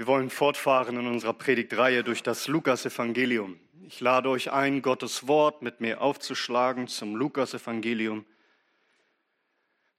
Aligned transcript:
Wir 0.00 0.06
wollen 0.06 0.30
fortfahren 0.30 0.98
in 0.98 1.06
unserer 1.06 1.34
Predigtreihe 1.34 2.02
durch 2.02 2.22
das 2.22 2.48
Lukasevangelium. 2.48 3.60
Ich 3.86 4.00
lade 4.00 4.30
euch 4.30 4.50
ein, 4.50 4.80
Gottes 4.80 5.28
Wort 5.28 5.60
mit 5.60 5.82
mir 5.82 6.00
aufzuschlagen 6.00 6.88
zum 6.88 7.16
Lukasevangelium, 7.16 8.24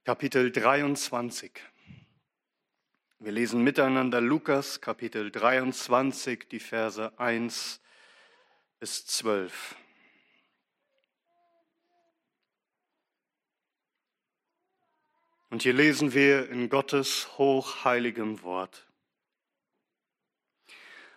Kapitel 0.02 0.50
23. 0.50 1.52
Wir 3.20 3.30
lesen 3.30 3.62
miteinander 3.62 4.20
Lukas, 4.20 4.80
Kapitel 4.80 5.30
23, 5.30 6.48
die 6.48 6.58
Verse 6.58 7.16
1 7.20 7.80
bis 8.80 9.06
12. 9.06 9.76
Und 15.50 15.62
hier 15.62 15.74
lesen 15.74 16.12
wir 16.12 16.50
in 16.50 16.68
Gottes 16.68 17.38
hochheiligem 17.38 18.42
Wort. 18.42 18.84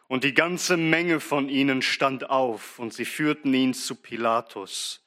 Und 0.07 0.23
die 0.23 0.33
ganze 0.33 0.77
Menge 0.77 1.19
von 1.19 1.49
ihnen 1.49 1.81
stand 1.81 2.29
auf 2.29 2.79
und 2.79 2.93
sie 2.93 3.05
führten 3.05 3.53
ihn 3.53 3.73
zu 3.73 3.95
Pilatus. 3.95 5.01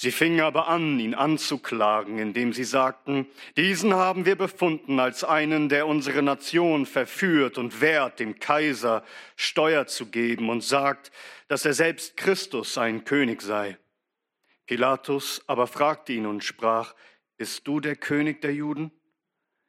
Sie 0.00 0.12
fingen 0.12 0.42
aber 0.42 0.68
an, 0.68 1.00
ihn 1.00 1.14
anzuklagen, 1.14 2.20
indem 2.20 2.52
sie 2.52 2.62
sagten, 2.62 3.26
diesen 3.56 3.94
haben 3.94 4.26
wir 4.26 4.36
befunden 4.36 5.00
als 5.00 5.24
einen, 5.24 5.68
der 5.68 5.88
unsere 5.88 6.22
Nation 6.22 6.86
verführt 6.86 7.58
und 7.58 7.80
wehrt, 7.80 8.20
dem 8.20 8.38
Kaiser 8.38 9.04
Steuer 9.34 9.88
zu 9.88 10.06
geben 10.06 10.50
und 10.50 10.62
sagt, 10.62 11.10
dass 11.48 11.64
er 11.64 11.74
selbst 11.74 12.16
Christus 12.16 12.78
ein 12.78 13.04
König 13.04 13.42
sei. 13.42 13.76
Pilatus 14.66 15.42
aber 15.48 15.66
fragte 15.66 16.12
ihn 16.12 16.26
und 16.26 16.44
sprach, 16.44 16.94
bist 17.36 17.66
du 17.66 17.80
der 17.80 17.96
König 17.96 18.40
der 18.40 18.54
Juden? 18.54 18.92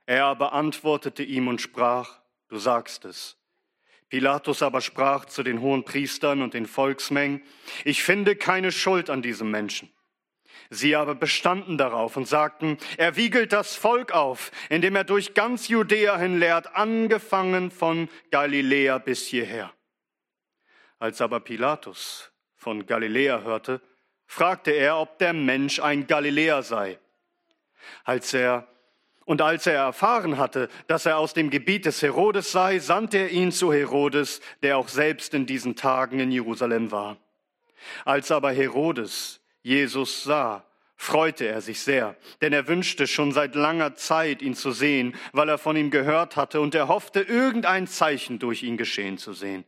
Er 0.05 0.26
aber 0.26 0.54
antwortete 0.54 1.24
ihm 1.24 1.48
und 1.48 1.60
sprach, 1.60 2.20
du 2.49 2.60
sagst 2.60 3.04
es. 3.05 3.38
Pilatus 4.10 4.63
aber 4.63 4.82
sprach 4.82 5.26
zu 5.26 5.43
den 5.43 5.62
hohen 5.62 5.84
Priestern 5.84 6.41
und 6.41 6.54
den 6.54 6.65
Volksmengen, 6.65 7.43
ich 7.85 8.04
finde 8.04 8.35
keine 8.35 8.71
Schuld 8.71 9.10
an 9.10 9.21
diesem 9.21 9.52
Menschen. 9.52 9.91
Sie 10.71 10.96
aber 10.96 11.15
bestanden 11.15 11.77
darauf 11.77 12.18
und 12.18 12.27
sagten, 12.27 12.77
er 12.98 13.15
wiegelt 13.15 13.54
das 13.54 13.76
Volk 13.76 14.12
auf, 14.12 14.52
indem 14.70 14.96
er 14.96 15.04
durch 15.04 15.34
ganz 15.34 15.68
Judäa 15.68 16.18
hin 16.18 16.40
lehrt, 16.40 16.76
angefangen 16.76 17.71
von 17.71 18.10
Galiläa 18.30 18.98
bis 18.99 19.26
hierher. 19.26 19.74
Als 20.99 21.21
aber 21.21 21.40
Pilatus 21.40 22.32
von 22.55 22.85
Galiläa 22.85 23.41
hörte, 23.41 23.82
fragte 24.27 24.71
er, 24.71 24.98
ob 24.98 25.18
der 25.18 25.34
Mensch 25.34 25.80
ein 25.80 26.05
Galiläer 26.05 26.62
sei. 26.62 26.99
Als 28.04 28.34
er 28.34 28.68
und 29.30 29.44
als 29.44 29.68
er 29.68 29.76
erfahren 29.76 30.40
hatte, 30.40 30.70
dass 30.88 31.05
er 31.05 31.20
aus 31.20 31.35
dem 31.35 31.52
Gebiet 31.52 31.85
des 31.85 32.02
Herodes 32.02 32.52
sei, 32.52 32.80
sandte 32.80 33.20
er 33.20 33.30
ihn 33.30 33.52
zu 33.52 33.71
Herodes, 33.71 34.41
der 34.63 34.76
auch 34.76 34.88
selbst 34.88 35.36
in 35.36 35.46
diesen 35.46 35.76
Tagen 35.76 36.20
in 36.20 36.32
Jerusalem 36.32 36.90
war. 36.90 37.16
Als 38.05 38.32
aber 38.32 38.52
Herodes 38.52 39.40
Jesus 39.62 40.24
sah, 40.24 40.66
freute 40.96 41.46
er 41.46 41.62
sich 41.62 41.82
sehr, 41.82 42.16
denn 42.41 42.54
er 42.54 42.68
wünschte 42.68 43.05
schon 43.05 43.32
seit 43.32 43.54
langer 43.54 43.94
Zeit, 43.94 44.41
ihn 44.41 44.55
zu 44.55 44.71
sehen, 44.71 45.16
weil 45.32 45.48
er 45.48 45.60
von 45.60 45.76
ihm 45.76 45.91
gehört 45.91 46.36
hatte, 46.36 46.60
und 46.60 46.74
er 46.74 46.88
hoffte, 46.88 47.21
irgendein 47.21 47.86
Zeichen 47.86 48.40
durch 48.40 48.64
ihn 48.64 48.77
geschehen 48.77 49.20
zu 49.20 49.34
sehen. 49.34 49.64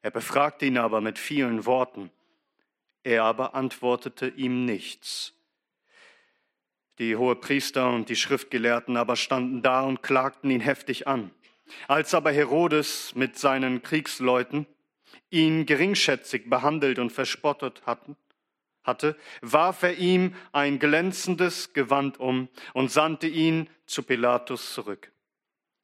Er 0.00 0.10
befragte 0.10 0.64
ihn 0.64 0.78
aber 0.78 1.02
mit 1.02 1.18
vielen 1.18 1.66
Worten. 1.66 2.10
Er 3.04 3.24
aber 3.24 3.54
antwortete 3.54 4.28
ihm 4.28 4.64
nichts. 4.64 5.35
Die 6.98 7.16
Hohepriester 7.16 7.90
und 7.90 8.08
die 8.08 8.16
Schriftgelehrten 8.16 8.96
aber 8.96 9.16
standen 9.16 9.62
da 9.62 9.82
und 9.82 10.02
klagten 10.02 10.50
ihn 10.50 10.60
heftig 10.60 11.06
an. 11.06 11.30
Als 11.88 12.14
aber 12.14 12.32
Herodes 12.32 13.14
mit 13.14 13.38
seinen 13.38 13.82
Kriegsleuten 13.82 14.66
ihn 15.30 15.66
geringschätzig 15.66 16.48
behandelt 16.48 16.98
und 16.98 17.10
verspottet 17.10 17.82
hatten, 17.84 18.16
hatte, 18.82 19.16
warf 19.42 19.82
er 19.82 19.98
ihm 19.98 20.34
ein 20.52 20.78
glänzendes 20.78 21.72
Gewand 21.72 22.18
um 22.20 22.48
und 22.72 22.90
sandte 22.90 23.26
ihn 23.26 23.68
zu 23.86 24.02
Pilatus 24.02 24.72
zurück. 24.72 25.12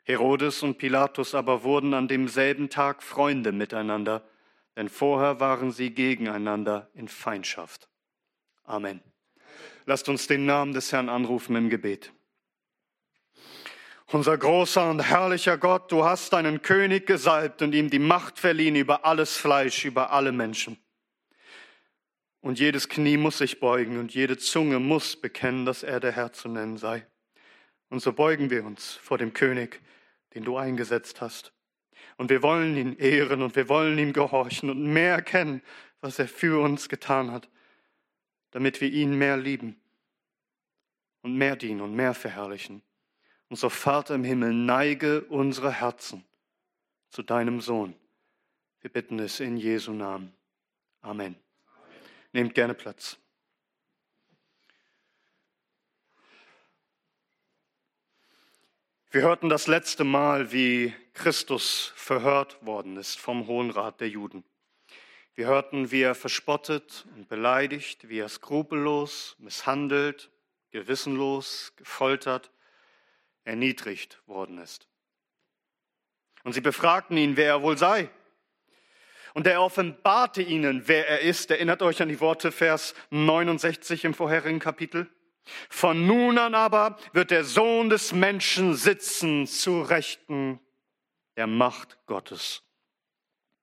Herodes 0.04 0.62
und 0.62 0.78
Pilatus 0.78 1.34
aber 1.34 1.62
wurden 1.62 1.94
an 1.94 2.08
demselben 2.08 2.70
Tag 2.70 3.02
Freunde 3.02 3.52
miteinander, 3.52 4.24
denn 4.76 4.88
vorher 4.88 5.40
waren 5.40 5.72
sie 5.72 5.90
gegeneinander 5.90 6.90
in 6.94 7.08
Feindschaft. 7.08 7.88
Amen. 8.64 9.00
Lasst 9.84 10.08
uns 10.08 10.26
den 10.26 10.46
Namen 10.46 10.72
des 10.72 10.92
Herrn 10.92 11.08
anrufen 11.08 11.56
im 11.56 11.68
Gebet. 11.68 12.12
Unser 14.06 14.36
großer 14.36 14.90
und 14.90 15.00
herrlicher 15.00 15.56
Gott, 15.56 15.90
du 15.90 16.04
hast 16.04 16.32
deinen 16.34 16.60
König 16.62 17.06
gesalbt 17.06 17.62
und 17.62 17.74
ihm 17.74 17.88
die 17.88 17.98
Macht 17.98 18.38
verliehen 18.38 18.76
über 18.76 19.06
alles 19.06 19.36
Fleisch, 19.36 19.84
über 19.84 20.12
alle 20.12 20.32
Menschen. 20.32 20.76
Und 22.42 22.58
jedes 22.58 22.88
Knie 22.88 23.16
muss 23.16 23.38
sich 23.38 23.58
beugen 23.58 23.98
und 23.98 24.12
jede 24.12 24.36
Zunge 24.36 24.78
muss 24.80 25.16
bekennen, 25.16 25.64
dass 25.64 25.82
er 25.82 25.98
der 25.98 26.12
Herr 26.12 26.32
zu 26.32 26.48
nennen 26.48 26.76
sei. 26.76 27.06
Und 27.88 28.00
so 28.00 28.12
beugen 28.12 28.50
wir 28.50 28.64
uns 28.64 28.94
vor 28.94 29.16
dem 29.16 29.32
König, 29.32 29.80
den 30.34 30.44
du 30.44 30.56
eingesetzt 30.56 31.20
hast. 31.20 31.52
Und 32.16 32.30
wir 32.30 32.42
wollen 32.42 32.76
ihn 32.76 32.96
ehren 32.98 33.42
und 33.42 33.56
wir 33.56 33.68
wollen 33.68 33.98
ihm 33.98 34.12
gehorchen 34.12 34.70
und 34.70 34.82
mehr 34.82 35.14
erkennen, 35.14 35.62
was 36.00 36.18
er 36.18 36.28
für 36.28 36.62
uns 36.62 36.88
getan 36.88 37.30
hat 37.30 37.48
damit 38.52 38.80
wir 38.80 38.90
ihn 38.90 39.16
mehr 39.18 39.36
lieben 39.36 39.80
und 41.22 41.36
mehr 41.36 41.56
dienen 41.56 41.80
und 41.80 41.94
mehr 41.94 42.14
verherrlichen. 42.14 42.82
So, 43.50 43.68
Vater 43.68 44.14
im 44.14 44.24
Himmel, 44.24 44.54
neige 44.54 45.22
unsere 45.24 45.70
Herzen 45.72 46.24
zu 47.10 47.22
deinem 47.22 47.60
Sohn. 47.60 47.94
Wir 48.80 48.90
bitten 48.90 49.18
es 49.18 49.40
in 49.40 49.58
Jesu 49.58 49.92
Namen. 49.92 50.32
Amen. 51.02 51.34
Amen. 51.34 51.36
Nehmt 52.32 52.54
gerne 52.54 52.72
Platz. 52.72 53.18
Wir 59.10 59.20
hörten 59.20 59.50
das 59.50 59.66
letzte 59.66 60.04
Mal, 60.04 60.52
wie 60.52 60.94
Christus 61.12 61.92
verhört 61.94 62.64
worden 62.64 62.96
ist 62.96 63.18
vom 63.18 63.46
Hohen 63.46 63.70
Rat 63.70 64.00
der 64.00 64.08
Juden. 64.08 64.44
Wir 65.34 65.46
hörten, 65.46 65.90
wie 65.90 66.02
er 66.02 66.14
verspottet 66.14 67.06
und 67.14 67.28
beleidigt, 67.28 68.08
wie 68.08 68.18
er 68.18 68.28
skrupellos, 68.28 69.34
misshandelt, 69.38 70.30
gewissenlos, 70.70 71.72
gefoltert, 71.76 72.50
erniedrigt 73.44 74.20
worden 74.26 74.58
ist. 74.58 74.88
Und 76.44 76.52
sie 76.52 76.60
befragten 76.60 77.16
ihn, 77.16 77.36
wer 77.36 77.46
er 77.46 77.62
wohl 77.62 77.78
sei. 77.78 78.10
Und 79.34 79.46
er 79.46 79.62
offenbarte 79.62 80.42
ihnen, 80.42 80.86
wer 80.86 81.08
er 81.08 81.20
ist. 81.20 81.50
Erinnert 81.50 81.80
euch 81.80 82.02
an 82.02 82.08
die 82.08 82.20
Worte 82.20 82.52
Vers 82.52 82.94
69 83.10 84.04
im 84.04 84.12
vorherigen 84.12 84.58
Kapitel. 84.58 85.08
Von 85.70 86.06
nun 86.06 86.38
an 86.38 86.54
aber 86.54 86.98
wird 87.12 87.30
der 87.30 87.44
Sohn 87.44 87.88
des 87.88 88.12
Menschen 88.12 88.74
sitzen 88.74 89.46
zu 89.46 89.80
Rechten 89.80 90.60
der 91.36 91.46
Macht 91.46 91.98
Gottes. 92.06 92.62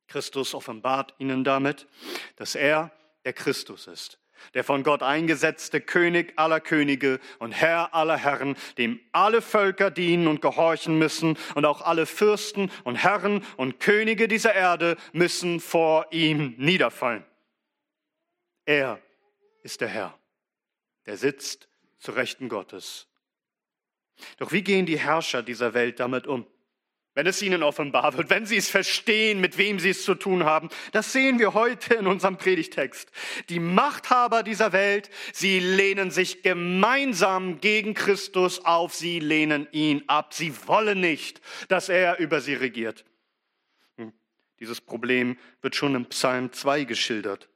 Christus 0.10 0.54
offenbart 0.54 1.14
ihnen 1.20 1.44
damit, 1.44 1.88
dass 2.36 2.56
er 2.56 2.92
der 3.24 3.34
Christus 3.34 3.88
ist, 3.88 4.20
der 4.54 4.64
von 4.64 4.84
Gott 4.84 5.04
eingesetzte 5.04 5.82
König 5.82 6.34
aller 6.36 6.60
Könige 6.60 7.20
und 7.38 7.52
Herr 7.52 7.94
aller 7.94 8.18
Herren, 8.18 8.56
dem 8.78 9.00
alle 9.12 9.42
Völker 9.42 9.92
dienen 9.92 10.28
und 10.28 10.42
gehorchen 10.42 10.98
müssen 10.98 11.38
und 11.56 11.66
auch 11.66 11.82
alle 11.82 12.06
Fürsten 12.06 12.72
und 12.84 12.96
Herren 12.96 13.46
und 13.56 13.80
Könige 13.80 14.28
dieser 14.28 14.54
Erde 14.54 14.98
müssen 15.14 15.60
vor 15.60 16.08
ihm 16.12 16.56
niederfallen. 16.58 17.24
Er 18.66 19.02
ist 19.64 19.82
der 19.82 19.88
Herr, 19.90 20.18
der 21.06 21.18
sitzt 21.18 21.70
zu 22.00 22.12
Rechten 22.12 22.50
Gottes. 22.50 23.08
Doch 24.38 24.52
wie 24.52 24.64
gehen 24.64 24.86
die 24.86 25.00
Herrscher 25.00 25.44
dieser 25.44 25.74
Welt 25.74 26.00
damit 26.00 26.28
um? 26.28 26.46
Wenn 27.16 27.28
es 27.28 27.42
ihnen 27.42 27.64
offenbar 27.64 28.16
wird, 28.18 28.30
wenn 28.30 28.46
sie 28.46 28.58
es 28.58 28.70
verstehen, 28.70 29.42
mit 29.42 29.58
wem 29.58 29.80
sie 29.80 29.90
es 29.90 30.04
zu 30.04 30.16
tun 30.16 30.46
haben. 30.46 30.70
Das 30.92 31.12
sehen 31.12 31.40
wir 31.40 31.54
heute 31.54 31.96
in 31.96 32.08
unserem 32.08 32.38
Predigtext. 32.38 33.12
Die 33.50 33.60
Machthaber 33.60 34.44
dieser 34.44 34.72
Welt, 34.72 35.10
sie 35.34 35.60
lehnen 35.60 36.12
sich 36.12 36.44
gemeinsam 36.44 37.60
gegen 37.60 37.94
Christus 37.94 38.64
auf, 38.64 38.94
sie 38.94 39.20
lehnen 39.20 39.68
ihn 39.72 40.04
ab. 40.08 40.34
Sie 40.34 40.54
wollen 40.68 41.02
nicht, 41.02 41.42
dass 41.68 41.90
er 41.90 42.20
über 42.20 42.42
sie 42.42 42.54
regiert. 42.54 43.06
Hm, 43.98 44.14
dieses 44.60 44.80
Problem 44.80 45.38
wird 45.62 45.76
schon 45.76 45.96
im 45.96 46.06
Psalm 46.06 46.54
2 46.54 46.84
geschildert. 46.84 47.50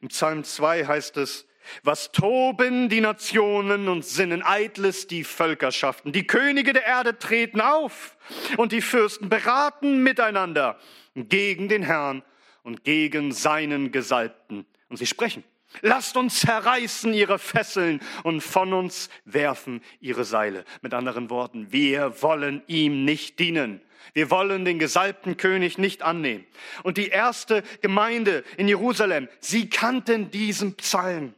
Im 0.00 0.08
Psalm 0.08 0.44
2 0.44 0.86
heißt 0.86 1.16
es, 1.16 1.46
was 1.82 2.12
toben 2.12 2.88
die 2.88 3.00
Nationen 3.00 3.88
und 3.88 4.04
sinnen 4.04 4.42
eitles 4.42 5.06
die 5.06 5.24
Völkerschaften. 5.24 6.12
Die 6.12 6.26
Könige 6.26 6.72
der 6.72 6.86
Erde 6.86 7.18
treten 7.18 7.60
auf 7.60 8.16
und 8.56 8.72
die 8.72 8.80
Fürsten 8.80 9.28
beraten 9.28 10.02
miteinander 10.02 10.78
gegen 11.14 11.68
den 11.68 11.82
Herrn 11.82 12.22
und 12.62 12.84
gegen 12.84 13.32
seinen 13.32 13.92
Gesalbten. 13.92 14.66
Und 14.88 14.96
sie 14.96 15.06
sprechen, 15.06 15.44
Lasst 15.82 16.16
uns 16.16 16.40
zerreißen 16.40 17.14
ihre 17.14 17.38
Fesseln 17.38 18.00
und 18.24 18.40
von 18.40 18.72
uns 18.72 19.08
werfen 19.24 19.82
ihre 20.00 20.24
Seile. 20.24 20.64
Mit 20.82 20.94
anderen 20.94 21.30
Worten, 21.30 21.72
wir 21.72 22.22
wollen 22.22 22.62
ihm 22.66 23.04
nicht 23.04 23.38
dienen. 23.38 23.80
Wir 24.12 24.30
wollen 24.30 24.64
den 24.64 24.78
gesalbten 24.78 25.36
König 25.36 25.78
nicht 25.78 26.02
annehmen. 26.02 26.44
Und 26.82 26.96
die 26.96 27.08
erste 27.08 27.62
Gemeinde 27.82 28.44
in 28.56 28.66
Jerusalem, 28.66 29.28
sie 29.38 29.70
kannten 29.70 30.30
diesen 30.30 30.74
Psalm. 30.74 31.34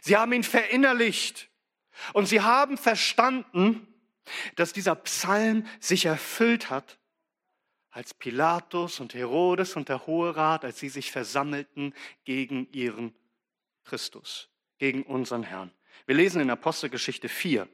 Sie 0.00 0.16
haben 0.16 0.32
ihn 0.32 0.42
verinnerlicht 0.42 1.48
und 2.12 2.26
sie 2.26 2.40
haben 2.40 2.76
verstanden, 2.76 3.86
dass 4.56 4.72
dieser 4.72 4.94
Psalm 4.96 5.66
sich 5.80 6.06
erfüllt 6.06 6.70
hat 6.70 6.98
als 7.90 8.12
Pilatus 8.12 9.00
und 9.00 9.14
Herodes 9.14 9.76
und 9.76 9.88
der 9.88 10.06
Hohe 10.06 10.36
Rat, 10.36 10.64
als 10.64 10.78
sie 10.78 10.88
sich 10.88 11.10
versammelten 11.10 11.94
gegen 12.24 12.68
ihren 12.72 13.14
Christus, 13.84 14.50
gegen 14.78 15.02
unseren 15.04 15.42
Herrn. 15.42 15.72
Wir 16.04 16.14
lesen 16.14 16.42
in 16.42 16.50
Apostelgeschichte 16.50 17.28
4 17.28 17.68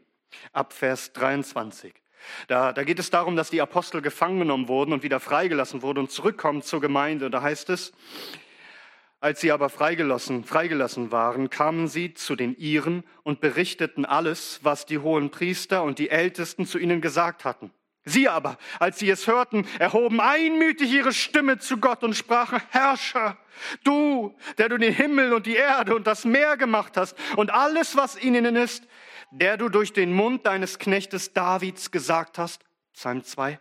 ab 0.53 0.73
Vers 0.73 1.13
23. 1.15 1.93
Da, 2.47 2.73
da 2.73 2.85
geht 2.85 2.99
es 2.99 3.11
darum, 3.11 3.35
dass 3.35 3.51
die 3.51 3.61
Apostel 3.61 4.01
gefangen 4.01 4.39
genommen 4.39 4.69
wurden 4.69 4.93
und 4.93 5.03
wieder 5.03 5.19
freigelassen 5.19 5.83
wurden 5.83 5.99
und 6.01 6.13
zurückkommen 6.13 6.63
zur 6.63 6.81
Gemeinde. 6.81 7.31
Da 7.31 7.43
heißt 7.43 7.69
es, 7.71 7.93
als 9.23 9.41
sie 9.41 9.53
aber 9.53 9.69
freigelassen, 9.69 10.43
freigelassen 10.45 11.13
waren, 11.13 11.49
kamen 11.49 11.87
sie 11.87 12.13
zu 12.13 12.35
den 12.35 12.57
Iren 12.57 13.05
und 13.23 13.41
berichteten 13.41 14.05
alles, 14.05 14.59
was 14.65 14.85
die 14.85 14.99
hohen 14.99 15.31
Priester 15.31 15.85
und 15.85 16.01
die 16.01 16.11
Ältesten 16.11 16.67
zu 16.67 16.77
ihnen 16.77 17.01
gesagt 17.01 17.45
hatten. 17.45 17.71
Sie 18.05 18.29
aber, 18.29 18.59
als 18.81 18.99
sie 18.99 19.09
es 19.09 19.29
hörten, 19.29 19.65
erhoben 19.79 20.21
einmütig 20.21 20.93
ihre 20.93 21.13
Stimme 21.13 21.59
zu 21.59 21.77
Gott 21.77 22.03
und 22.03 22.17
sprachen, 22.17 22.61
Herrscher, 22.71 23.39
du, 23.85 24.35
der 24.59 24.69
du 24.69 24.77
den 24.77 24.93
Himmel 24.93 25.33
und 25.33 25.47
die 25.47 25.55
Erde 25.55 25.95
und 25.95 26.09
das 26.09 26.25
Meer 26.25 26.57
gemacht 26.57 26.97
hast 26.97 27.17
und 27.37 27.55
alles, 27.55 27.97
was 27.97 28.21
ihnen 28.21 28.57
ist, 28.57 28.89
der 29.31 29.57
du 29.57 29.69
durch 29.69 29.93
den 29.93 30.13
Mund 30.13 30.47
deines 30.47 30.81
Knechtes 30.81 31.33
Davids 31.33 31.93
gesagt 31.93 32.39
hast. 32.39 32.65
Psalm 32.93 33.23
2. 33.23 33.61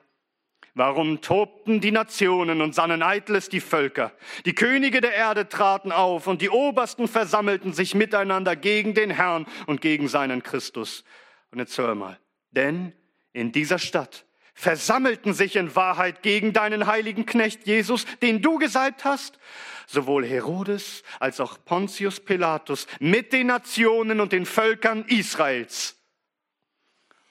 Warum 0.73 1.19
tobten 1.19 1.81
die 1.81 1.91
Nationen 1.91 2.61
und 2.61 2.73
sannen 2.73 3.03
eitles 3.03 3.49
die 3.49 3.59
Völker? 3.59 4.13
Die 4.45 4.55
Könige 4.55 5.01
der 5.01 5.13
Erde 5.13 5.49
traten 5.49 5.91
auf 5.91 6.27
und 6.27 6.41
die 6.41 6.49
Obersten 6.49 7.09
versammelten 7.09 7.73
sich 7.73 7.93
miteinander 7.93 8.55
gegen 8.55 8.93
den 8.93 9.09
Herrn 9.09 9.45
und 9.67 9.81
gegen 9.81 10.07
seinen 10.07 10.43
Christus. 10.43 11.03
Und 11.51 11.59
jetzt 11.59 11.77
hör 11.77 11.93
mal, 11.95 12.17
denn 12.51 12.93
in 13.33 13.51
dieser 13.51 13.79
Stadt 13.79 14.25
versammelten 14.53 15.33
sich 15.33 15.57
in 15.57 15.75
Wahrheit 15.75 16.21
gegen 16.21 16.53
deinen 16.53 16.87
heiligen 16.87 17.25
Knecht 17.25 17.67
Jesus, 17.67 18.05
den 18.21 18.41
du 18.41 18.57
gesalbt 18.57 19.03
hast, 19.03 19.39
sowohl 19.87 20.25
Herodes 20.25 21.03
als 21.19 21.41
auch 21.41 21.57
Pontius 21.65 22.21
Pilatus 22.21 22.87
mit 22.99 23.33
den 23.33 23.47
Nationen 23.47 24.21
und 24.21 24.31
den 24.31 24.45
Völkern 24.45 25.03
Israels, 25.07 25.97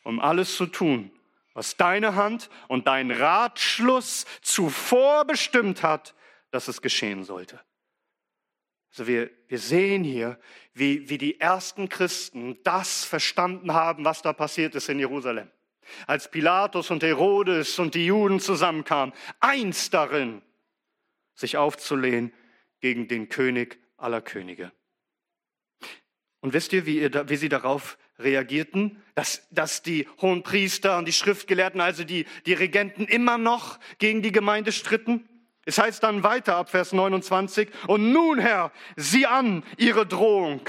um 0.03 0.21
alles 0.21 0.57
zu 0.57 0.67
tun, 0.67 1.11
was 1.55 1.77
deine 1.77 2.15
Hand 2.15 2.51
und 2.69 2.87
dein 2.87 3.11
Ratschluss 3.11 4.27
zuvor 4.43 5.25
bestimmt 5.25 5.83
hat, 5.83 6.15
dass 6.51 6.69
es 6.69 6.83
geschehen 6.83 7.25
sollte. 7.25 7.61
Also 8.91 9.07
wir, 9.07 9.31
wir 9.49 9.59
sehen 9.59 10.03
hier, 10.03 10.39
wie, 10.75 11.09
wie 11.09 11.19
die 11.19 11.39
ersten 11.39 11.89
Christen 11.89 12.59
das 12.65 13.05
verstanden 13.05 13.73
haben, 13.73 14.05
was 14.05 14.23
da 14.23 14.33
passiert 14.33 14.75
ist 14.75 14.89
in 14.89 14.99
Jerusalem 14.99 15.51
als 16.07 16.31
Pilatus 16.31 16.91
und 16.91 17.03
Herodes 17.03 17.79
und 17.79 17.95
die 17.95 18.07
Juden 18.07 18.41
zusammenkamen, 18.41 19.15
eins 19.41 19.91
darin, 19.91 20.43
sich 21.35 21.57
aufzulehnen 21.57 22.33
gegen 22.81 23.09
den 23.09 23.29
König 23.29 23.79
aller 23.97 24.21
Könige. 24.21 24.73
Und 26.41 26.53
wisst 26.53 26.73
ihr, 26.73 26.87
wie, 26.87 27.01
ihr, 27.01 27.29
wie 27.29 27.37
sie 27.37 27.49
darauf 27.49 27.99
reagierten? 28.23 29.03
Dass, 29.15 29.47
dass 29.51 29.83
die 29.83 30.07
hohen 30.21 30.43
Priester 30.43 30.97
und 30.97 31.07
die 31.07 31.13
Schriftgelehrten, 31.13 31.81
also 31.81 32.05
die, 32.05 32.27
die 32.47 32.55
Regenten, 32.55 33.07
immer 33.07 33.39
noch 33.39 33.79
gegen 33.99 34.23
die 34.23 34.33
Gemeinde 34.33 34.73
stritten? 34.73 35.29
Es 35.65 35.79
heißt 35.79 36.03
dann 36.03 36.23
weiter 36.23 36.57
ab 36.57 36.71
Vers 36.71 36.93
29, 36.93 37.69
und 37.87 38.13
nun, 38.13 38.39
Herr, 38.39 38.73
sieh 38.97 39.27
an 39.27 39.63
ihre 39.77 40.07
Drohung 40.07 40.63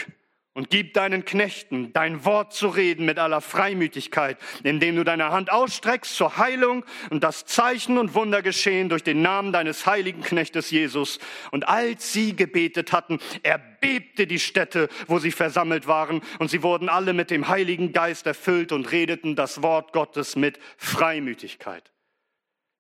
und 0.54 0.70
gib 0.70 0.94
deinen 0.94 1.24
Knechten 1.24 1.94
dein 1.94 2.26
Wort 2.26 2.54
zu 2.54 2.68
reden 2.68 3.06
mit 3.06 3.20
aller 3.20 3.40
Freimütigkeit, 3.40 4.38
indem 4.64 4.98
du 4.98 5.04
deine 5.04 5.32
Hand 5.32 5.52
ausstreckst 5.52 6.14
zur 6.16 6.38
Heilung 6.38 6.84
und 7.10 7.24
das 7.24 7.46
Zeichen 7.46 7.98
und 7.98 8.16
Wunder 8.16 8.42
geschehen 8.42 8.90
durch 8.90 9.04
den 9.04 9.22
Namen 9.22 9.54
deines 9.54 9.86
heiligen 9.86 10.22
Knechtes 10.22 10.70
Jesus. 10.70 11.20
Und 11.52 11.70
als 11.70 12.12
sie 12.12 12.36
gebetet 12.36 12.92
hatten, 12.92 13.20
erbebte 13.44 14.28
die 14.28 14.40
Stätte, 14.40 14.90
wo 15.08 15.20
sie 15.20 15.32
versammelt 15.32 15.88
waren, 15.88 16.22
und 16.40 16.50
sie 16.50 16.64
wurden 16.64 16.90
alle 16.90 17.14
mit 17.14 17.32
dem 17.32 17.48
Heiligen 17.48 17.94
Geist 17.94 18.26
erfüllt 18.26 18.72
und 18.72 18.92
redeten 18.92 19.36
das 19.36 19.62
Wort 19.62 19.94
Gottes 19.94 20.36
mit 20.36 20.60
Freimütigkeit. 20.78 21.92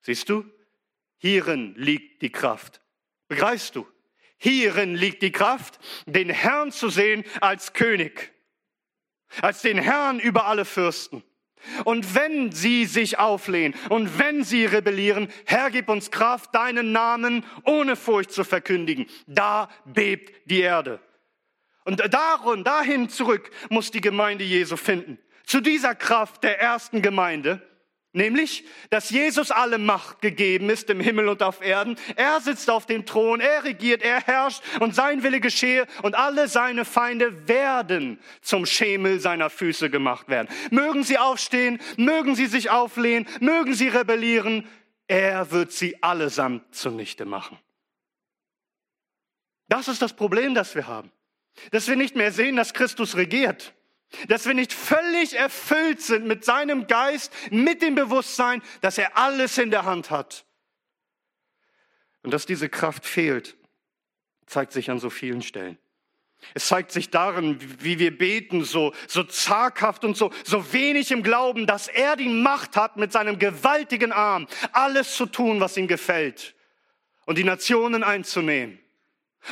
Siehst 0.01 0.29
du? 0.29 0.43
Hierin 1.19 1.73
liegt 1.77 2.21
die 2.21 2.31
Kraft. 2.31 2.81
Begreifst 3.27 3.75
du? 3.75 3.87
Hierin 4.43 4.95
liegt 4.95 5.21
die 5.21 5.31
Kraft, 5.31 5.77
den 6.07 6.31
Herrn 6.31 6.71
zu 6.71 6.89
sehen 6.89 7.23
als 7.41 7.73
König, 7.73 8.33
als 9.39 9.61
den 9.61 9.77
Herrn 9.77 10.19
über 10.19 10.47
alle 10.47 10.65
Fürsten. 10.65 11.23
Und 11.85 12.15
wenn 12.15 12.51
sie 12.51 12.85
sich 12.85 13.19
auflehnen 13.19 13.75
und 13.89 14.17
wenn 14.17 14.43
sie 14.43 14.65
rebellieren, 14.65 15.27
Herr, 15.45 15.69
gib 15.69 15.89
uns 15.89 16.09
Kraft, 16.09 16.55
deinen 16.55 16.91
Namen 16.91 17.45
ohne 17.65 17.95
Furcht 17.95 18.31
zu 18.31 18.43
verkündigen. 18.43 19.05
Da 19.27 19.69
bebt 19.85 20.33
die 20.49 20.61
Erde. 20.61 20.99
Und 21.83 22.01
darum, 22.11 22.63
dahin 22.63 23.09
zurück 23.09 23.51
muss 23.69 23.91
die 23.91 24.01
Gemeinde 24.01 24.43
Jesu 24.43 24.75
finden. 24.75 25.19
Zu 25.45 25.61
dieser 25.61 25.93
Kraft 25.93 26.43
der 26.43 26.59
ersten 26.59 27.03
Gemeinde, 27.03 27.61
Nämlich, 28.13 28.65
dass 28.89 29.09
Jesus 29.09 29.51
alle 29.51 29.77
Macht 29.77 30.21
gegeben 30.21 30.69
ist 30.69 30.89
im 30.89 30.99
Himmel 30.99 31.29
und 31.29 31.41
auf 31.41 31.61
Erden. 31.61 31.95
Er 32.17 32.41
sitzt 32.41 32.69
auf 32.69 32.85
dem 32.85 33.05
Thron, 33.05 33.39
er 33.39 33.63
regiert, 33.63 34.03
er 34.03 34.19
herrscht 34.19 34.61
und 34.81 34.93
sein 34.93 35.23
Wille 35.23 35.39
geschehe 35.39 35.87
und 36.01 36.15
alle 36.15 36.49
seine 36.49 36.83
Feinde 36.83 37.47
werden 37.47 38.19
zum 38.41 38.65
Schemel 38.65 39.21
seiner 39.21 39.49
Füße 39.49 39.89
gemacht 39.89 40.27
werden. 40.27 40.49
Mögen 40.71 41.03
sie 41.03 41.17
aufstehen, 41.17 41.79
mögen 41.95 42.35
sie 42.35 42.47
sich 42.47 42.69
auflehnen, 42.69 43.27
mögen 43.39 43.73
sie 43.73 43.87
rebellieren, 43.87 44.67
er 45.07 45.51
wird 45.51 45.71
sie 45.71 46.03
allesamt 46.03 46.75
zunichte 46.75 47.23
machen. 47.23 47.57
Das 49.69 49.87
ist 49.87 50.01
das 50.01 50.13
Problem, 50.13 50.53
das 50.53 50.75
wir 50.75 50.87
haben. 50.87 51.11
Dass 51.71 51.87
wir 51.87 51.95
nicht 51.95 52.17
mehr 52.17 52.33
sehen, 52.33 52.57
dass 52.57 52.73
Christus 52.73 53.15
regiert 53.15 53.73
dass 54.27 54.45
wir 54.45 54.53
nicht 54.53 54.73
völlig 54.73 55.37
erfüllt 55.37 56.01
sind 56.01 56.25
mit 56.25 56.43
seinem 56.45 56.87
Geist, 56.87 57.33
mit 57.49 57.81
dem 57.81 57.95
Bewusstsein, 57.95 58.61
dass 58.81 58.97
er 58.97 59.17
alles 59.17 59.57
in 59.57 59.71
der 59.71 59.85
Hand 59.85 60.09
hat. 60.11 60.45
Und 62.23 62.31
dass 62.31 62.45
diese 62.45 62.69
Kraft 62.69 63.05
fehlt, 63.05 63.57
zeigt 64.45 64.73
sich 64.73 64.91
an 64.91 64.99
so 64.99 65.09
vielen 65.09 65.41
Stellen. 65.41 65.77
Es 66.53 66.67
zeigt 66.67 66.91
sich 66.91 67.09
darin, 67.09 67.59
wie 67.83 67.99
wir 67.99 68.17
beten, 68.17 68.63
so, 68.63 68.93
so 69.07 69.23
zaghaft 69.23 70.03
und 70.03 70.17
so, 70.17 70.31
so 70.43 70.73
wenig 70.73 71.11
im 71.11 71.23
Glauben, 71.23 71.67
dass 71.67 71.87
er 71.87 72.15
die 72.15 72.29
Macht 72.29 72.75
hat, 72.75 72.97
mit 72.97 73.11
seinem 73.11 73.37
gewaltigen 73.37 74.11
Arm 74.11 74.47
alles 74.71 75.15
zu 75.15 75.27
tun, 75.27 75.59
was 75.59 75.77
ihm 75.77 75.87
gefällt 75.87 76.55
und 77.25 77.37
die 77.37 77.43
Nationen 77.43 78.03
einzunehmen. 78.03 78.79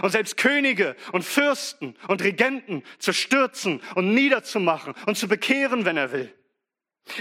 Und 0.01 0.11
selbst 0.11 0.37
Könige 0.37 0.95
und 1.11 1.23
Fürsten 1.23 1.95
und 2.07 2.21
Regenten 2.21 2.83
zu 2.99 3.11
stürzen 3.11 3.81
und 3.95 4.13
niederzumachen 4.13 4.93
und 5.05 5.17
zu 5.17 5.27
bekehren, 5.27 5.85
wenn 5.85 5.97
er 5.97 6.11
will. 6.11 6.33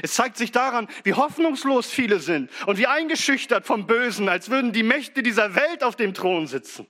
Es 0.03 0.15
zeigt 0.15 0.37
sich 0.37 0.53
daran, 0.53 0.89
wie 1.05 1.15
hoffnungslos 1.15 1.91
viele 1.91 2.21
sind 2.21 2.51
und 2.67 2.79
wie 2.79 2.87
eingeschüchtert 2.87 3.67
vom 3.67 3.87
Bösen, 3.87 4.29
als 4.29 4.51
würden 4.51 4.73
die 4.73 4.83
Mächte 4.83 5.23
dieser 5.23 5.55
Welt 5.55 5.83
auf 5.83 5.97
dem 5.97 6.13
Thron 6.13 6.47
sitzen. 6.47 6.87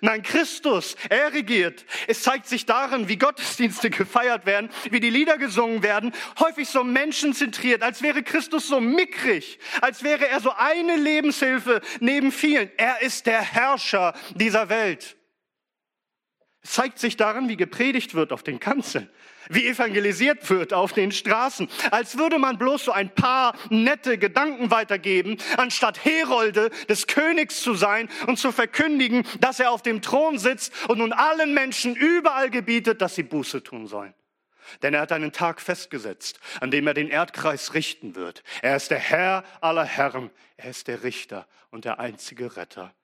Nein, 0.00 0.22
Christus, 0.22 0.96
er 1.08 1.32
regiert. 1.32 1.84
Es 2.06 2.22
zeigt 2.22 2.46
sich 2.46 2.66
darin, 2.66 3.08
wie 3.08 3.16
Gottesdienste 3.16 3.90
gefeiert 3.98 4.46
werden, 4.46 4.70
wie 4.90 5.00
die 5.00 5.10
Lieder 5.10 5.38
gesungen 5.38 5.82
werden, 5.82 6.12
häufig 6.38 6.68
so 6.68 6.84
menschenzentriert, 6.84 7.82
als 7.82 8.02
wäre 8.02 8.22
Christus 8.22 8.68
so 8.68 8.80
mickrig, 8.80 9.58
als 9.80 10.02
wäre 10.02 10.28
er 10.28 10.40
so 10.40 10.52
eine 10.52 10.96
Lebenshilfe 10.96 11.80
neben 12.00 12.32
vielen. 12.32 12.70
Er 12.76 13.02
ist 13.02 13.26
der 13.26 13.40
Herrscher 13.40 14.14
dieser 14.34 14.68
Welt. 14.68 15.16
Es 16.62 16.72
zeigt 16.72 16.98
sich 16.98 17.16
darin, 17.16 17.48
wie 17.48 17.56
gepredigt 17.56 18.14
wird 18.14 18.32
auf 18.32 18.42
den 18.42 18.60
Kanzeln, 18.60 19.08
wie 19.48 19.66
evangelisiert 19.66 20.48
wird 20.50 20.72
auf 20.72 20.92
den 20.92 21.12
Straßen, 21.12 21.68
als 21.90 22.18
würde 22.18 22.38
man 22.38 22.58
bloß 22.58 22.84
so 22.84 22.92
ein 22.92 23.14
paar 23.14 23.54
nette 23.70 24.18
Gedanken 24.18 24.70
weitergeben, 24.70 25.38
anstatt 25.56 26.04
Herolde 26.04 26.70
des 26.88 27.06
Königs 27.06 27.60
zu 27.60 27.74
sein 27.74 28.08
und 28.26 28.38
zu 28.38 28.52
verkündigen, 28.52 29.24
dass 29.40 29.60
er 29.60 29.70
auf 29.70 29.82
dem 29.82 30.02
Thron 30.02 30.38
sitzt 30.38 30.72
und 30.88 30.98
nun 30.98 31.12
allen 31.12 31.54
Menschen 31.54 31.96
überall 31.96 32.50
gebietet, 32.50 33.02
dass 33.02 33.14
sie 33.14 33.22
Buße 33.22 33.62
tun 33.62 33.86
sollen. 33.86 34.14
Denn 34.82 34.94
er 34.94 35.00
hat 35.00 35.12
einen 35.12 35.32
Tag 35.32 35.60
festgesetzt, 35.60 36.40
an 36.60 36.70
dem 36.70 36.86
er 36.86 36.94
den 36.94 37.08
Erdkreis 37.08 37.74
richten 37.74 38.14
wird. 38.14 38.42
Er 38.62 38.76
ist 38.76 38.90
der 38.90 38.98
Herr 38.98 39.44
aller 39.60 39.84
Herren, 39.84 40.30
er 40.56 40.70
ist 40.70 40.88
der 40.88 41.02
Richter 41.02 41.46
und 41.70 41.84
der 41.84 42.00
einzige 42.00 42.56
Retter. 42.56 42.94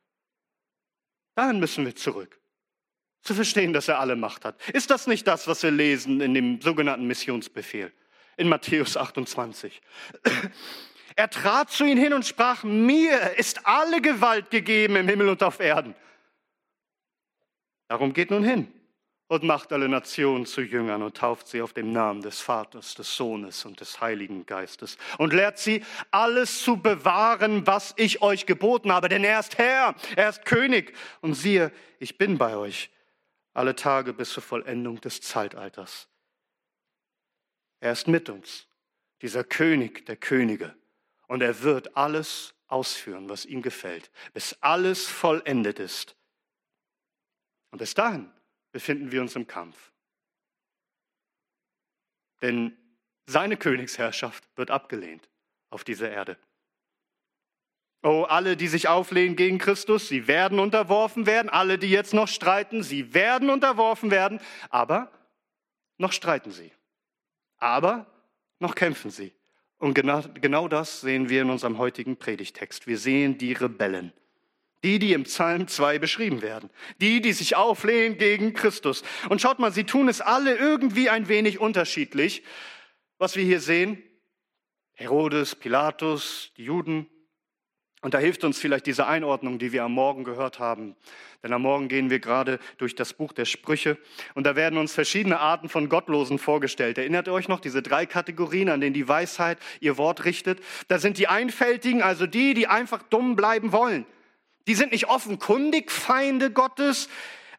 Dahin 1.35 1.59
müssen 1.59 1.85
wir 1.85 1.97
zurück. 1.97 2.39
Zu 3.25 3.35
verstehen, 3.35 3.73
dass 3.73 3.89
er 3.89 3.99
alle 3.99 4.17
Macht 4.17 4.45
hat. 4.45 4.57
Ist 4.71 4.91
das 4.91 5.07
nicht 5.07 5.27
das, 5.27 5.49
was 5.49 5.63
wir 5.63 5.71
lesen 5.71 6.21
in 6.21 6.35
dem 6.35 6.61
sogenannten 6.61 7.07
Missionsbefehl 7.07 7.93
in 8.37 8.49
Matthäus 8.49 8.97
28? 8.97 9.81
Er 11.17 11.31
trat 11.31 11.71
zu 11.71 11.85
ihnen 11.85 12.01
hin 12.01 12.13
und 12.13 12.27
sprach, 12.27 12.65
mir 12.65 13.37
ist 13.37 13.69
alle 13.69 14.01
Gewalt 14.01 14.51
gegeben 14.51 14.97
im 14.97 15.07
Himmel 15.07 15.29
und 15.29 15.45
auf 15.45 15.61
Erden. 15.61 15.95
Darum 17.87 18.13
geht 18.13 18.33
nun 18.33 18.43
hin 18.43 18.67
und 19.29 19.45
macht 19.45 19.73
alle 19.73 19.89
Nationen 19.89 20.45
zu 20.45 20.61
Jüngern 20.61 21.03
und 21.03 21.17
tauft 21.17 21.47
sie 21.47 21.63
auf 21.63 21.73
dem 21.73 21.93
Namen 21.93 22.21
des 22.21 22.41
Vaters, 22.41 22.97
des 22.97 23.15
Sohnes 23.15 23.65
und 23.65 23.79
des 23.79 24.01
Heiligen 24.01 24.45
Geistes 24.45 24.99
und 25.19 25.33
lehrt 25.33 25.59
sie, 25.59 25.85
alles 26.11 26.65
zu 26.65 26.79
bewahren, 26.79 27.65
was 27.65 27.95
ich 27.97 28.21
euch 28.21 28.45
geboten 28.45 28.91
habe. 28.91 29.09
Denn 29.09 29.23
er 29.23 29.39
ist 29.39 29.57
Herr, 29.57 29.95
er 30.17 30.31
ist 30.31 30.45
König. 30.45 30.95
Und 31.21 31.35
siehe, 31.35 31.71
ich 32.01 32.19
bin 32.19 32.39
bei 32.39 32.57
euch 32.57 32.91
alle 33.55 33.75
Tage 33.75 34.13
bis 34.13 34.31
zur 34.31 34.43
Vollendung 34.43 35.01
des 35.01 35.21
Zeitalters. 35.21 36.09
Er 37.81 37.93
ist 37.93 38.09
mit 38.09 38.29
uns, 38.29 38.67
dieser 39.23 39.45
König 39.45 40.05
der 40.07 40.17
Könige. 40.17 40.77
Und 41.27 41.41
er 41.41 41.63
wird 41.63 41.97
alles 41.97 42.55
ausführen, 42.67 43.29
was 43.29 43.47
ihm 43.47 43.63
gefällt, 43.63 44.11
bis 44.33 44.55
alles 44.61 45.07
vollendet 45.07 45.79
ist. 45.79 46.17
Und 47.71 47.79
bis 47.79 47.95
dahin 47.95 48.31
befinden 48.73 49.11
wir 49.13 49.21
uns 49.21 49.37
im 49.37 49.47
Kampf. 49.47 49.93
Denn 52.43 52.77
seine 53.27 53.57
Königsherrschaft 53.57 54.45
wird 54.57 54.71
abgelehnt 54.71 55.29
auf 55.71 55.85
dieser 55.85 56.11
Erde. 56.11 56.37
Oh, 58.07 58.25
alle, 58.29 58.55
die 58.55 58.69
sich 58.69 58.87
auflehnen 58.87 59.35
gegen 59.35 59.57
Christus, 59.57 60.09
sie 60.09 60.29
werden 60.29 60.59
unterworfen 60.59 61.25
werden. 61.25 61.49
Alle, 61.49 61.79
die 61.79 61.89
jetzt 61.89 62.13
noch 62.13 62.29
streiten, 62.29 62.83
sie 62.83 63.15
werden 63.15 63.49
unterworfen 63.49 64.11
werden. 64.11 64.41
Aber 64.69 65.11
noch 65.97 66.13
streiten 66.13 66.53
sie. 66.53 66.71
Aber 67.57 68.05
noch 68.59 68.75
kämpfen 68.75 69.11
sie. 69.11 69.33
Und 69.79 69.95
genau, 69.95 70.23
genau 70.35 70.69
das 70.69 71.01
sehen 71.01 71.31
wir 71.31 71.41
in 71.41 71.49
unserem 71.49 71.79
heutigen 71.79 72.19
Predigtext. 72.19 72.87
Wir 72.87 72.99
sehen 72.99 73.39
die 73.39 73.55
Rebellen. 73.55 74.13
Die, 74.83 74.99
die 74.99 75.15
im 75.15 75.23
Psalm 75.23 75.67
2 75.67 75.99
beschrieben 75.99 76.43
werden. 76.43 76.69
Die, 77.01 77.23
die 77.23 77.33
sich 77.33 77.57
auflehnen 77.57 78.19
gegen 78.19 78.53
Christus. 78.53 79.03
Und 79.31 79.41
schaut 79.41 79.59
mal, 79.59 79.73
sie 79.73 79.85
tun 79.85 80.11
es 80.11 80.21
alle 80.21 80.57
irgendwie 80.57 81.09
ein 81.09 81.29
wenig 81.29 81.59
unterschiedlich. 81.59 82.43
Was 83.17 83.35
wir 83.35 83.45
hier 83.45 83.61
sehen, 83.61 84.03
Herodes, 84.93 85.55
Pilatus, 85.55 86.53
die 86.59 86.65
Juden, 86.65 87.09
und 88.05 88.13
da 88.13 88.19
hilft 88.19 88.45
uns 88.45 88.59
vielleicht 88.59 88.85
diese 88.85 89.07
Einordnung, 89.07 89.59
die 89.59 89.73
wir 89.73 89.83
am 89.83 89.93
Morgen 89.93 90.25
gehört 90.25 90.59
haben. 90.59 90.95
Denn 91.43 91.55
am 91.55 91.63
Morgen 91.63 91.89
gehen 91.89 92.11
wir 92.11 92.21
gerade 92.21 92.59
durch 92.77 92.95
das 92.95 93.15
Buch 93.15 93.33
der 93.33 93.47
Sprüche 93.47 93.97
und 94.35 94.45
da 94.45 94.57
werden 94.57 94.79
uns 94.79 94.93
verschiedene 94.93 95.41
Arten 95.41 95.71
von 95.71 95.89
Gottlosen 95.89 96.39
vorgestellt. 96.39 96.99
Erinnert 96.99 97.29
ihr 97.29 97.33
euch 97.33 97.49
noch 97.49 97.61
diese 97.61 97.81
drei 97.81 98.05
Kategorien, 98.05 98.69
an 98.69 98.83
denen 98.83 98.93
die 98.93 99.09
Weisheit 99.09 99.57
ihr 99.81 99.97
Wort 99.97 100.27
richtet? 100.27 100.61
Da 100.89 100.99
sind 100.99 101.17
die 101.17 101.29
Einfältigen, 101.29 102.03
also 102.03 102.27
die, 102.27 102.53
die 102.53 102.67
einfach 102.67 103.03
dumm 103.05 103.37
bleiben 103.37 103.73
wollen. 103.73 104.05
Die 104.67 104.75
sind 104.75 104.93
nicht 104.93 105.09
offenkundig 105.09 105.91
Feinde 105.91 106.51
Gottes, 106.51 107.09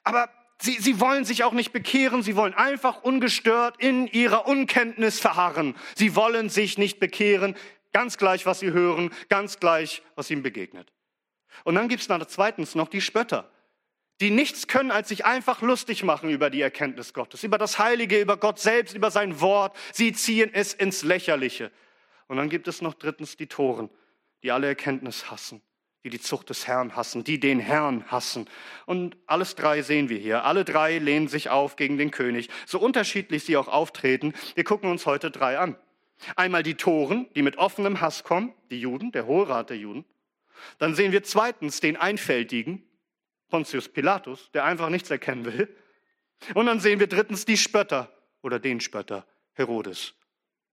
aber 0.03 0.29
sie, 0.59 0.73
sie 0.79 0.99
wollen 0.99 1.25
sich 1.25 1.43
auch 1.43 1.53
nicht 1.53 1.73
bekehren, 1.73 2.21
sie 2.21 2.35
wollen 2.35 2.53
einfach 2.53 3.01
ungestört 3.01 3.77
in 3.79 4.05
ihrer 4.05 4.47
Unkenntnis 4.47 5.19
verharren. 5.19 5.75
Sie 5.95 6.15
wollen 6.15 6.49
sich 6.49 6.77
nicht 6.77 6.99
bekehren, 6.99 7.55
Ganz 7.95 8.17
gleich, 8.17 8.45
was 8.45 8.59
sie 8.59 8.73
hören, 8.73 9.09
ganz 9.29 9.57
gleich, 9.57 10.01
was 10.15 10.29
ihnen 10.29 10.43
begegnet. 10.43 10.91
Und 11.63 11.75
dann 11.75 11.87
gibt 11.87 12.01
es 12.01 12.09
noch 12.09 12.25
zweitens 12.25 12.75
noch 12.75 12.89
die 12.89 12.99
Spötter, 12.99 13.49
die 14.19 14.31
nichts 14.31 14.67
können, 14.67 14.91
als 14.91 15.07
sich 15.07 15.23
einfach 15.23 15.61
lustig 15.61 16.03
machen 16.03 16.29
über 16.29 16.49
die 16.49 16.59
Erkenntnis 16.59 17.13
Gottes, 17.13 17.45
über 17.45 17.57
das 17.57 17.79
Heilige, 17.79 18.19
über 18.19 18.35
Gott 18.35 18.59
selbst, 18.59 18.95
über 18.95 19.11
sein 19.11 19.39
Wort. 19.39 19.77
Sie 19.93 20.11
ziehen 20.11 20.49
es 20.53 20.73
ins 20.73 21.03
Lächerliche. 21.03 21.71
Und 22.27 22.35
dann 22.35 22.49
gibt 22.49 22.67
es 22.67 22.81
noch 22.81 22.95
drittens 22.95 23.37
die 23.37 23.47
Toren, 23.47 23.89
die 24.43 24.51
alle 24.51 24.67
Erkenntnis 24.67 25.31
hassen, 25.31 25.61
die 26.03 26.09
die 26.09 26.19
Zucht 26.19 26.49
des 26.49 26.67
Herrn 26.67 26.97
hassen, 26.97 27.23
die 27.23 27.39
den 27.39 27.61
Herrn 27.61 28.11
hassen. 28.11 28.49
Und 28.85 29.15
alles 29.25 29.55
drei 29.55 29.83
sehen 29.83 30.09
wir 30.09 30.17
hier. 30.17 30.43
Alle 30.43 30.65
drei 30.65 30.97
lehnen 30.97 31.29
sich 31.29 31.47
auf 31.49 31.77
gegen 31.77 31.97
den 31.97 32.11
König. 32.11 32.49
So 32.65 32.77
unterschiedlich 32.77 33.45
sie 33.45 33.55
auch 33.55 33.69
auftreten, 33.69 34.33
wir 34.53 34.65
gucken 34.65 34.91
uns 34.91 35.05
heute 35.05 35.31
drei 35.31 35.57
an. 35.59 35.77
Einmal 36.35 36.63
die 36.63 36.75
Toren, 36.75 37.27
die 37.35 37.41
mit 37.41 37.57
offenem 37.57 38.01
Hass 38.01 38.23
kommen, 38.23 38.53
die 38.69 38.79
Juden, 38.79 39.11
der 39.11 39.25
Hohe 39.25 39.47
Rat 39.47 39.69
der 39.69 39.77
Juden. 39.77 40.05
Dann 40.77 40.95
sehen 40.95 41.11
wir 41.11 41.23
zweitens 41.23 41.79
den 41.79 41.97
Einfältigen, 41.97 42.83
Pontius 43.49 43.89
Pilatus, 43.89 44.51
der 44.51 44.65
einfach 44.65 44.89
nichts 44.89 45.09
erkennen 45.09 45.45
will. 45.45 45.75
Und 46.53 46.65
dann 46.65 46.79
sehen 46.79 46.99
wir 46.99 47.07
drittens 47.07 47.45
die 47.45 47.57
Spötter 47.57 48.11
oder 48.41 48.59
den 48.59 48.79
Spötter, 48.79 49.25
Herodes 49.53 50.13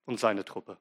und 0.04 0.18
seine 0.18 0.44
Truppe. 0.44 0.78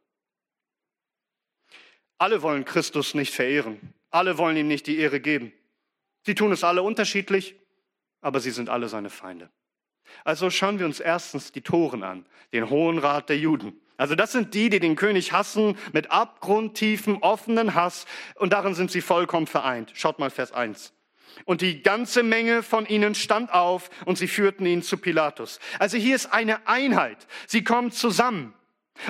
Alle 2.17 2.41
wollen 2.41 2.65
Christus 2.65 3.13
nicht 3.13 3.33
verehren. 3.33 3.93
Alle 4.11 4.37
wollen 4.37 4.57
ihm 4.57 4.67
nicht 4.67 4.87
die 4.87 4.99
Ehre 4.99 5.19
geben. 5.19 5.53
Sie 6.23 6.35
tun 6.35 6.51
es 6.51 6.63
alle 6.63 6.83
unterschiedlich, 6.83 7.55
aber 8.21 8.39
sie 8.39 8.51
sind 8.51 8.69
alle 8.69 8.89
seine 8.89 9.09
Feinde. 9.09 9.49
Also 10.23 10.49
schauen 10.49 10.79
wir 10.79 10.85
uns 10.85 10.99
erstens 10.99 11.51
die 11.51 11.61
Toren 11.61 12.03
an, 12.03 12.25
den 12.53 12.69
Hohen 12.69 12.99
Rat 12.99 13.29
der 13.29 13.37
Juden. 13.37 13.79
Also 14.01 14.15
das 14.15 14.31
sind 14.31 14.55
die, 14.55 14.71
die 14.71 14.79
den 14.79 14.95
König 14.95 15.31
hassen 15.31 15.77
mit 15.93 16.09
abgrundtiefem, 16.09 17.21
offenen 17.21 17.75
Hass 17.75 18.07
und 18.33 18.51
darin 18.51 18.73
sind 18.73 18.89
sie 18.89 18.99
vollkommen 18.99 19.45
vereint. 19.45 19.91
Schaut 19.93 20.17
mal 20.17 20.31
Vers 20.31 20.51
1. 20.53 20.91
Und 21.45 21.61
die 21.61 21.83
ganze 21.83 22.23
Menge 22.23 22.63
von 22.63 22.87
ihnen 22.87 23.13
stand 23.13 23.53
auf 23.53 23.91
und 24.05 24.17
sie 24.17 24.27
führten 24.27 24.65
ihn 24.65 24.81
zu 24.81 24.97
Pilatus. 24.97 25.59
Also 25.77 25.97
hier 25.97 26.15
ist 26.15 26.33
eine 26.33 26.67
Einheit. 26.67 27.27
Sie 27.45 27.63
kommen 27.63 27.91
zusammen. 27.91 28.55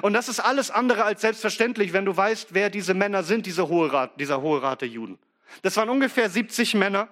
Und 0.01 0.11
das 0.11 0.27
ist 0.27 0.41
alles 0.41 0.71
andere 0.71 1.05
als 1.05 1.21
selbstverständlich, 1.21 1.93
wenn 1.93 2.03
du 2.03 2.17
weißt, 2.17 2.53
wer 2.53 2.69
diese 2.69 2.93
Männer 2.93 3.23
sind, 3.23 3.45
diese 3.45 3.69
Hohe 3.69 3.93
Rat, 3.93 4.19
dieser 4.19 4.41
Hohe 4.41 4.61
Rat 4.61 4.81
der 4.81 4.89
Juden. 4.89 5.19
Das 5.61 5.77
waren 5.77 5.87
ungefähr 5.87 6.29
70 6.29 6.73
Männer, 6.73 7.07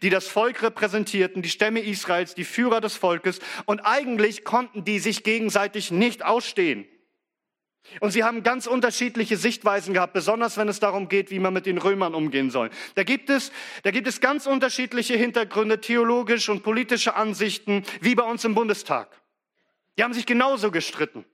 die 0.00 0.08
das 0.08 0.28
Volk 0.28 0.62
repräsentierten, 0.62 1.42
die 1.42 1.50
Stämme 1.50 1.80
Israels, 1.80 2.34
die 2.34 2.44
Führer 2.44 2.80
des 2.80 2.96
Volkes. 2.96 3.40
Und 3.66 3.80
eigentlich 3.80 4.44
konnten 4.44 4.84
die 4.84 4.98
sich 4.98 5.24
gegenseitig 5.24 5.90
nicht 5.90 6.24
ausstehen. 6.24 6.88
Und 8.00 8.10
sie 8.10 8.24
haben 8.24 8.42
ganz 8.42 8.66
unterschiedliche 8.66 9.36
Sichtweisen 9.36 9.94
gehabt, 9.94 10.12
besonders 10.12 10.56
wenn 10.56 10.68
es 10.68 10.80
darum 10.80 11.08
geht, 11.08 11.30
wie 11.30 11.38
man 11.38 11.54
mit 11.54 11.66
den 11.66 11.78
Römern 11.78 12.14
umgehen 12.14 12.50
soll. 12.50 12.70
Da 12.94 13.02
gibt 13.02 13.30
es, 13.30 13.50
da 13.82 13.90
gibt 13.90 14.06
es 14.06 14.20
ganz 14.20 14.46
unterschiedliche 14.46 15.14
Hintergründe, 15.14 15.80
theologische 15.80 16.52
und 16.52 16.62
politische 16.62 17.14
Ansichten, 17.14 17.84
wie 18.00 18.14
bei 18.14 18.24
uns 18.24 18.44
im 18.44 18.54
Bundestag. 18.54 19.08
Die 19.96 20.04
haben 20.04 20.14
sich 20.14 20.26
genauso 20.26 20.70
gestritten. 20.70 21.24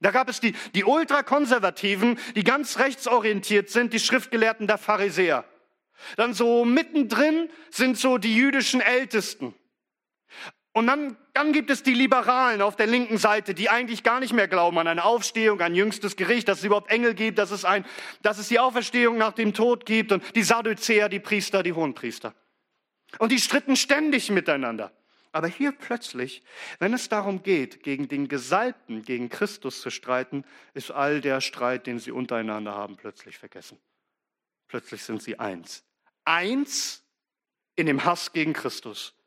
Da 0.00 0.12
gab 0.12 0.28
es 0.28 0.40
die, 0.40 0.54
die 0.74 0.84
Ultrakonservativen, 0.84 2.18
die 2.36 2.44
ganz 2.44 2.78
rechtsorientiert 2.78 3.68
sind, 3.68 3.92
die 3.92 3.98
Schriftgelehrten 3.98 4.66
der 4.66 4.78
Pharisäer. 4.78 5.44
Dann 6.16 6.32
so 6.32 6.64
mittendrin 6.64 7.50
sind 7.70 7.98
so 7.98 8.18
die 8.18 8.34
jüdischen 8.34 8.80
Ältesten. 8.80 9.54
Und 10.78 10.86
dann, 10.86 11.16
dann 11.34 11.52
gibt 11.52 11.70
es 11.70 11.82
die 11.82 11.92
Liberalen 11.92 12.62
auf 12.62 12.76
der 12.76 12.86
linken 12.86 13.18
Seite, 13.18 13.52
die 13.52 13.68
eigentlich 13.68 14.04
gar 14.04 14.20
nicht 14.20 14.32
mehr 14.32 14.46
glauben 14.46 14.78
an 14.78 14.86
eine 14.86 15.02
Aufstehung, 15.02 15.60
ein 15.60 15.74
jüngstes 15.74 16.14
Gericht, 16.14 16.46
dass 16.46 16.58
es 16.58 16.64
überhaupt 16.64 16.88
Engel 16.88 17.14
gibt, 17.14 17.38
dass 17.38 17.50
es, 17.50 17.64
ein, 17.64 17.84
dass 18.22 18.38
es 18.38 18.46
die 18.46 18.60
Auferstehung 18.60 19.18
nach 19.18 19.32
dem 19.32 19.54
Tod 19.54 19.86
gibt 19.86 20.12
und 20.12 20.22
die 20.36 20.44
Sadduzäer, 20.44 21.08
die 21.08 21.18
Priester, 21.18 21.64
die 21.64 21.72
Hohenpriester. 21.72 22.32
Und 23.18 23.32
die 23.32 23.40
stritten 23.40 23.74
ständig 23.74 24.30
miteinander. 24.30 24.92
Aber 25.32 25.48
hier 25.48 25.72
plötzlich, 25.72 26.44
wenn 26.78 26.94
es 26.94 27.08
darum 27.08 27.42
geht, 27.42 27.82
gegen 27.82 28.06
den 28.06 28.28
Gesalbten, 28.28 29.02
gegen 29.02 29.30
Christus 29.30 29.80
zu 29.80 29.90
streiten, 29.90 30.44
ist 30.74 30.92
all 30.92 31.20
der 31.20 31.40
Streit, 31.40 31.88
den 31.88 31.98
sie 31.98 32.12
untereinander 32.12 32.74
haben, 32.74 32.96
plötzlich 32.96 33.36
vergessen. 33.36 33.80
Plötzlich 34.68 35.02
sind 35.02 35.24
sie 35.24 35.40
eins. 35.40 35.82
Eins 36.24 37.02
in 37.74 37.86
dem 37.86 38.04
Hass 38.04 38.32
gegen 38.32 38.52
Christus 38.52 39.17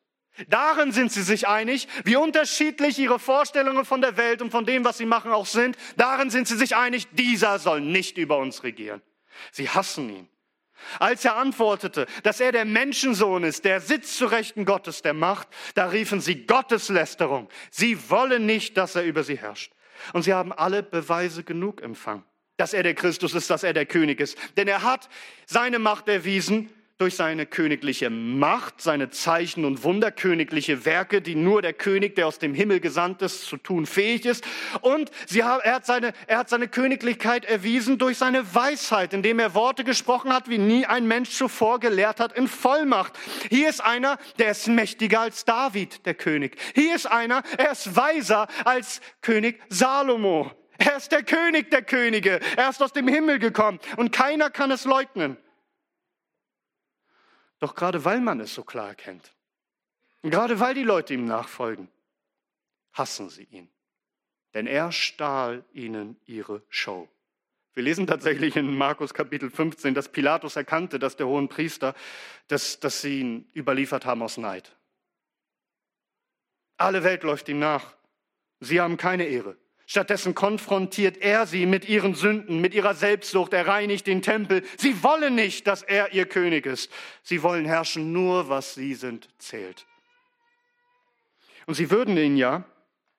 Darin 0.48 0.92
sind 0.92 1.12
sie 1.12 1.24
sich 1.24 1.48
einig, 1.48 1.88
wie 2.06 2.16
unterschiedlich 2.16 2.98
ihre 2.98 3.20
Vorstellungen 3.20 3.86
von 3.86 4.02
der 4.02 4.18
Welt 4.18 4.42
und 4.42 4.52
von 4.52 4.66
dem, 4.66 4.86
was 4.86 4.98
sie 4.98 5.06
machen, 5.06 5.32
auch 5.32 5.46
sind. 5.46 5.78
Darin 5.98 6.30
sind 6.30 6.48
sie 6.48 6.56
sich 6.56 6.76
einig, 6.76 7.08
dieser 7.12 7.60
soll 7.60 7.82
nicht 7.82 8.18
über 8.18 8.38
uns 8.38 8.64
regieren. 8.64 9.02
Sie 9.52 9.70
hassen 9.70 10.10
ihn. 10.10 10.30
Als 11.00 11.26
er 11.26 11.36
antwortete, 11.36 12.08
dass 12.24 12.40
er 12.40 12.52
der 12.52 12.66
Menschensohn 12.66 13.44
ist, 13.44 13.66
der 13.66 13.82
sitzt 13.82 14.18
zu 14.18 14.26
Rechten 14.26 14.66
Gottes, 14.66 15.02
der 15.02 15.14
Macht, 15.14 15.48
da 15.76 15.88
riefen 15.88 16.22
sie 16.22 16.48
Gotteslästerung. 16.48 17.50
Sie 17.70 18.10
wollen 18.10 18.46
nicht, 18.46 18.78
dass 18.78 18.96
er 18.96 19.04
über 19.04 19.24
sie 19.24 19.38
herrscht. 19.38 19.74
Und 20.14 20.24
sie 20.24 20.34
haben 20.34 20.52
alle 20.52 20.82
Beweise 20.82 21.44
genug 21.44 21.82
empfangen, 21.82 22.24
dass 22.58 22.74
er 22.74 22.82
der 22.82 22.96
Christus 22.96 23.36
ist, 23.36 23.50
dass 23.50 23.64
er 23.64 23.74
der 23.74 23.86
König 23.86 24.20
ist. 24.20 24.38
Denn 24.58 24.68
er 24.68 24.82
hat 24.82 25.10
seine 25.46 25.78
Macht 25.78 26.08
erwiesen 26.08 26.74
durch 27.02 27.16
seine 27.16 27.48
königliche 27.48 28.12
Macht, 28.12 28.80
seine 28.80 29.10
Zeichen 29.10 29.66
und 29.66 29.84
Wunder, 29.84 30.12
königliche 30.12 30.86
Werke, 30.86 31.20
die 31.20 31.34
nur 31.34 31.64
der 31.64 31.74
König, 31.74 32.16
der 32.16 32.28
aus 32.28 32.38
dem 32.38 32.54
Himmel 32.54 32.80
gesandt 32.80 33.24
ist, 33.24 33.46
zu 33.46 33.58
tun 33.58 33.88
fähig 33.88 34.28
ist. 34.28 34.44
Und 34.82 35.10
sie 35.26 35.40
er, 35.40 35.64
hat 35.64 35.88
seine, 35.88 36.14
er 36.28 36.38
hat 36.38 36.50
seine 36.50 36.68
Königlichkeit 36.68 37.44
erwiesen 37.46 37.98
durch 37.98 38.20
seine 38.20 38.54
Weisheit, 38.54 39.16
indem 39.16 39.40
er 39.40 39.56
Worte 39.56 39.84
gesprochen 39.84 40.32
hat, 40.32 40.48
wie 40.48 40.60
nie 40.60 40.86
ein 40.86 41.08
Mensch 41.08 41.32
zuvor 41.32 41.80
gelehrt 41.80 42.20
hat, 42.20 42.38
in 42.38 42.48
Vollmacht. 42.48 43.14
Hier 43.50 43.70
ist 43.70 43.84
einer, 43.84 44.20
der 44.38 44.52
ist 44.52 44.68
mächtiger 44.68 45.22
als 45.22 45.44
David, 45.44 46.06
der 46.06 46.14
König. 46.14 46.56
Hier 46.76 46.96
ist 46.96 47.08
einer, 47.08 47.42
er 47.58 47.72
ist 47.72 47.96
weiser 47.96 48.48
als 48.64 49.02
König 49.24 49.60
Salomo. 49.70 50.52
Er 50.78 50.98
ist 50.98 51.12
der 51.12 51.24
König 51.24 51.72
der 51.72 51.82
Könige. 51.82 52.40
Er 52.58 52.70
ist 52.70 52.82
aus 52.84 52.94
dem 52.94 53.08
Himmel 53.08 53.40
gekommen 53.40 53.80
und 53.98 54.12
keiner 54.12 54.52
kann 54.52 54.70
es 54.70 54.86
leugnen. 54.86 55.38
Doch 57.62 57.76
gerade 57.76 58.04
weil 58.04 58.20
man 58.22 58.40
es 58.40 58.56
so 58.56 58.64
klar 58.64 58.90
erkennt, 58.90 59.32
gerade 60.24 60.60
weil 60.60 60.74
die 60.74 60.84
Leute 60.84 61.14
ihm 61.14 61.26
nachfolgen, 61.26 61.88
hassen 62.92 63.30
sie 63.30 63.44
ihn. 63.44 63.70
Denn 64.56 64.66
er 64.66 64.92
stahl 64.92 65.64
ihnen 65.72 66.20
ihre 66.26 66.64
Show. 66.70 67.08
Wir 67.74 67.84
lesen 67.84 68.08
tatsächlich 68.08 68.56
in 68.56 68.76
Markus 68.76 69.14
Kapitel 69.14 69.52
15, 69.52 69.94
dass 69.94 70.10
Pilatus 70.10 70.56
erkannte, 70.56 70.98
dass 70.98 71.16
der 71.16 71.28
hohen 71.28 71.48
Priester, 71.50 71.94
dass, 72.48 72.80
dass 72.80 73.02
sie 73.02 73.22
ihn 73.22 73.50
überliefert 73.56 74.06
haben 74.06 74.24
aus 74.24 74.38
Neid. 74.38 74.76
Alle 76.78 77.04
Welt 77.04 77.22
läuft 77.22 77.48
ihm 77.48 77.60
nach. 77.60 77.94
Sie 78.60 78.82
haben 78.82 78.98
keine 78.98 79.26
Ehre. 79.26 79.56
Stattdessen 79.92 80.36
konfrontiert 80.36 81.18
er 81.18 81.46
sie 81.46 81.66
mit 81.66 81.90
ihren 81.90 82.16
Sünden, 82.16 82.62
mit 82.62 82.74
ihrer 82.74 82.94
Selbstsucht. 82.94 83.52
Er 83.52 83.68
reinigt 83.68 84.08
den 84.08 84.22
Tempel. 84.22 84.64
Sie 84.78 85.04
wollen 85.04 85.36
nicht, 85.36 85.68
dass 85.68 85.84
er 85.84 86.14
ihr 86.14 86.26
König 86.28 86.66
ist. 86.66 86.90
Sie 87.24 87.44
wollen 87.44 87.66
herrschen, 87.66 88.14
nur 88.14 88.48
was 88.48 88.74
sie 88.74 88.94
sind, 88.94 89.28
zählt. 89.38 89.86
Und 91.66 91.74
sie 91.74 91.92
würden 91.92 92.16
ihn 92.16 92.38
ja 92.38 92.64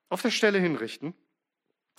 auf 0.09 0.23
der 0.23 0.31
Stelle 0.31 0.59
hinrichten, 0.61 1.13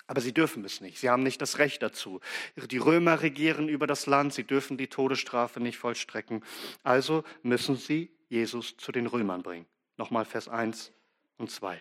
aber 0.08 0.22
sie 0.22 0.34
dürfen 0.34 0.66
es 0.66 0.82
nicht. 0.82 0.98
Sie 0.98 1.08
haben 1.12 1.22
nicht 1.22 1.40
das 1.40 1.60
Recht 1.60 1.84
dazu. 1.84 2.20
Die 2.56 2.80
Römer 2.80 3.22
regieren 3.22 3.70
über 3.70 3.86
das 3.86 4.08
Land. 4.08 4.34
Sie 4.34 4.44
dürfen 4.44 4.76
die 4.76 4.88
Todesstrafe 4.88 5.60
nicht 5.60 5.78
vollstrecken. 5.78 6.44
Also 6.82 7.24
müssen 7.44 7.76
sie 7.76 8.10
Jesus 8.28 8.76
zu 8.78 8.92
den 8.92 9.06
Römern 9.06 9.44
bringen. 9.44 9.68
Nochmal 9.98 10.26
Vers 10.26 10.48
1 10.48 10.92
und 11.38 11.52
2. 11.52 11.80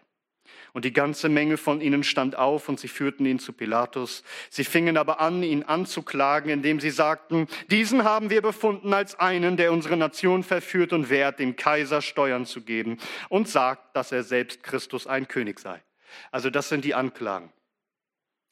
Und 0.73 0.85
die 0.85 0.93
ganze 0.93 1.29
Menge 1.29 1.57
von 1.57 1.81
ihnen 1.81 2.03
stand 2.03 2.37
auf 2.37 2.69
und 2.69 2.81
sie 2.81 2.89
führten 2.89 3.27
ihn 3.27 3.39
zu 3.39 3.53
Pilatus. 3.53 4.23
Sie 4.51 4.65
fingen 4.65 4.97
aber 4.97 5.21
an, 5.21 5.43
ihn 5.43 5.63
anzuklagen, 5.63 6.51
indem 6.51 6.81
sie 6.81 6.91
sagten, 6.91 7.47
diesen 7.71 8.05
haben 8.05 8.31
wir 8.31 8.43
befunden 8.43 8.93
als 8.95 9.19
einen, 9.19 9.57
der 9.57 9.73
unsere 9.73 9.97
Nation 9.97 10.43
verführt 10.43 10.93
und 10.93 11.11
wehrt, 11.11 11.39
dem 11.39 11.57
Kaiser 11.57 12.01
Steuern 12.03 12.47
zu 12.47 12.63
geben 12.63 12.99
und 13.29 13.49
sagt, 13.49 13.95
dass 13.97 14.13
er 14.13 14.23
selbst 14.23 14.63
Christus 14.63 15.07
ein 15.07 15.29
König 15.29 15.61
sei. 15.61 15.83
Also 16.31 16.51
das 16.51 16.69
sind 16.69 16.85
die 16.85 16.95
Anklagen. 16.95 17.53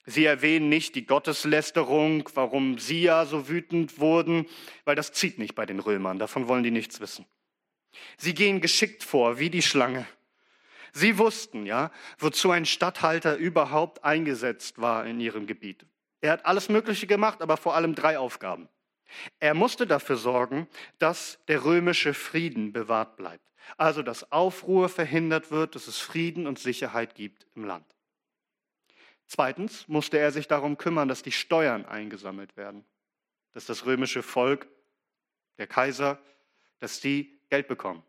Sie 0.06 0.24
erwähnen 0.24 0.68
nicht 0.68 0.94
die 0.94 1.06
Gotteslästerung, 1.06 2.28
warum 2.34 2.78
sie 2.78 3.02
ja 3.02 3.26
so 3.26 3.48
wütend 3.48 3.98
wurden, 3.98 4.46
weil 4.84 4.96
das 4.96 5.12
zieht 5.12 5.38
nicht 5.38 5.54
bei 5.54 5.66
den 5.66 5.78
Römern, 5.78 6.18
davon 6.18 6.48
wollen 6.48 6.62
die 6.62 6.70
nichts 6.70 7.00
wissen. 7.00 7.26
Sie 8.16 8.34
gehen 8.34 8.60
geschickt 8.60 9.04
vor, 9.04 9.38
wie 9.38 9.50
die 9.50 9.62
Schlange. 9.62 10.06
Sie 10.92 11.18
wussten 11.18 11.66
ja, 11.66 11.90
wozu 12.18 12.50
ein 12.50 12.66
Statthalter 12.66 13.36
überhaupt 13.36 14.04
eingesetzt 14.04 14.80
war 14.80 15.06
in 15.06 15.20
ihrem 15.20 15.46
Gebiet. 15.46 15.86
Er 16.20 16.32
hat 16.32 16.46
alles 16.46 16.68
Mögliche 16.68 17.06
gemacht, 17.06 17.42
aber 17.42 17.56
vor 17.56 17.74
allem 17.74 17.94
drei 17.94 18.18
Aufgaben. 18.18 18.68
Er 19.38 19.54
musste 19.54 19.86
dafür 19.86 20.16
sorgen, 20.16 20.68
dass 20.98 21.38
der 21.48 21.64
römische 21.64 22.14
Frieden 22.14 22.72
bewahrt 22.72 23.16
bleibt. 23.16 23.44
Also, 23.76 24.02
dass 24.02 24.32
Aufruhr 24.32 24.88
verhindert 24.88 25.50
wird, 25.50 25.74
dass 25.74 25.86
es 25.86 25.98
Frieden 25.98 26.46
und 26.46 26.58
Sicherheit 26.58 27.14
gibt 27.14 27.46
im 27.54 27.64
Land. 27.64 27.86
Zweitens 29.26 29.86
musste 29.86 30.18
er 30.18 30.32
sich 30.32 30.48
darum 30.48 30.76
kümmern, 30.76 31.08
dass 31.08 31.22
die 31.22 31.32
Steuern 31.32 31.86
eingesammelt 31.86 32.56
werden, 32.56 32.84
dass 33.52 33.64
das 33.64 33.86
römische 33.86 34.22
Volk, 34.22 34.68
der 35.58 35.68
Kaiser, 35.68 36.18
dass 36.80 37.00
die 37.00 37.38
Geld 37.48 37.68
bekommen. 37.68 38.02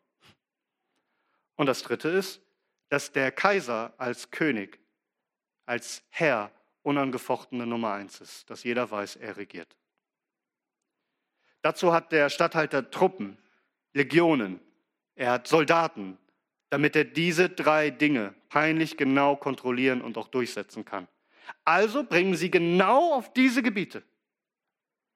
Und 1.56 1.68
das 1.68 1.84
Dritte 1.84 2.10
ist, 2.10 2.42
dass 2.92 3.14
der 3.14 3.32
Kaiser 3.32 3.94
als 3.98 4.32
König, 4.32 4.78
als 5.66 6.04
Herr 6.10 6.52
unangefochtene 6.84 7.66
Nummer 7.66 7.94
eins 7.94 8.20
ist, 8.20 8.50
dass 8.50 8.66
jeder 8.66 8.92
weiß, 8.92 9.16
er 9.16 9.38
regiert. 9.38 9.78
Dazu 11.62 11.94
hat 11.94 12.12
der 12.12 12.30
Statthalter 12.30 12.92
Truppen, 12.92 13.38
Legionen, 13.94 14.60
er 15.16 15.32
hat 15.32 15.48
Soldaten, 15.48 16.18
damit 16.70 16.98
er 16.98 17.06
diese 17.06 17.48
drei 17.48 17.92
Dinge 17.92 18.36
peinlich 18.50 18.98
genau 18.98 19.38
kontrollieren 19.38 20.02
und 20.02 20.18
auch 20.18 20.28
durchsetzen 20.28 20.84
kann. 20.84 21.08
Also 21.64 22.04
bringen 22.04 22.36
sie 22.36 22.52
genau 22.52 23.14
auf 23.14 23.32
diese 23.32 23.64
Gebiete, 23.64 24.04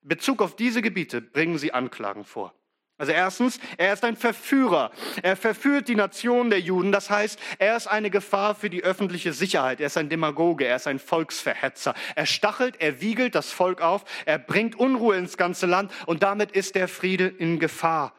Bezug 0.01 0.41
auf 0.41 0.55
diese 0.55 0.81
Gebiete, 0.81 1.19
bringen 1.19 1.57
sie 1.57 1.73
Anklagen 1.73 2.23
vor. 2.23 2.53
Also 2.97 3.11
erstens, 3.11 3.59
er 3.77 3.91
ist 3.91 4.05
ein 4.05 4.15
Verführer. 4.15 4.91
Er 5.21 5.35
verführt 5.35 5.89
die 5.89 5.95
Nation 5.95 6.49
der 6.49 6.61
Juden. 6.61 6.93
Das 6.93 7.09
heißt, 7.09 7.37
er 7.59 7.75
ist 7.75 7.87
eine 7.87 8.09
Gefahr 8.09 8.55
für 8.55 8.69
die 8.69 8.83
öffentliche 8.83 9.33
Sicherheit. 9.33 9.81
Er 9.81 9.87
ist 9.87 9.97
ein 9.97 10.07
Demagoge. 10.07 10.65
Er 10.65 10.77
ist 10.77 10.87
ein 10.87 10.99
Volksverhetzer. 10.99 11.93
Er 12.15 12.25
stachelt, 12.25 12.79
er 12.79 13.01
wiegelt 13.01 13.35
das 13.35 13.51
Volk 13.51 13.81
auf. 13.81 14.05
Er 14.25 14.39
bringt 14.39 14.79
Unruhe 14.79 15.17
ins 15.17 15.35
ganze 15.35 15.65
Land 15.65 15.91
und 16.05 16.23
damit 16.23 16.51
ist 16.51 16.75
der 16.75 16.87
Friede 16.87 17.27
in 17.27 17.59
Gefahr. 17.59 18.13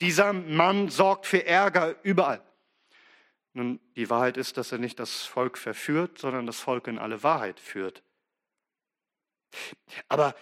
Dieser 0.00 0.32
Mann 0.32 0.88
sorgt 0.90 1.26
für 1.26 1.44
Ärger 1.44 1.96
überall. 2.04 2.40
Nun, 3.52 3.80
die 3.96 4.08
Wahrheit 4.10 4.36
ist, 4.36 4.56
dass 4.56 4.70
er 4.70 4.78
nicht 4.78 5.00
das 5.00 5.22
Volk 5.22 5.58
verführt, 5.58 6.18
sondern 6.18 6.46
das 6.46 6.60
Volk 6.60 6.86
in 6.86 6.98
alle 6.98 7.24
Wahrheit 7.24 7.58
führt. 7.58 8.02
Aber 10.08 10.36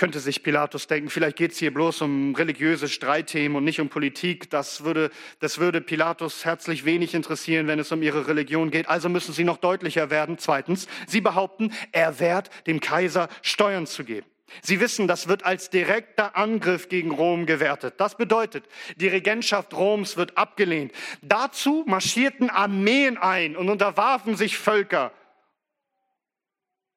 könnte 0.00 0.18
sich 0.18 0.42
Pilatus 0.42 0.86
denken, 0.86 1.10
vielleicht 1.10 1.36
geht 1.36 1.52
es 1.52 1.58
hier 1.58 1.74
bloß 1.74 2.00
um 2.00 2.34
religiöse 2.34 2.88
Streitthemen 2.88 3.54
und 3.58 3.64
nicht 3.64 3.82
um 3.82 3.90
Politik. 3.90 4.48
Das 4.48 4.82
würde, 4.82 5.10
das 5.40 5.58
würde 5.58 5.82
Pilatus 5.82 6.46
herzlich 6.46 6.86
wenig 6.86 7.12
interessieren, 7.12 7.66
wenn 7.66 7.78
es 7.78 7.92
um 7.92 8.02
ihre 8.02 8.26
Religion 8.26 8.70
geht. 8.70 8.88
Also 8.88 9.10
müssen 9.10 9.34
sie 9.34 9.44
noch 9.44 9.58
deutlicher 9.58 10.08
werden. 10.08 10.38
Zweitens, 10.38 10.88
sie 11.06 11.20
behaupten, 11.20 11.74
er 11.92 12.18
wehrt 12.18 12.48
dem 12.66 12.80
Kaiser 12.80 13.28
Steuern 13.42 13.86
zu 13.86 14.04
geben. 14.04 14.26
Sie 14.62 14.80
wissen, 14.80 15.06
das 15.06 15.28
wird 15.28 15.44
als 15.44 15.68
direkter 15.68 16.34
Angriff 16.34 16.88
gegen 16.88 17.10
Rom 17.10 17.44
gewertet. 17.44 17.96
Das 17.98 18.16
bedeutet, 18.16 18.64
die 18.96 19.08
Regentschaft 19.08 19.74
Roms 19.74 20.16
wird 20.16 20.38
abgelehnt. 20.38 20.92
Dazu 21.20 21.84
marschierten 21.86 22.48
Armeen 22.48 23.18
ein 23.18 23.54
und 23.54 23.68
unterwarfen 23.68 24.34
sich 24.34 24.56
Völker. 24.56 25.12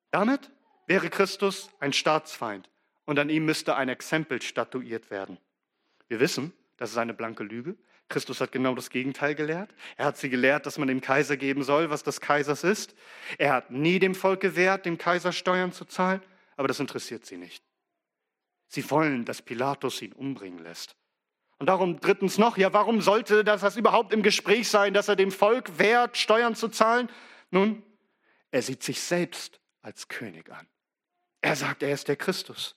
Damit 0.10 0.50
wäre 0.88 1.10
Christus 1.10 1.70
ein 1.82 1.92
Staatsfeind 1.92 2.70
und 3.06 3.20
an 3.20 3.30
ihm 3.30 3.46
müsste 3.46 3.76
ein 3.76 3.90
Exempel 3.90 4.42
statuiert 4.42 5.12
werden. 5.12 5.38
Wir 6.08 6.20
wissen, 6.20 6.54
das 6.78 6.92
ist 6.92 6.98
eine 6.98 7.14
blanke 7.14 7.44
Lüge. 7.44 7.76
Christus 8.10 8.42
hat 8.42 8.52
genau 8.52 8.76
das 8.76 8.90
Gegenteil 8.90 9.34
gelehrt. 9.36 9.74
Er 9.98 10.06
hat 10.06 10.18
sie 10.18 10.30
gelehrt, 10.30 10.66
dass 10.66 10.78
man 10.78 10.88
dem 10.88 11.02
Kaiser 11.02 11.38
geben 11.38 11.64
soll, 11.64 11.90
was 11.90 12.04
des 12.04 12.22
Kaisers 12.22 12.64
ist. 12.64 12.96
Er 13.38 13.54
hat 13.54 13.72
nie 13.72 14.00
dem 14.00 14.14
Volk 14.14 14.42
gewährt, 14.42 14.86
dem 14.86 14.98
Kaiser 14.98 15.32
Steuern 15.32 15.72
zu 15.72 15.86
zahlen, 15.86 16.22
aber 16.56 16.68
das 16.68 16.80
interessiert 16.80 17.26
sie 17.26 17.38
nicht. 17.38 17.64
Sie 18.68 18.90
wollen, 18.90 19.26
dass 19.26 19.42
Pilatus 19.42 20.02
ihn 20.02 20.14
umbringen 20.14 20.60
lässt. 20.60 20.96
Und 21.60 21.68
darum 21.68 22.00
drittens 22.00 22.38
noch, 22.38 22.58
ja, 22.58 22.74
warum 22.74 23.02
sollte 23.02 23.44
das, 23.44 23.62
das 23.62 23.78
überhaupt 23.78 24.14
im 24.14 24.24
Gespräch 24.24 24.68
sein, 24.68 24.94
dass 24.94 25.08
er 25.08 25.16
dem 25.16 25.32
Volk 25.32 25.80
wehrt, 25.80 26.18
Steuern 26.18 26.56
zu 26.56 26.68
zahlen? 26.68 27.10
Nun, 27.52 27.84
er 28.52 28.62
sieht 28.62 28.84
sich 28.84 29.00
selbst 29.00 29.60
als 29.82 30.08
König 30.08 30.52
an. 30.52 30.68
Er 31.42 31.56
sagt, 31.56 31.84
er 31.84 31.94
ist 31.94 32.08
der 32.08 32.16
Christus. 32.16 32.76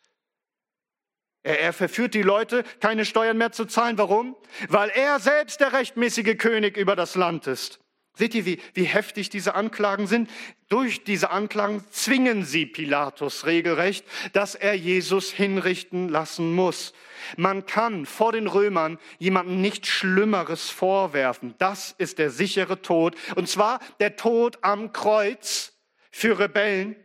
Er, 1.47 1.61
er 1.61 1.73
verführt 1.73 2.15
die 2.15 2.23
Leute, 2.23 2.65
keine 2.81 3.05
Steuern 3.05 3.39
mehr 3.39 3.53
zu 3.53 3.67
zahlen. 3.67 3.97
Warum? 3.99 4.37
Weil 4.69 4.91
er 4.91 5.21
selbst 5.21 5.61
der 5.61 5.73
rechtmäßige 5.73 6.37
König 6.37 6.77
über 6.77 6.97
das 6.97 7.15
Land 7.15 7.47
ist. 7.47 7.79
Seht 8.15 8.35
ihr, 8.35 8.47
wie, 8.47 8.61
wie 8.75 8.85
heftig 8.85 9.29
diese 9.29 9.55
Anklagen 9.55 10.07
sind? 10.07 10.29
Durch 10.69 11.05
diese 11.05 11.31
Anklagen 11.31 11.85
zwingen 11.91 12.45
sie 12.45 12.67
Pilatus 12.67 13.47
regelrecht, 13.47 14.05
dass 14.33 14.55
er 14.55 14.75
Jesus 14.75 15.31
hinrichten 15.31 16.09
lassen 16.09 16.53
muss. 16.53 16.95
Man 17.37 17.67
kann 17.67 18.07
vor 18.07 18.33
den 18.33 18.47
Römern 18.47 18.99
jemandem 19.19 19.61
nichts 19.61 19.89
Schlimmeres 19.89 20.71
vorwerfen. 20.71 21.55
Das 21.59 21.95
ist 21.99 22.19
der 22.19 22.31
sichere 22.31 22.83
Tod. 22.83 23.15
Und 23.37 23.49
zwar 23.49 23.81
der 24.01 24.17
Tod 24.17 24.59
am 24.63 24.93
Kreuz 24.93 25.75
für 26.11 26.39
Rebellen, 26.39 26.97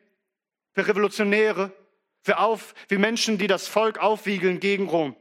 für 0.73 0.87
Revolutionäre, 0.87 1.73
für, 2.21 2.39
auf, 2.39 2.73
für 2.87 2.99
Menschen, 2.99 3.37
die 3.37 3.47
das 3.47 3.67
Volk 3.67 3.97
aufwiegeln 3.99 4.59
gegen 4.59 4.87
Rom. 4.87 5.15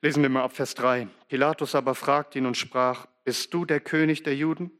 Lesen 0.00 0.22
wir 0.22 0.30
mal 0.30 0.42
ab 0.42 0.56
Vers 0.56 0.74
3. 0.74 1.08
Pilatus 1.28 1.74
aber 1.74 1.94
fragte 1.94 2.38
ihn 2.38 2.46
und 2.46 2.56
sprach, 2.56 3.06
bist 3.24 3.54
du 3.54 3.64
der 3.64 3.80
König 3.80 4.22
der 4.24 4.34
Juden? 4.34 4.72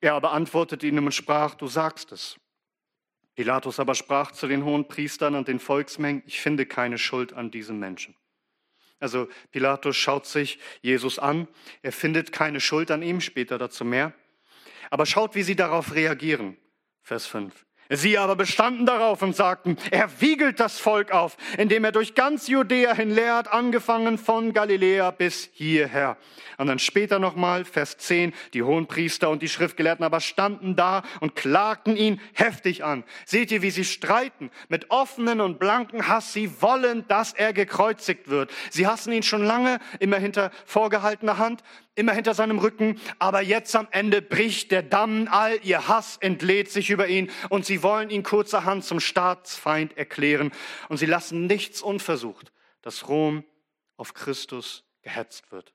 Er 0.00 0.14
aber 0.14 0.32
antwortete 0.32 0.86
ihm 0.86 0.98
und 0.98 1.12
sprach, 1.12 1.54
du 1.54 1.66
sagst 1.66 2.12
es. 2.12 2.38
Pilatus 3.34 3.80
aber 3.80 3.94
sprach 3.94 4.32
zu 4.32 4.46
den 4.46 4.64
hohen 4.64 4.88
Priestern 4.88 5.34
und 5.34 5.48
den 5.48 5.58
Volksmengen, 5.58 6.22
ich 6.26 6.40
finde 6.40 6.66
keine 6.66 6.98
Schuld 6.98 7.32
an 7.32 7.50
diesem 7.50 7.78
Menschen. 7.78 8.14
Also 8.98 9.28
Pilatus 9.50 9.96
schaut 9.96 10.26
sich 10.26 10.58
Jesus 10.80 11.18
an, 11.18 11.48
er 11.82 11.92
findet 11.92 12.30
keine 12.30 12.60
Schuld 12.60 12.90
an 12.90 13.02
ihm, 13.02 13.20
später 13.20 13.58
dazu 13.58 13.84
mehr. 13.84 14.12
Aber 14.90 15.06
schaut, 15.06 15.34
wie 15.34 15.42
sie 15.42 15.56
darauf 15.56 15.94
reagieren. 15.94 16.56
Vers 17.00 17.26
5. 17.26 17.66
Sie 17.88 18.16
aber 18.16 18.36
bestanden 18.36 18.86
darauf 18.86 19.22
und 19.22 19.36
sagten, 19.36 19.76
er 19.90 20.20
wiegelt 20.20 20.60
das 20.60 20.78
Volk 20.78 21.10
auf, 21.12 21.36
indem 21.58 21.84
er 21.84 21.92
durch 21.92 22.14
ganz 22.14 22.48
Judäa 22.48 22.94
hin 22.94 23.10
lehrt, 23.10 23.52
angefangen 23.52 24.18
von 24.18 24.52
Galiläa 24.52 25.10
bis 25.10 25.50
hierher. 25.52 26.16
Und 26.58 26.68
dann 26.68 26.78
später 26.78 27.18
nochmal, 27.18 27.64
Vers 27.64 27.96
10, 27.98 28.32
die 28.54 28.62
hohen 28.62 28.86
Priester 28.86 29.30
und 29.30 29.42
die 29.42 29.48
Schriftgelehrten 29.48 30.04
aber 30.04 30.20
standen 30.20 30.76
da 30.76 31.02
und 31.20 31.34
klagten 31.34 31.96
ihn 31.96 32.20
heftig 32.34 32.84
an. 32.84 33.04
Seht 33.26 33.50
ihr, 33.50 33.62
wie 33.62 33.70
sie 33.70 33.84
streiten 33.84 34.50
mit 34.68 34.90
offenen 34.90 35.40
und 35.40 35.58
blanken 35.58 36.08
Hass. 36.08 36.32
Sie 36.32 36.62
wollen, 36.62 37.06
dass 37.08 37.32
er 37.32 37.52
gekreuzigt 37.52 38.28
wird. 38.28 38.50
Sie 38.70 38.86
hassen 38.86 39.12
ihn 39.12 39.22
schon 39.22 39.44
lange, 39.44 39.80
immer 39.98 40.18
hinter 40.18 40.50
vorgehaltener 40.66 41.38
Hand 41.38 41.62
immer 41.94 42.12
hinter 42.12 42.34
seinem 42.34 42.58
Rücken, 42.58 43.00
aber 43.18 43.42
jetzt 43.42 43.74
am 43.76 43.88
Ende 43.90 44.22
bricht 44.22 44.70
der 44.70 44.82
Damm, 44.82 45.28
all 45.30 45.58
ihr 45.62 45.88
Hass 45.88 46.16
entlädt 46.18 46.70
sich 46.70 46.90
über 46.90 47.08
ihn 47.08 47.30
und 47.50 47.66
sie 47.66 47.82
wollen 47.82 48.10
ihn 48.10 48.22
kurzerhand 48.22 48.84
zum 48.84 49.00
Staatsfeind 49.00 49.96
erklären 49.96 50.52
und 50.88 50.96
sie 50.96 51.06
lassen 51.06 51.46
nichts 51.46 51.82
unversucht, 51.82 52.52
dass 52.80 53.08
Rom 53.08 53.44
auf 53.96 54.14
Christus 54.14 54.84
gehetzt 55.02 55.52
wird 55.52 55.72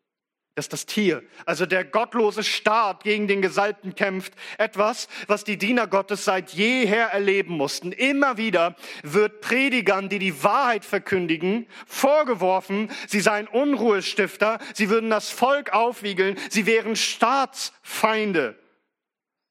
dass 0.58 0.70
das 0.70 0.88
Tier, 0.88 1.22
also 1.46 1.67
der 1.67 1.86
gottlose 1.86 2.43
Staat 2.43 3.04
gegen 3.04 3.28
den 3.28 3.43
Gesalbten 3.43 3.93
kämpft. 3.93 4.34
Etwas, 4.58 5.08
was 5.28 5.43
die 5.43 5.60
Diener 5.60 5.86
Gottes 5.86 6.26
seit 6.26 6.50
jeher 6.50 7.10
erleben 7.10 7.54
mussten. 7.54 7.91
Immer 7.91 8.38
wieder 8.38 8.76
wird 9.04 9.41
Predigern, 9.41 10.10
die 10.10 10.17
die 10.17 10.43
Wahrheit 10.43 10.84
verkündigen, 10.84 11.67
vorgeworfen, 11.86 12.89
sie 13.08 13.20
seien 13.20 13.48
Unruhestifter, 13.48 14.58
sie 14.74 14.89
würden 14.89 15.12
das 15.12 15.30
Volk 15.30 15.74
aufwiegeln, 15.74 16.39
sie 16.50 16.65
wären 16.65 16.96
Staatsfeinde. 16.96 18.58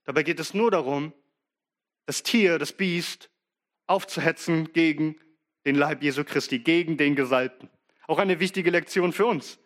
Dabei 0.06 0.24
geht 0.24 0.40
es 0.40 0.54
nur 0.54 0.72
darum, 0.72 1.12
das 2.06 2.24
Tier, 2.24 2.58
das 2.58 2.72
Biest 2.72 3.30
aufzuhetzen 3.86 4.72
gegen 4.72 5.20
den 5.66 5.76
Leib 5.76 6.02
Jesu 6.02 6.24
Christi, 6.24 6.58
gegen 6.58 6.96
den 6.96 7.14
Gesalbten. 7.14 7.70
Auch 8.08 8.18
eine 8.18 8.40
wichtige 8.40 8.70
Lektion 8.70 9.12
für 9.12 9.26
uns. 9.26 9.60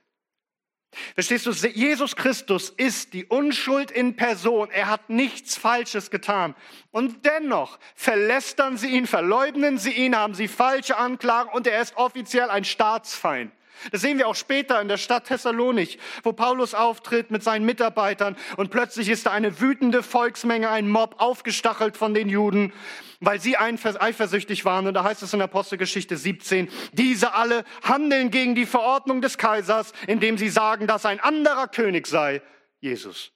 Verstehst 1.15 1.47
du, 1.47 1.53
Jesus 1.53 2.17
Christus 2.17 2.71
ist 2.71 3.13
die 3.15 3.25
Unschuld 3.25 3.91
in 3.91 4.17
Person. 4.17 4.71
Er 4.71 4.89
hat 4.89 5.09
nichts 5.09 5.57
Falsches 5.57 6.11
getan. 6.11 6.55
Und 6.91 7.25
dennoch 7.25 7.79
verlästern 7.95 8.77
sie 8.77 8.89
ihn, 8.89 9.07
verleugnen 9.07 9.79
sie 9.79 9.93
ihn, 9.93 10.17
haben 10.17 10.35
sie 10.35 10.49
falsche 10.49 10.97
Anklagen 10.97 11.51
und 11.53 11.67
er 11.67 11.81
ist 11.81 11.97
offiziell 11.97 12.51
ein 12.51 12.65
Staatsfeind. 12.65 13.53
Das 13.93 14.01
sehen 14.01 14.19
wir 14.19 14.29
auch 14.29 14.35
später 14.35 14.81
in 14.81 14.89
der 14.89 14.97
Stadt 14.97 15.27
Thessalonich, 15.27 15.99
wo 16.23 16.33
Paulus 16.33 16.75
auftritt 16.75 17.31
mit 17.31 17.43
seinen 17.43 17.65
Mitarbeitern 17.65 18.37
und 18.57 18.71
plötzlich 18.71 19.09
ist 19.09 19.27
da 19.27 19.31
eine 19.31 19.61
wütende 19.61 20.03
Volksmenge, 20.03 20.71
ein 20.71 20.89
Mob 20.89 21.17
aufgestachelt 21.19 21.97
von 21.97 22.15
den 22.15 22.29
Juden, 22.29 22.73
weil 23.21 23.41
sie 23.41 23.57
eifersüchtig 23.57 24.65
waren. 24.65 24.87
Und 24.87 24.95
da 24.95 25.05
heißt 25.05 25.23
es 25.23 25.33
in 25.33 25.43
Apostelgeschichte 25.43 26.17
17, 26.17 26.69
diese 26.93 27.35
alle 27.35 27.65
handeln 27.83 28.31
gegen 28.31 28.55
die 28.55 28.67
Verordnung 28.67 29.21
des 29.21 29.39
Kaisers, 29.39 29.93
indem 30.07 30.39
sie 30.39 30.49
sagen, 30.49 30.87
dass 30.87 31.07
ein 31.07 31.21
anderer 31.21 31.69
König 31.69 32.07
sei, 32.07 32.43
Jesus. 32.81 33.33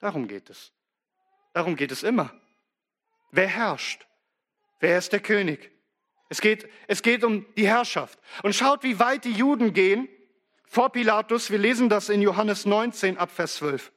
Darum 0.00 0.28
geht 0.28 0.50
es. 0.50 0.72
Darum 1.52 1.76
geht 1.76 1.92
es 1.92 2.02
immer. 2.02 2.32
Wer 3.30 3.48
herrscht? 3.48 4.06
Wer 4.80 4.98
ist 4.98 5.12
der 5.12 5.20
König? 5.20 5.71
Es 6.32 6.40
geht, 6.40 6.66
es 6.88 7.02
geht 7.02 7.24
um 7.24 7.44
die 7.58 7.66
Herrschaft. 7.66 8.18
Und 8.42 8.54
schaut, 8.54 8.84
wie 8.84 8.98
weit 8.98 9.26
die 9.26 9.32
Juden 9.32 9.74
gehen 9.74 10.08
vor 10.64 10.88
Pilatus. 10.88 11.50
Wir 11.50 11.58
lesen 11.58 11.90
das 11.90 12.08
in 12.08 12.22
Johannes 12.22 12.64
19 12.64 13.18
ab 13.18 13.30
Vers 13.30 13.56
12. 13.56 13.92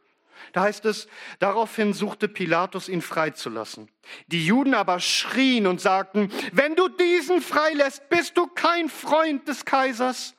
Da 0.52 0.64
heißt 0.64 0.84
es, 0.84 1.08
daraufhin 1.40 1.94
suchte 1.94 2.28
Pilatus, 2.28 2.90
ihn 2.90 3.02
freizulassen. 3.02 3.88
Die 4.28 4.46
Juden 4.46 4.74
aber 4.74 5.00
schrien 5.00 5.66
und 5.66 5.80
sagten, 5.80 6.30
wenn 6.52 6.76
du 6.76 6.90
diesen 6.90 7.40
freilässt, 7.40 8.10
bist 8.10 8.36
du 8.36 8.48
kein 8.48 8.90
Freund 8.90 9.48
des 9.48 9.64
Kaisers. 9.64 10.36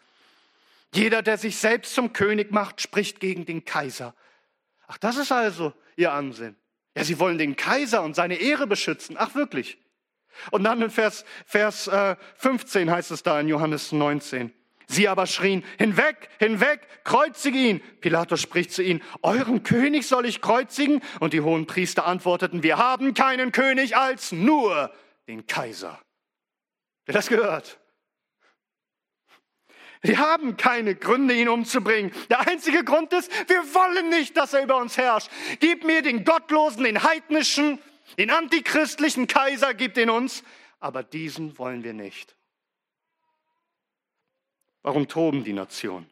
Jeder, 0.92 1.22
der 1.22 1.38
sich 1.38 1.56
selbst 1.56 1.94
zum 1.94 2.12
König 2.12 2.52
macht, 2.52 2.82
spricht 2.82 3.20
gegen 3.20 3.46
den 3.46 3.64
Kaiser. 3.64 4.14
Ach, 4.86 4.98
das 4.98 5.16
ist 5.16 5.32
also 5.32 5.72
ihr 5.96 6.12
Ansinn. 6.12 6.56
Ja, 6.94 7.04
sie 7.04 7.18
wollen 7.18 7.38
den 7.38 7.56
Kaiser 7.56 8.02
und 8.02 8.14
seine 8.14 8.34
Ehre 8.34 8.66
beschützen. 8.66 9.16
Ach, 9.18 9.34
wirklich. 9.34 9.78
Und 10.50 10.64
dann 10.64 10.82
in 10.82 10.90
Vers, 10.90 11.24
Vers 11.46 11.88
äh, 11.88 12.16
15 12.36 12.90
heißt 12.90 13.10
es 13.10 13.22
da 13.22 13.40
in 13.40 13.48
Johannes 13.48 13.92
19. 13.92 14.52
Sie 14.88 15.08
aber 15.08 15.26
schrien, 15.26 15.64
hinweg, 15.78 16.28
hinweg, 16.38 16.86
kreuzige 17.02 17.58
ihn. 17.58 17.80
Pilatus 18.00 18.40
spricht 18.40 18.72
zu 18.72 18.82
ihnen, 18.82 19.02
euren 19.22 19.64
König 19.64 20.06
soll 20.06 20.26
ich 20.26 20.40
kreuzigen? 20.40 21.02
Und 21.18 21.32
die 21.32 21.40
hohen 21.40 21.66
Priester 21.66 22.06
antworteten, 22.06 22.62
wir 22.62 22.78
haben 22.78 23.12
keinen 23.12 23.50
König 23.50 23.96
als 23.96 24.30
nur 24.30 24.92
den 25.26 25.46
Kaiser. 25.46 26.00
Wer 27.04 27.14
das 27.14 27.28
gehört? 27.28 27.80
Wir 30.02 30.18
haben 30.18 30.56
keine 30.56 30.94
Gründe, 30.94 31.34
ihn 31.34 31.48
umzubringen. 31.48 32.12
Der 32.30 32.46
einzige 32.46 32.84
Grund 32.84 33.12
ist, 33.12 33.30
wir 33.48 33.62
wollen 33.74 34.08
nicht, 34.08 34.36
dass 34.36 34.52
er 34.52 34.62
über 34.62 34.76
uns 34.76 34.96
herrscht. 34.96 35.30
Gib 35.58 35.84
mir 35.84 36.02
den 36.02 36.24
Gottlosen, 36.24 36.84
den 36.84 37.02
Heidnischen, 37.02 37.80
den 38.18 38.30
antichristlichen 38.30 39.26
Kaiser 39.26 39.74
gibt 39.74 39.98
ihn 39.98 40.10
uns, 40.10 40.42
aber 40.80 41.02
diesen 41.02 41.58
wollen 41.58 41.84
wir 41.84 41.92
nicht. 41.92 42.36
Warum 44.82 45.08
toben 45.08 45.42
die 45.42 45.52
Nationen 45.52 46.08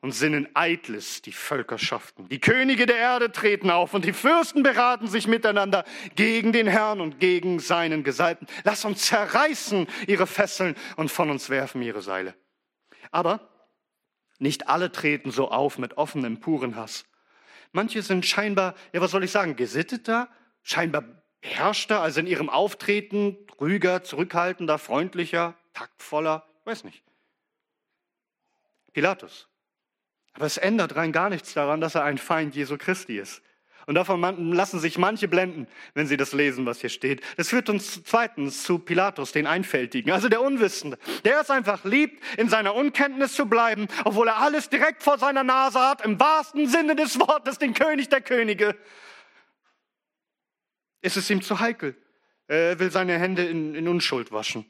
und 0.00 0.12
sinnen 0.12 0.48
eitles 0.54 1.20
die 1.20 1.32
Völkerschaften? 1.32 2.28
Die 2.30 2.40
Könige 2.40 2.86
der 2.86 2.96
Erde 2.96 3.30
treten 3.30 3.70
auf 3.70 3.92
und 3.92 4.06
die 4.06 4.14
Fürsten 4.14 4.62
beraten 4.62 5.08
sich 5.08 5.26
miteinander 5.26 5.84
gegen 6.16 6.52
den 6.52 6.66
Herrn 6.66 7.02
und 7.02 7.20
gegen 7.20 7.58
seinen 7.58 8.02
Gesalbten. 8.02 8.48
Lass 8.64 8.84
uns 8.86 9.04
zerreißen 9.04 9.86
ihre 10.06 10.26
Fesseln 10.26 10.74
und 10.96 11.10
von 11.10 11.30
uns 11.30 11.50
werfen 11.50 11.82
ihre 11.82 12.00
Seile. 12.00 12.34
Aber 13.10 13.50
nicht 14.38 14.68
alle 14.68 14.90
treten 14.90 15.30
so 15.30 15.50
auf 15.50 15.78
mit 15.78 15.98
offenem, 15.98 16.40
puren 16.40 16.76
Hass. 16.76 17.04
Manche 17.72 18.02
sind 18.02 18.24
scheinbar, 18.24 18.74
ja, 18.92 19.00
was 19.00 19.10
soll 19.10 19.24
ich 19.24 19.32
sagen, 19.32 19.56
gesitteter, 19.56 20.28
scheinbar 20.62 21.04
beherrschter, 21.44 22.00
also 22.00 22.20
in 22.20 22.26
ihrem 22.26 22.48
Auftreten 22.48 23.36
ruhiger, 23.60 24.02
zurückhaltender, 24.02 24.78
freundlicher, 24.78 25.54
taktvoller, 25.74 26.44
weiß 26.64 26.84
nicht. 26.84 27.02
Pilatus. 28.92 29.46
Aber 30.32 30.46
es 30.46 30.56
ändert 30.56 30.96
rein 30.96 31.12
gar 31.12 31.28
nichts 31.28 31.52
daran, 31.52 31.80
dass 31.80 31.94
er 31.94 32.04
ein 32.04 32.18
Feind 32.18 32.56
Jesu 32.56 32.78
Christi 32.78 33.18
ist. 33.18 33.42
Und 33.86 33.96
davon 33.96 34.52
lassen 34.54 34.80
sich 34.80 34.96
manche 34.96 35.28
blenden, 35.28 35.66
wenn 35.92 36.06
sie 36.06 36.16
das 36.16 36.32
lesen, 36.32 36.64
was 36.64 36.80
hier 36.80 36.88
steht. 36.88 37.20
Das 37.36 37.50
führt 37.50 37.68
uns 37.68 38.02
zweitens 38.02 38.62
zu 38.62 38.78
Pilatus, 38.78 39.32
den 39.32 39.46
Einfältigen, 39.46 40.10
also 40.10 40.30
der 40.30 40.40
Unwissende. 40.40 40.98
Der 41.24 41.40
es 41.40 41.50
einfach 41.50 41.84
liebt, 41.84 42.24
in 42.38 42.48
seiner 42.48 42.74
Unkenntnis 42.74 43.34
zu 43.34 43.44
bleiben, 43.44 43.86
obwohl 44.04 44.28
er 44.28 44.38
alles 44.38 44.70
direkt 44.70 45.02
vor 45.02 45.18
seiner 45.18 45.44
Nase 45.44 45.78
hat, 45.80 46.02
im 46.02 46.18
wahrsten 46.18 46.66
Sinne 46.66 46.96
des 46.96 47.20
Wortes, 47.20 47.58
den 47.58 47.74
König 47.74 48.08
der 48.08 48.22
Könige 48.22 48.74
ist 51.04 51.16
es 51.16 51.28
ihm 51.28 51.42
zu 51.42 51.60
heikel. 51.60 51.94
Er 52.48 52.78
will 52.78 52.90
seine 52.90 53.18
Hände 53.18 53.44
in, 53.44 53.74
in 53.74 53.88
Unschuld 53.88 54.32
waschen. 54.32 54.64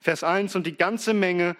Vers 0.00 0.22
1, 0.22 0.54
und 0.54 0.66
die 0.66 0.76
ganze 0.76 1.14
Menge 1.14 1.56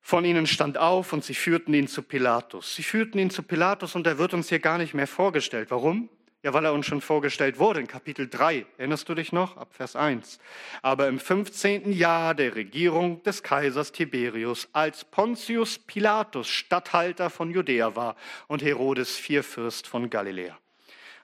von 0.00 0.24
ihnen 0.24 0.46
stand 0.46 0.78
auf 0.78 1.12
und 1.12 1.24
sie 1.24 1.34
führten 1.34 1.72
ihn 1.74 1.86
zu 1.86 2.02
Pilatus. 2.02 2.74
Sie 2.74 2.82
führten 2.82 3.18
ihn 3.18 3.30
zu 3.30 3.42
Pilatus 3.42 3.94
und 3.94 4.06
er 4.06 4.18
wird 4.18 4.34
uns 4.34 4.48
hier 4.48 4.58
gar 4.58 4.78
nicht 4.78 4.94
mehr 4.94 5.06
vorgestellt. 5.06 5.70
Warum? 5.70 6.08
Ja, 6.42 6.52
weil 6.52 6.64
er 6.64 6.74
uns 6.74 6.86
schon 6.86 7.00
vorgestellt 7.00 7.58
wurde 7.58 7.80
in 7.80 7.86
Kapitel 7.86 8.28
3. 8.28 8.66
Erinnerst 8.76 9.08
du 9.08 9.14
dich 9.14 9.32
noch? 9.32 9.56
Ab 9.56 9.72
Vers 9.72 9.96
1. 9.96 10.38
Aber 10.82 11.08
im 11.08 11.18
15. 11.18 11.92
Jahr 11.92 12.34
der 12.34 12.54
Regierung 12.54 13.22
des 13.22 13.42
Kaisers 13.42 13.92
Tiberius, 13.92 14.68
als 14.72 15.04
Pontius 15.04 15.78
Pilatus 15.78 16.48
Statthalter 16.48 17.30
von 17.30 17.50
Judäa 17.50 17.96
war 17.96 18.16
und 18.46 18.62
Herodes 18.62 19.16
Vierfürst 19.16 19.86
von 19.86 20.10
Galiläa. 20.10 20.58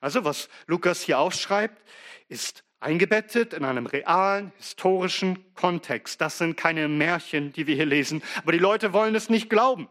Also 0.01 0.25
was 0.25 0.49
Lukas 0.67 1.03
hier 1.03 1.19
aufschreibt, 1.19 1.83
ist 2.29 2.65
eingebettet 2.81 3.53
in 3.53 3.65
einem 3.65 3.87
realen, 3.87 4.53
historischen 4.57 5.55
Kontext. 5.55 6.21
Das 6.21 6.39
sind 6.39 6.57
keine 6.57 6.89
Märchen, 6.89 7.53
die 7.53 7.67
wir 7.67 7.75
hier 7.75 7.87
lesen, 7.87 8.23
aber 8.37 8.53
die 8.53 8.59
Leute 8.59 8.93
wollen 8.93 9.15
es 9.15 9.29
nicht 9.29 9.51
glauben. 9.51 9.89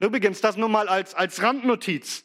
Übrigens, 0.00 0.40
das 0.40 0.56
nur 0.56 0.68
mal 0.68 0.88
als, 0.88 1.14
als 1.14 1.42
Randnotiz. 1.42 2.24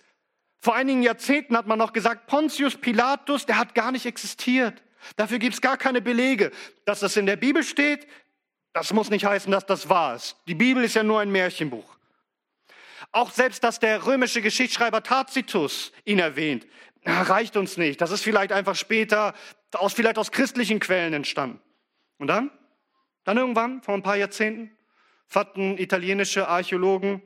Vor 0.60 0.76
einigen 0.76 1.04
Jahrzehnten 1.04 1.56
hat 1.56 1.68
man 1.68 1.80
noch 1.80 1.94
gesagt, 1.94 2.28
Pontius 2.28 2.76
Pilatus, 2.76 3.46
der 3.46 3.58
hat 3.58 3.74
gar 3.74 3.92
nicht 3.92 4.06
existiert. 4.06 4.82
Dafür 5.16 5.40
gibt 5.40 5.56
es 5.56 5.62
gar 5.62 5.78
keine 5.78 6.02
Belege. 6.02 6.52
Dass 6.86 7.00
das 7.00 7.18
in 7.18 7.26
der 7.26 7.38
Bibel 7.38 7.64
steht, 7.64 8.08
das 8.74 8.94
muss 8.94 9.10
nicht 9.10 9.26
heißen, 9.26 9.52
dass 9.52 9.66
das 9.66 9.90
wahr 9.90 10.16
ist. 10.16 10.38
Die 10.48 10.56
Bibel 10.56 10.84
ist 10.84 10.96
ja 10.96 11.04
nur 11.04 11.20
ein 11.20 11.32
Märchenbuch. 11.32 11.98
Auch 13.12 13.32
selbst, 13.32 13.64
dass 13.64 13.80
der 13.80 14.06
römische 14.06 14.42
Geschichtsschreiber 14.42 15.04
Tacitus 15.04 15.92
ihn 16.06 16.20
erwähnt, 16.20 16.66
reicht 17.06 17.58
uns 17.58 17.78
nicht. 17.78 18.02
Das 18.02 18.12
ist 18.12 18.24
vielleicht 18.24 18.52
einfach 18.52 18.76
später 18.76 19.34
aus, 19.74 19.94
vielleicht 19.94 20.18
aus 20.18 20.32
christlichen 20.32 20.80
Quellen 20.80 21.14
entstanden. 21.14 21.60
Und 22.18 22.28
dann, 22.28 22.52
dann 23.24 23.38
irgendwann, 23.38 23.82
vor 23.82 23.94
ein 23.94 24.04
paar 24.04 24.18
Jahrzehnten, 24.18 24.76
fanden 25.28 25.78
italienische 25.78 26.48
Archäologen 26.48 27.22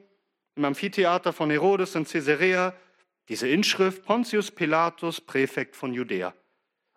im 0.56 0.66
Amphitheater 0.66 1.34
von 1.34 1.50
Herodes 1.50 1.96
in 1.96 2.06
Caesarea 2.06 2.74
diese 3.28 3.48
Inschrift 3.48 4.06
Pontius 4.06 4.52
Pilatus, 4.52 5.20
Präfekt 5.20 5.76
von 5.76 5.94
Judäa. 5.94 6.34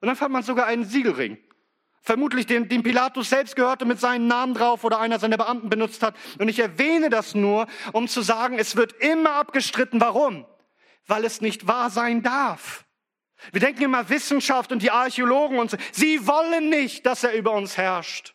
Und 0.01 0.09
dann 0.09 0.17
fand 0.17 0.33
man 0.33 0.43
sogar 0.43 0.67
einen 0.67 0.85
Siegelring. 0.85 1.39
Vermutlich 2.03 2.47
den, 2.47 2.69
den 2.69 2.83
Pilatus 2.83 3.31
selbst 3.31 3.57
gehörte 3.57 3.85
mit 3.85 3.99
seinem 3.99 4.29
Namen 4.29 4.55
drauf 4.55 4.85
oder 4.85 5.01
einer 5.01 5.19
seiner 5.19 5.37
Beamten 5.37 5.69
benutzt 5.69 6.03
hat. 6.03 6.15
Und 6.39 6.49
ich 6.49 6.59
erwähne 6.59 7.11
das 7.11 7.35
nur, 7.35 7.67
um 7.93 8.09
zu 8.09 8.23
sagen, 8.23 8.59
es 8.59 8.77
wird 8.77 8.93
immer 8.93 9.33
abgestritten. 9.33 10.01
Warum? 10.01 10.47
Weil 11.09 11.25
es 11.25 11.41
nicht 11.41 11.67
wahr 11.67 11.91
sein 11.91 12.23
darf. 12.23 12.87
Wir 13.53 13.61
denken 13.61 13.83
immer 13.83 14.09
Wissenschaft 14.09 14.73
und 14.73 14.83
die 14.83 14.91
Archäologen 14.91 15.59
und 15.59 15.71
so. 15.71 15.77
Sie 15.93 16.27
wollen 16.27 16.69
nicht, 16.69 17.07
dass 17.07 17.25
er 17.25 17.33
über 17.33 17.53
uns 17.53 17.77
herrscht. 17.77 18.35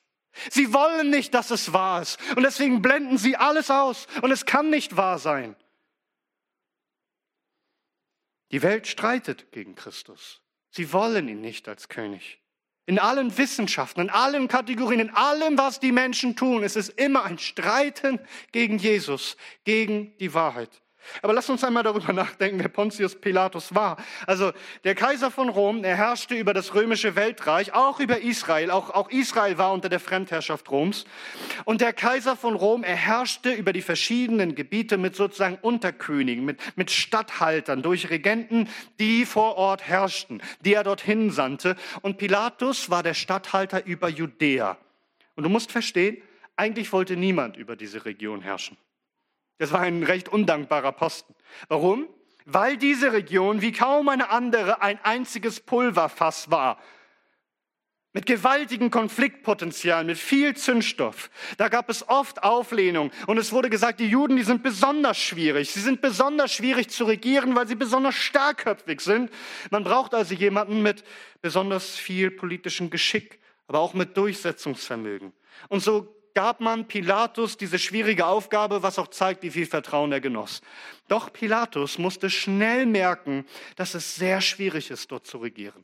Sie 0.50 0.74
wollen 0.74 1.10
nicht, 1.10 1.34
dass 1.34 1.52
es 1.52 1.74
wahr 1.74 2.02
ist. 2.02 2.20
Und 2.36 2.44
deswegen 2.44 2.82
blenden 2.82 3.18
sie 3.18 3.38
alles 3.38 3.70
aus. 3.70 4.08
Und 4.22 4.32
es 4.32 4.46
kann 4.46 4.70
nicht 4.70 4.98
wahr 4.98 5.20
sein. 5.20 5.56
Die 8.52 8.62
Welt 8.62 8.88
streitet 8.88 9.52
gegen 9.52 9.76
Christus. 9.76 10.42
Sie 10.70 10.94
wollen 10.94 11.28
ihn 11.28 11.42
nicht 11.42 11.68
als 11.68 11.90
König. 11.90 12.40
In 12.86 13.00
allen 13.00 13.38
Wissenschaften, 13.38 14.02
in 14.02 14.10
allen 14.10 14.48
Kategorien, 14.48 15.00
in 15.00 15.10
allem, 15.12 15.58
was 15.58 15.80
die 15.80 15.92
Menschen 15.92 16.36
tun, 16.36 16.64
ist 16.64 16.76
es 16.76 16.90
immer 16.90 17.24
ein 17.24 17.38
Streiten 17.38 18.20
gegen 18.52 18.78
Jesus, 18.78 19.38
gegen 19.64 20.16
die 20.18 20.34
Wahrheit. 20.34 20.83
Aber 21.22 21.34
lass 21.34 21.50
uns 21.50 21.64
einmal 21.64 21.84
darüber 21.84 22.14
nachdenken, 22.14 22.60
wer 22.60 22.70
Pontius 22.70 23.16
Pilatus 23.16 23.76
war. 23.76 23.98
Also 24.26 24.52
der 24.84 24.96
Kaiser 24.96 25.32
von 25.32 25.50
Rom, 25.50 25.84
er 25.84 25.96
herrschte 25.96 26.36
über 26.36 26.54
das 26.54 26.74
römische 26.74 27.16
Weltreich, 27.16 27.74
auch 27.74 28.00
über 28.00 28.22
Israel. 28.22 28.72
Auch, 28.72 28.90
auch 28.90 29.10
Israel 29.10 29.58
war 29.58 29.74
unter 29.74 29.90
der 29.90 30.00
Fremdherrschaft 30.00 30.70
Roms. 30.72 31.06
Und 31.66 31.82
der 31.82 31.94
Kaiser 31.94 32.36
von 32.36 32.56
Rom, 32.56 32.84
er 32.84 32.96
herrschte 32.96 33.52
über 33.52 33.74
die 33.74 33.82
verschiedenen 33.82 34.56
Gebiete 34.56 34.98
mit 34.98 35.16
sozusagen 35.16 35.58
Unterkönigen, 35.62 36.46
mit, 36.46 36.60
mit 36.78 36.92
Statthaltern, 36.92 37.82
durch 37.82 38.10
Regenten, 38.10 38.70
die 39.00 39.26
vor 39.26 39.56
Ort 39.58 39.88
herrschten, 39.88 40.42
die 40.62 40.74
er 40.74 40.84
dorthin 40.84 41.32
sandte. 41.32 41.76
Und 42.02 42.18
Pilatus 42.18 42.90
war 42.90 43.04
der 43.04 43.14
Statthalter 43.14 43.86
über 43.86 44.10
Judäa. 44.10 44.78
Und 45.36 45.44
du 45.44 45.50
musst 45.50 45.72
verstehen, 45.72 46.22
eigentlich 46.56 46.92
wollte 46.94 47.16
niemand 47.16 47.58
über 47.58 47.76
diese 47.76 48.06
Region 48.06 48.42
herrschen. 48.42 48.78
Das 49.58 49.72
war 49.72 49.82
ein 49.82 50.04
recht 50.04 50.30
undankbarer 50.30 50.92
Posten. 50.92 51.36
Warum? 51.68 52.08
Weil 52.46 52.78
diese 52.78 53.14
Region 53.14 53.62
wie 53.62 53.72
kaum 53.72 54.10
eine 54.10 54.30
andere 54.30 54.82
ein 54.82 55.00
einziges 55.04 55.60
Pulverfass 55.60 56.52
war. 56.52 56.80
Mit 58.16 58.28
gewaltigem 58.28 58.92
Konfliktpotenzial, 58.92 60.04
mit 60.04 60.20
viel 60.20 60.56
Zündstoff. 60.56 61.32
Da 61.58 61.68
gab 61.68 61.90
es 61.90 62.08
oft 62.08 62.44
Auflehnung. 62.44 63.12
Und 63.26 63.40
es 63.40 63.52
wurde 63.52 63.72
gesagt, 63.72 64.00
die 64.00 64.08
Juden, 64.08 64.38
die 64.38 64.44
sind 64.44 64.62
besonders 64.62 65.18
schwierig. 65.18 65.72
Sie 65.72 65.80
sind 65.80 66.00
besonders 66.00 66.54
schwierig 66.54 66.92
zu 66.92 67.06
regieren, 67.06 67.56
weil 67.56 67.68
sie 67.68 67.74
besonders 67.74 68.14
starkköpfig 68.14 69.02
sind. 69.02 69.32
Man 69.72 69.84
braucht 69.84 70.14
also 70.14 70.36
jemanden 70.36 70.84
mit 70.84 71.04
besonders 71.42 71.96
viel 71.96 72.30
politischem 72.30 72.92
Geschick, 72.92 73.40
aber 73.66 73.80
auch 73.80 73.96
mit 73.96 74.16
Durchsetzungsvermögen. 74.16 75.34
Und 75.70 75.82
so 75.82 76.16
gab 76.34 76.60
man 76.60 76.88
Pilatus 76.88 77.58
diese 77.58 77.80
schwierige 77.80 78.26
Aufgabe, 78.26 78.84
was 78.84 79.00
auch 79.00 79.08
zeigt, 79.08 79.44
wie 79.44 79.52
viel 79.52 79.66
Vertrauen 79.66 80.12
er 80.12 80.22
genoss. 80.22 80.62
Doch 81.08 81.32
Pilatus 81.32 81.98
musste 81.98 82.30
schnell 82.30 82.86
merken, 82.86 83.46
dass 83.76 83.94
es 83.94 84.16
sehr 84.16 84.42
schwierig 84.42 84.90
ist, 84.92 85.12
dort 85.12 85.28
zu 85.28 85.38
regieren. 85.38 85.84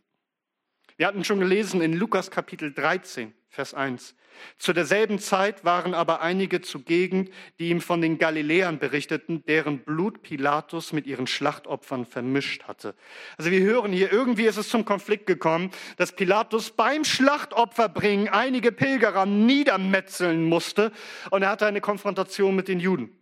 Wir 0.97 1.07
hatten 1.07 1.23
schon 1.23 1.39
gelesen 1.39 1.81
in 1.81 1.93
Lukas 1.93 2.29
Kapitel 2.29 2.73
13, 2.73 3.33
Vers 3.49 3.73
1. 3.73 4.15
Zu 4.57 4.73
derselben 4.73 5.19
Zeit 5.19 5.63
waren 5.65 5.93
aber 5.93 6.21
einige 6.21 6.61
zugegen, 6.61 7.29
die 7.59 7.69
ihm 7.69 7.81
von 7.81 8.01
den 8.01 8.17
Galiläern 8.17 8.79
berichteten, 8.79 9.43
deren 9.45 9.79
Blut 9.79 10.21
Pilatus 10.21 10.93
mit 10.93 11.07
ihren 11.07 11.27
Schlachtopfern 11.27 12.05
vermischt 12.05 12.63
hatte. 12.63 12.95
Also 13.37 13.51
wir 13.51 13.61
hören 13.61 13.91
hier, 13.91 14.11
irgendwie 14.11 14.45
ist 14.45 14.57
es 14.57 14.69
zum 14.69 14.85
Konflikt 14.85 15.27
gekommen, 15.27 15.71
dass 15.97 16.11
Pilatus 16.11 16.71
beim 16.71 17.03
Schlachtopferbringen 17.03 18.29
einige 18.29 18.71
Pilgerer 18.71 19.25
niedermetzeln 19.25 20.43
musste 20.43 20.91
und 21.31 21.43
er 21.43 21.49
hatte 21.49 21.65
eine 21.65 21.81
Konfrontation 21.81 22.55
mit 22.55 22.67
den 22.67 22.79
Juden. 22.79 23.15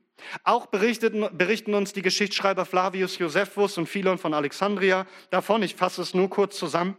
Auch 0.43 0.67
berichten, 0.67 1.27
berichten 1.37 1.73
uns 1.73 1.93
die 1.93 2.01
Geschichtsschreiber 2.01 2.65
Flavius 2.65 3.17
Josephus 3.17 3.77
und 3.77 3.87
Philon 3.87 4.17
von 4.17 4.33
Alexandria 4.33 5.05
davon. 5.29 5.61
Ich 5.61 5.75
fasse 5.75 6.01
es 6.01 6.13
nur 6.13 6.29
kurz 6.29 6.57
zusammen. 6.57 6.97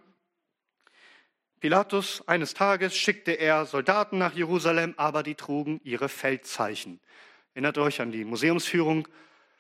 Pilatus 1.61 2.23
eines 2.27 2.55
Tages 2.55 2.97
schickte 2.97 3.33
er 3.33 3.67
Soldaten 3.67 4.19
nach 4.19 4.35
Jerusalem, 4.35 4.95
aber 4.97 5.23
die 5.23 5.35
trugen 5.35 5.81
ihre 5.83 6.09
Feldzeichen. 6.09 7.01
Erinnert 7.55 7.79
euch 7.79 8.01
an 8.01 8.13
die 8.13 8.25
Museumsführung, 8.25 9.09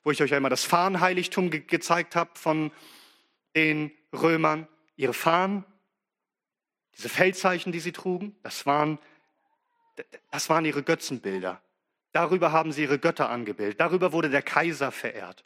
wo 0.04 0.10
ich 0.10 0.22
euch 0.22 0.32
einmal 0.32 0.50
das 0.50 0.64
Fahnenheiligtum 0.64 1.50
ge 1.50 1.60
gezeigt 1.60 2.14
habe 2.14 2.30
von 2.34 2.70
den 3.56 3.90
Römern. 4.12 4.68
Ihre 4.96 5.14
Fahnen, 5.14 5.64
diese 6.96 7.08
Feldzeichen, 7.08 7.72
die 7.72 7.80
sie 7.80 7.92
trugen, 7.92 8.36
das 8.42 8.66
waren, 8.66 8.98
das 10.30 10.48
waren 10.48 10.64
ihre 10.64 10.82
Götzenbilder. 10.82 11.60
Darüber 12.12 12.52
haben 12.52 12.72
sie 12.72 12.82
ihre 12.82 12.98
Götter 12.98 13.28
angebildet. 13.28 13.80
Darüber 13.80 14.12
wurde 14.12 14.30
der 14.30 14.42
Kaiser 14.42 14.92
verehrt. 14.92 15.44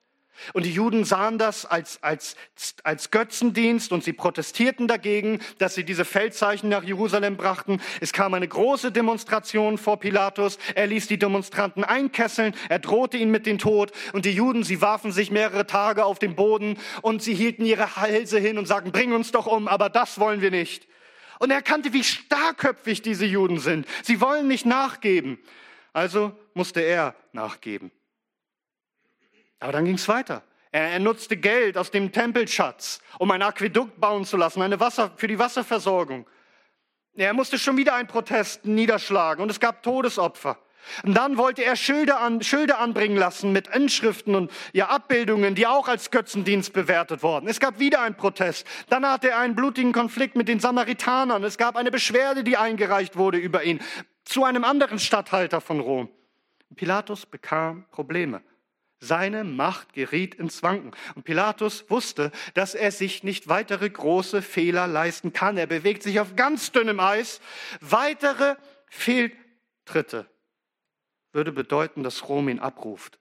Und 0.55 0.66
die 0.66 0.73
Juden 0.73 1.05
sahen 1.05 1.38
das 1.38 1.66
als, 1.66 2.03
als, 2.03 2.37
als 2.83 3.11
Götzendienst 3.11 3.92
und 3.92 4.03
sie 4.03 4.12
protestierten 4.12 4.88
dagegen, 4.88 5.40
dass 5.59 5.75
sie 5.75 5.85
diese 5.85 6.05
Feldzeichen 6.05 6.68
nach 6.68 6.83
Jerusalem 6.83 7.37
brachten. 7.37 7.81
Es 8.01 8.12
kam 8.12 8.35
eine 8.35 8.49
große 8.49 8.92
Demonstration 8.92 9.79
vor 9.79 10.01
Pilatus. 10.01 10.59
Er 10.75 10.87
ließ 10.87 11.07
die 11.07 11.18
Demonstranten 11.18 11.85
einkesseln. 11.85 12.55
Er 12.68 12.79
drohte 12.79 13.18
ihnen 13.18 13.31
mit 13.31 13.47
dem 13.47 13.59
Tod. 13.59 13.92
Und 14.12 14.25
die 14.25 14.33
Juden, 14.33 14.64
sie 14.64 14.81
warfen 14.81 15.12
sich 15.12 15.31
mehrere 15.31 15.66
Tage 15.66 16.05
auf 16.05 16.18
den 16.18 16.35
Boden 16.35 16.79
und 17.03 17.23
sie 17.23 17.35
hielten 17.35 17.64
ihre 17.64 17.97
Hälse 17.97 18.38
hin 18.38 18.59
und 18.59 18.66
sagten, 18.66 18.92
bring 18.92 19.12
uns 19.12 19.31
doch 19.33 19.47
um, 19.47 19.68
aber 19.68 19.88
das 19.90 20.18
wollen 20.18 20.40
wir 20.40 20.51
nicht. 20.51 20.88
Und 21.38 21.51
er 21.51 21.57
erkannte, 21.57 21.92
wie 21.92 22.05
starkköpfig 22.05 23.03
diese 23.03 23.27
Juden 23.27 23.59
sind. 23.59 23.87
Sie 24.03 24.21
wollen 24.21 24.49
nicht 24.49 24.66
nachgeben. 24.66 25.38
Also 25.92 26.33
musste 26.55 26.81
er 26.81 27.14
nachgeben. 27.33 27.90
Aber 29.62 29.70
dann 29.70 29.85
ging 29.85 29.94
es 29.94 30.09
weiter. 30.09 30.42
Er, 30.72 30.90
er, 30.90 30.98
nutzte 30.98 31.37
Geld 31.37 31.79
aus 31.79 31.92
dem 31.92 32.11
Tempelschatz, 32.11 33.01
um 33.20 33.31
ein 33.31 33.42
Aquädukt 33.42 34.01
bauen 34.01 34.25
zu 34.25 34.37
lassen, 34.37 34.61
eine 34.61 34.81
Wasser, 34.81 35.12
für 35.14 35.29
die 35.29 35.38
Wasserversorgung. 35.38 36.27
Er 37.14 37.33
musste 37.33 37.59
schon 37.59 37.77
wieder 37.77 37.94
einen 37.94 38.09
Protest 38.09 38.64
niederschlagen 38.64 39.40
und 39.40 39.51
es 39.51 39.61
gab 39.61 39.85
Todesopfer. 39.85 40.59
Und 41.05 41.14
dann 41.16 41.37
wollte 41.37 41.62
er 41.62 41.77
Schilder, 41.77 42.20
an, 42.20 42.42
Schilder 42.42 42.81
anbringen 42.81 43.16
lassen 43.16 43.53
mit 43.53 43.68
Inschriften 43.68 44.35
und 44.35 44.51
ja, 44.72 44.88
Abbildungen, 44.88 45.55
die 45.55 45.68
auch 45.68 45.87
als 45.87 46.11
Götzendienst 46.11 46.72
bewertet 46.72 47.22
wurden. 47.22 47.46
Es 47.46 47.61
gab 47.61 47.79
wieder 47.79 48.03
einen 48.03 48.16
Protest. 48.16 48.66
Dann 48.88 49.07
hatte 49.07 49.31
er 49.31 49.38
einen 49.38 49.55
blutigen 49.55 49.92
Konflikt 49.92 50.35
mit 50.35 50.48
den 50.48 50.59
Samaritanern. 50.59 51.44
Es 51.44 51.57
gab 51.57 51.77
eine 51.77 51.92
Beschwerde, 51.92 52.42
die 52.42 52.57
eingereicht 52.57 53.16
wurde 53.16 53.38
über 53.38 53.62
ihn 53.62 53.81
zu 54.25 54.42
einem 54.42 54.64
anderen 54.64 54.98
Statthalter 54.98 55.61
von 55.61 55.79
Rom. 55.79 56.09
Pilatus 56.75 57.27
bekam 57.27 57.85
Probleme. 57.92 58.42
Seine 59.02 59.42
Macht 59.42 59.94
geriet 59.94 60.36
ins 60.36 60.62
Wanken. 60.62 60.92
Und 61.16 61.24
Pilatus 61.24 61.90
wusste, 61.90 62.30
dass 62.54 62.76
er 62.76 62.92
sich 62.92 63.24
nicht 63.24 63.48
weitere 63.48 63.90
große 63.90 64.42
Fehler 64.42 64.86
leisten 64.86 65.32
kann. 65.32 65.58
Er 65.58 65.66
bewegt 65.66 66.04
sich 66.04 66.20
auf 66.20 66.36
ganz 66.36 66.70
dünnem 66.70 67.00
Eis. 67.00 67.40
Weitere 67.80 68.54
Fehltritte 68.88 70.26
würde 71.32 71.50
bedeuten, 71.50 72.04
dass 72.04 72.28
Rom 72.28 72.48
ihn 72.48 72.60
abruft. 72.60 73.18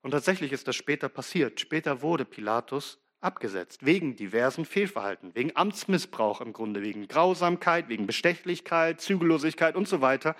Und 0.00 0.12
tatsächlich 0.12 0.50
ist 0.52 0.66
das 0.66 0.76
später 0.76 1.10
passiert. 1.10 1.60
Später 1.60 2.00
wurde 2.00 2.24
Pilatus 2.24 2.98
abgesetzt, 3.20 3.84
wegen 3.84 4.16
diversen 4.16 4.64
Fehlverhalten, 4.64 5.34
wegen 5.34 5.54
Amtsmissbrauch 5.54 6.40
im 6.40 6.54
Grunde, 6.54 6.80
wegen 6.80 7.06
Grausamkeit, 7.06 7.90
wegen 7.90 8.06
Bestechlichkeit, 8.06 9.02
Zügellosigkeit 9.02 9.76
und 9.76 9.88
so 9.88 10.00
weiter. 10.00 10.36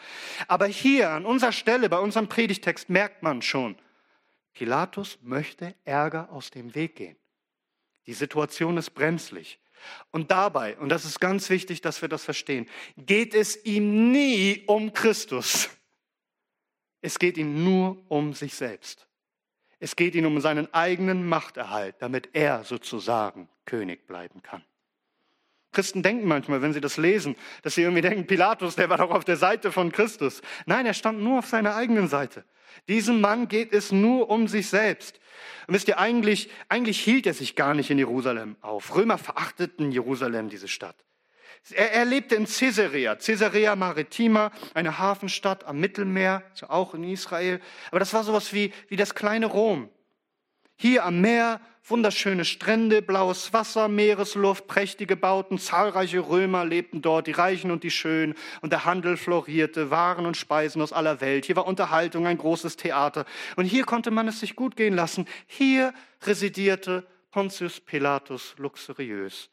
Aber 0.47 0.65
hier 0.65 1.11
an 1.11 1.27
unserer 1.27 1.53
Stelle, 1.53 1.91
bei 1.91 1.99
unserem 1.99 2.29
Predigtext, 2.29 2.89
merkt 2.89 3.23
man 3.23 3.43
schon, 3.43 3.77
Pilatus 4.59 5.19
möchte 5.23 5.77
Ärger 5.85 6.33
aus 6.33 6.51
dem 6.51 6.75
Weg 6.75 6.97
gehen. 6.97 7.17
Die 8.09 8.13
Situation 8.13 8.77
ist 8.77 8.91
bremslich. 8.91 9.61
Und 10.11 10.33
dabei, 10.33 10.77
und 10.79 10.89
das 10.89 11.05
ist 11.05 11.21
ganz 11.21 11.49
wichtig, 11.49 11.81
dass 11.81 12.03
wir 12.03 12.09
das 12.09 12.25
verstehen, 12.25 12.69
geht 12.97 13.35
es 13.35 13.65
ihm 13.65 14.11
nie 14.11 14.65
um 14.67 14.93
Christus. 14.93 15.71
Es 17.03 17.21
geht 17.21 17.39
ihm 17.39 17.63
nur 17.63 18.05
um 18.11 18.35
sich 18.35 18.55
selbst. 18.55 19.07
Es 19.79 19.95
geht 19.95 20.17
ihm 20.17 20.27
um 20.27 20.41
seinen 20.41 20.75
eigenen 20.75 21.29
Machterhalt, 21.29 21.95
damit 22.01 22.31
er 22.33 22.65
sozusagen 22.65 23.49
König 23.65 24.09
bleiben 24.09 24.43
kann. 24.43 24.65
Christen 25.73 26.03
denken 26.03 26.27
manchmal, 26.27 26.63
wenn 26.63 26.73
sie 26.73 26.81
das 26.81 26.97
lesen, 26.97 27.37
dass 27.63 27.75
sie 27.75 27.83
irgendwie 27.83 28.01
denken, 28.01 28.27
Pilatus, 28.27 28.77
der 28.77 28.89
war 28.89 28.99
doch 28.99 29.11
auf 29.11 29.25
der 29.25 29.37
Seite 29.37 29.71
von 29.71 29.93
Christus. 29.93 30.41
Nein, 30.67 30.87
er 30.87 30.95
stand 30.95 31.21
nur 31.21 31.41
auf 31.41 31.47
seiner 31.47 31.77
eigenen 31.77 32.09
Seite. 32.09 32.45
Diesem 32.89 33.21
Mann 33.21 33.49
geht 33.49 33.73
es 33.73 33.93
nur 33.93 34.31
um 34.31 34.49
sich 34.49 34.69
selbst. 34.69 35.21
Und 35.67 35.75
wisst 35.75 35.89
ihr, 35.89 35.99
eigentlich, 35.99 36.51
eigentlich 36.69 37.01
hielt 37.01 37.27
er 37.27 37.35
sich 37.35 37.55
gar 37.55 37.75
nicht 37.75 37.91
in 37.91 37.99
Jerusalem 37.99 38.57
auf. 38.61 38.95
Römer 38.95 39.19
verachteten 39.19 39.93
Jerusalem, 39.93 40.49
diese 40.49 40.69
Stadt. 40.69 40.97
Er, 41.73 41.93
er 41.93 42.05
lebte 42.05 42.35
in 42.35 42.47
Caesarea, 42.47 43.17
Caesarea 43.17 43.77
Maritima, 43.77 44.53
eine 44.75 44.99
Hafenstadt 44.99 45.65
am 45.65 45.81
Mittelmeer, 45.81 46.43
also 46.51 46.69
auch 46.69 46.95
in 46.95 47.05
Israel. 47.05 47.61
Aber 47.91 47.99
das 47.99 48.15
war 48.15 48.25
sowas 48.25 48.53
wie, 48.53 48.73
wie 48.89 48.97
das 48.97 49.15
kleine 49.15 49.47
Rom. 49.47 49.91
Hier 50.77 51.05
am 51.05 51.21
Meer 51.21 51.61
wunderschöne 51.91 52.45
Strände, 52.45 53.03
blaues 53.03 53.53
Wasser, 53.53 53.89
Meeresluft, 53.89 54.67
prächtige 54.67 55.17
Bauten, 55.17 55.59
zahlreiche 55.59 56.21
Römer 56.21 56.65
lebten 56.65 57.03
dort, 57.03 57.27
die 57.27 57.33
Reichen 57.33 57.71
und 57.71 57.83
die 57.83 57.91
Schönen, 57.91 58.35
und 58.61 58.73
der 58.73 58.85
Handel 58.85 59.17
florierte, 59.17 59.91
Waren 59.91 60.27
und 60.27 60.37
Speisen 60.37 60.83
aus 60.83 60.93
aller 60.93 61.21
Welt. 61.21 61.45
Hier 61.45 61.57
war 61.57 61.67
Unterhaltung, 61.67 62.27
ein 62.27 62.39
großes 62.39 62.77
Theater. 62.77 63.25
Und 63.57 63.65
hier 63.65 63.85
konnte 63.85 64.11
man 64.11 64.29
es 64.29 64.41
sich 64.41 64.57
gut 64.57 64.77
gehen 64.77 64.95
lassen. 64.95 65.27
Hier 65.47 65.95
residierte 66.23 67.07
Pontius 67.31 67.81
Pilatus 67.81 68.55
luxuriös. 68.59 69.51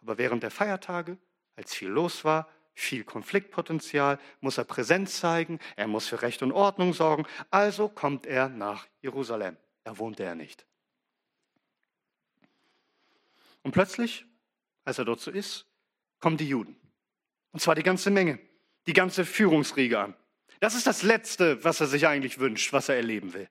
Aber 0.00 0.18
während 0.18 0.42
der 0.42 0.50
Feiertage, 0.50 1.18
als 1.56 1.74
viel 1.74 1.88
los 1.88 2.24
war, 2.24 2.48
viel 2.74 3.04
Konfliktpotenzial, 3.04 4.18
muss 4.40 4.58
er 4.58 4.64
Präsenz 4.64 5.18
zeigen, 5.18 5.58
er 5.76 5.86
muss 5.86 6.06
für 6.06 6.20
Recht 6.22 6.42
und 6.42 6.52
Ordnung 6.52 6.92
sorgen, 6.92 7.24
also 7.50 7.88
kommt 7.88 8.26
er 8.26 8.48
nach 8.48 8.86
Jerusalem. 9.00 9.56
Da 9.84 9.98
wohnte 9.98 10.24
er 10.24 10.34
nicht. 10.34 10.66
Und 13.66 13.72
plötzlich, 13.72 14.24
als 14.84 14.98
er 14.98 15.04
dort 15.04 15.18
so 15.18 15.32
ist, 15.32 15.66
kommen 16.20 16.36
die 16.36 16.48
Juden. 16.48 16.76
Und 17.50 17.58
zwar 17.58 17.74
die 17.74 17.82
ganze 17.82 18.12
Menge, 18.12 18.38
die 18.86 18.92
ganze 18.92 19.24
Führungsriege 19.24 19.98
an. 19.98 20.14
Das 20.60 20.76
ist 20.76 20.86
das 20.86 21.02
Letzte, 21.02 21.64
was 21.64 21.80
er 21.80 21.88
sich 21.88 22.06
eigentlich 22.06 22.38
wünscht, 22.38 22.72
was 22.72 22.88
er 22.88 22.94
erleben 22.94 23.34
will. 23.34 23.48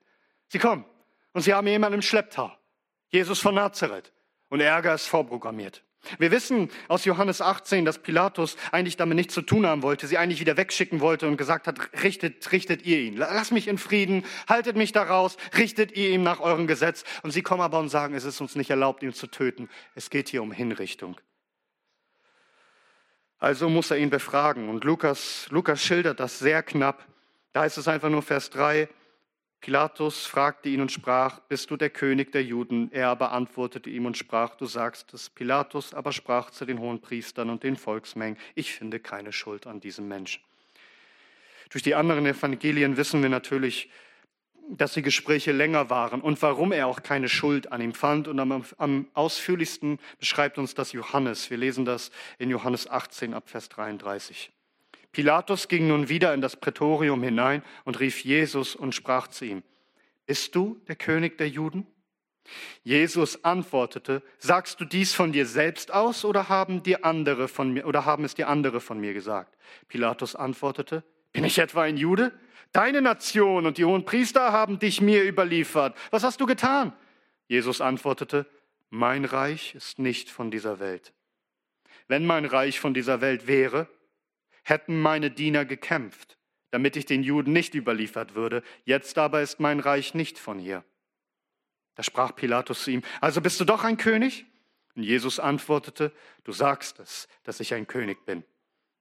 Sie 0.47 0.58
kommen 0.58 0.86
und 1.34 1.41
sie 1.41 1.54
haben 1.54 1.67
jemanden 1.67 1.95
im 1.95 2.01
Schlepptau. 2.01 2.58
Jesus 3.10 3.41
von 3.41 3.56
Nazareth. 3.56 4.13
Und 4.47 4.62
Ärger 4.62 4.95
ist 4.95 5.08
vorprogrammiert. 5.08 5.84
Wir 6.18 6.32
wissen 6.32 6.70
aus 6.88 7.06
Johannes 7.06 7.41
18, 7.41 7.86
dass 7.86 8.00
Pilatus 8.00 8.58
eigentlich 8.72 8.98
damit 8.98 9.15
nichts 9.15 9.34
zu 9.34 9.41
tun 9.41 9.65
haben 9.65 9.84
wollte, 9.84 10.08
sie 10.08 10.18
eigentlich 10.18 10.39
wieder 10.39 10.58
wegschicken 10.58 11.00
wollte 11.00 11.28
und 11.28 11.38
gesagt 11.38 11.68
hat, 11.68 11.80
richtet, 12.04 12.52
richtet 12.52 12.86
ihr 12.86 13.00
ihn. 13.00 13.18
Lass 13.18 13.52
mich 13.52 13.68
in 13.68 13.78
Frieden, 13.78 14.26
haltet 14.48 14.76
mich 14.76 14.91
da 14.91 15.04
raus, 15.04 15.38
richtet 15.58 15.96
ihr 15.96 16.10
ihm 16.10 16.24
nach 16.24 16.39
eurem 16.39 16.68
Gesetz. 16.68 17.04
Und 17.24 17.32
sie 17.32 17.41
kommen 17.41 17.62
aber 17.62 17.80
und 17.80 17.89
sagen, 17.89 18.15
es 18.15 18.24
ist 18.24 18.41
uns 18.41 18.56
nicht 18.56 18.70
erlaubt, 18.70 19.04
ihn 19.04 19.13
zu 19.13 19.28
töten. 19.28 19.70
Es 19.94 20.10
geht 20.10 20.30
hier 20.30 20.41
um 20.41 20.52
Hinrichtung. 20.52 21.20
Also 23.39 23.70
muss 23.70 23.91
er 23.91 23.98
ihn 23.98 24.10
befragen. 24.10 24.70
Und 24.70 24.84
Lukas, 24.84 25.48
Lukas 25.50 25.84
schildert 25.84 26.20
das 26.20 26.39
sehr 26.39 26.63
knapp. 26.63 27.06
Da 27.54 27.65
ist 27.65 27.78
es 27.78 27.88
einfach 27.88 28.10
nur 28.10 28.22
Vers 28.22 28.50
3. 28.50 28.89
Pilatus 29.62 30.26
fragte 30.26 30.70
ihn 30.70 30.82
und 30.82 30.91
sprach, 30.91 31.39
bist 31.39 31.72
du 31.72 31.78
der 31.78 31.89
König 31.89 32.32
der 32.32 32.44
Juden? 32.44 32.91
Er 32.91 33.10
aber 33.10 33.32
antwortete 33.32 33.89
ihm 33.89 34.06
und 34.06 34.18
sprach, 34.18 34.56
du 34.56 34.65
sagst 34.65 35.13
es. 35.13 35.30
Pilatus 35.30 35.94
aber 35.94 36.12
sprach 36.12 36.52
zu 36.52 36.65
den 36.65 36.80
hohen 36.80 37.02
Priestern 37.02 37.50
und 37.50 37.63
den 37.63 37.76
Volksmengen, 37.76 38.38
ich 38.54 38.74
finde 38.74 39.00
keine 39.00 39.34
Schuld 39.34 39.65
an 39.65 39.80
diesem 39.80 40.08
Menschen. 40.08 40.44
Durch 41.72 41.84
die 41.84 41.96
anderen 41.96 42.26
Evangelien 42.26 42.96
wissen 42.96 43.22
wir 43.22 43.30
natürlich, 43.30 43.89
dass 44.70 44.94
die 44.94 45.02
Gespräche 45.02 45.52
länger 45.52 45.89
waren 45.89 46.22
und 46.22 46.41
warum 46.41 46.72
er 46.72 46.88
auch 46.88 47.04
keine 47.04 47.30
Schuld 47.30 47.72
an 47.72 47.82
ihm 47.82 47.94
fand. 47.94 48.28
Und 48.28 48.39
am, 48.39 48.63
am, 48.78 49.08
ausführlichsten 49.13 50.00
beschreibt 50.20 50.58
uns 50.58 50.74
das 50.74 50.91
Johannes. 50.91 51.50
Wir 51.50 51.58
lesen 51.58 51.86
das 51.86 52.12
in 52.38 52.50
Johannes 52.50 52.89
18 52.89 53.34
ab 53.34 53.50
Vers 53.50 53.70
33. 53.70 54.52
Pilatus 55.15 55.69
ging 55.69 55.88
nun 55.88 56.10
wieder 56.10 56.34
in 56.34 56.41
das 56.41 56.58
Prätorium 56.58 57.23
hinein 57.23 57.63
und 57.86 58.01
rief 58.01 58.25
Jesus 58.25 58.75
und 58.75 58.93
sprach 58.93 59.30
zu 59.30 59.45
ihm, 59.45 59.63
Bist 60.25 60.54
du 60.56 60.82
der 60.89 60.97
König 60.97 61.38
der 61.38 61.47
Juden? 61.47 61.88
Jesus 62.84 63.41
antwortete, 63.45 64.21
Sagst 64.39 64.82
du 64.82 64.84
dies 64.84 65.13
von 65.13 65.32
dir 65.32 65.45
selbst 65.45 65.93
aus 65.93 66.25
oder 66.25 66.49
haben 66.49 66.84
dir 66.84 67.06
andere 67.06 67.47
von 67.47 67.71
mir 67.71 67.88
oder 67.88 68.04
haben 68.04 68.25
es 68.25 68.36
dir 68.36 68.49
andere 68.49 68.82
von 68.82 68.99
mir 68.99 69.13
gesagt? 69.13 69.56
Pilatus 69.88 70.36
antwortete, 70.36 71.01
Bin 71.32 71.45
ich 71.45 71.60
etwa 71.60 71.84
ein 71.84 71.95
Jude? 71.95 72.34
Deine 72.73 73.01
Nation 73.01 73.65
und 73.65 73.78
die 73.78 73.86
hohen 73.86 74.04
Priester 74.04 74.51
haben 74.51 74.80
dich 74.80 74.99
mir 74.99 75.23
überliefert. 75.23 75.95
Was 76.12 76.25
hast 76.25 76.41
du 76.41 76.45
getan? 76.45 76.91
Jesus 77.47 77.80
antwortete, 77.80 78.47
Mein 78.89 79.23
Reich 79.23 79.75
ist 79.75 79.97
nicht 79.97 80.30
von 80.30 80.51
dieser 80.51 80.80
Welt. 80.82 81.13
Wenn 82.10 82.25
mein 82.25 82.43
Reich 82.43 82.82
von 82.82 82.93
dieser 82.93 83.21
Welt 83.21 83.47
wäre, 83.47 83.88
hätten 84.65 84.99
meine 84.99 85.32
Diener 85.32 85.63
gekämpft, 85.63 86.38
damit 86.71 86.97
ich 86.97 87.06
den 87.06 87.23
Juden 87.23 87.54
nicht 87.54 87.73
überliefert 87.73 88.36
würde. 88.36 88.62
Jetzt 88.84 89.17
aber 89.17 89.41
ist 89.41 89.62
mein 89.62 89.80
Reich 89.80 90.13
nicht 90.13 90.38
von 90.38 90.60
hier. 90.60 90.84
Da 91.95 92.04
sprach 92.04 92.36
Pilatus 92.36 92.84
zu 92.84 92.91
ihm, 92.91 93.04
also 93.21 93.39
bist 93.39 93.60
du 93.62 93.63
doch 93.63 93.86
ein 93.86 93.95
König? 93.95 94.45
Und 94.95 95.04
Jesus 95.04 95.39
antwortete, 95.39 96.12
du 96.43 96.51
sagst 96.51 96.99
es, 96.99 97.28
dass 97.43 97.60
ich 97.60 97.73
ein 97.73 97.88
König 97.88 98.25
bin. 98.25 98.43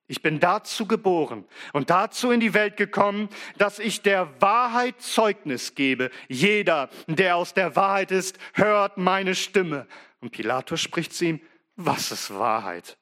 Ich 0.06 0.20
bin 0.20 0.38
dazu 0.38 0.86
geboren 0.86 1.46
und 1.72 1.88
dazu 1.88 2.30
in 2.30 2.40
die 2.40 2.52
Welt 2.52 2.76
gekommen, 2.76 3.30
dass 3.56 3.78
ich 3.78 4.02
der 4.02 4.40
Wahrheit 4.40 5.00
Zeugnis 5.00 5.74
gebe. 5.74 6.10
Jeder, 6.28 6.90
der 7.06 7.36
aus 7.36 7.54
der 7.54 7.74
Wahrheit 7.74 8.10
ist, 8.10 8.38
hört 8.52 8.98
meine 8.98 9.34
Stimme. 9.34 9.86
Und 10.20 10.30
Pilatus 10.30 10.82
spricht 10.82 11.14
zu 11.14 11.24
ihm, 11.24 11.40
was 11.76 12.12
ist 12.12 12.34
Wahrheit? 12.34 12.98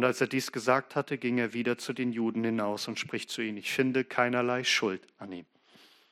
Und 0.00 0.06
als 0.06 0.22
er 0.22 0.28
dies 0.28 0.50
gesagt 0.50 0.96
hatte, 0.96 1.18
ging 1.18 1.36
er 1.36 1.52
wieder 1.52 1.76
zu 1.76 1.92
den 1.92 2.10
Juden 2.10 2.42
hinaus 2.42 2.88
und 2.88 2.98
spricht 2.98 3.28
zu 3.28 3.42
ihnen, 3.42 3.58
ich 3.58 3.70
finde 3.70 4.02
keinerlei 4.02 4.64
Schuld 4.64 5.06
an 5.18 5.30
ihm. 5.30 5.44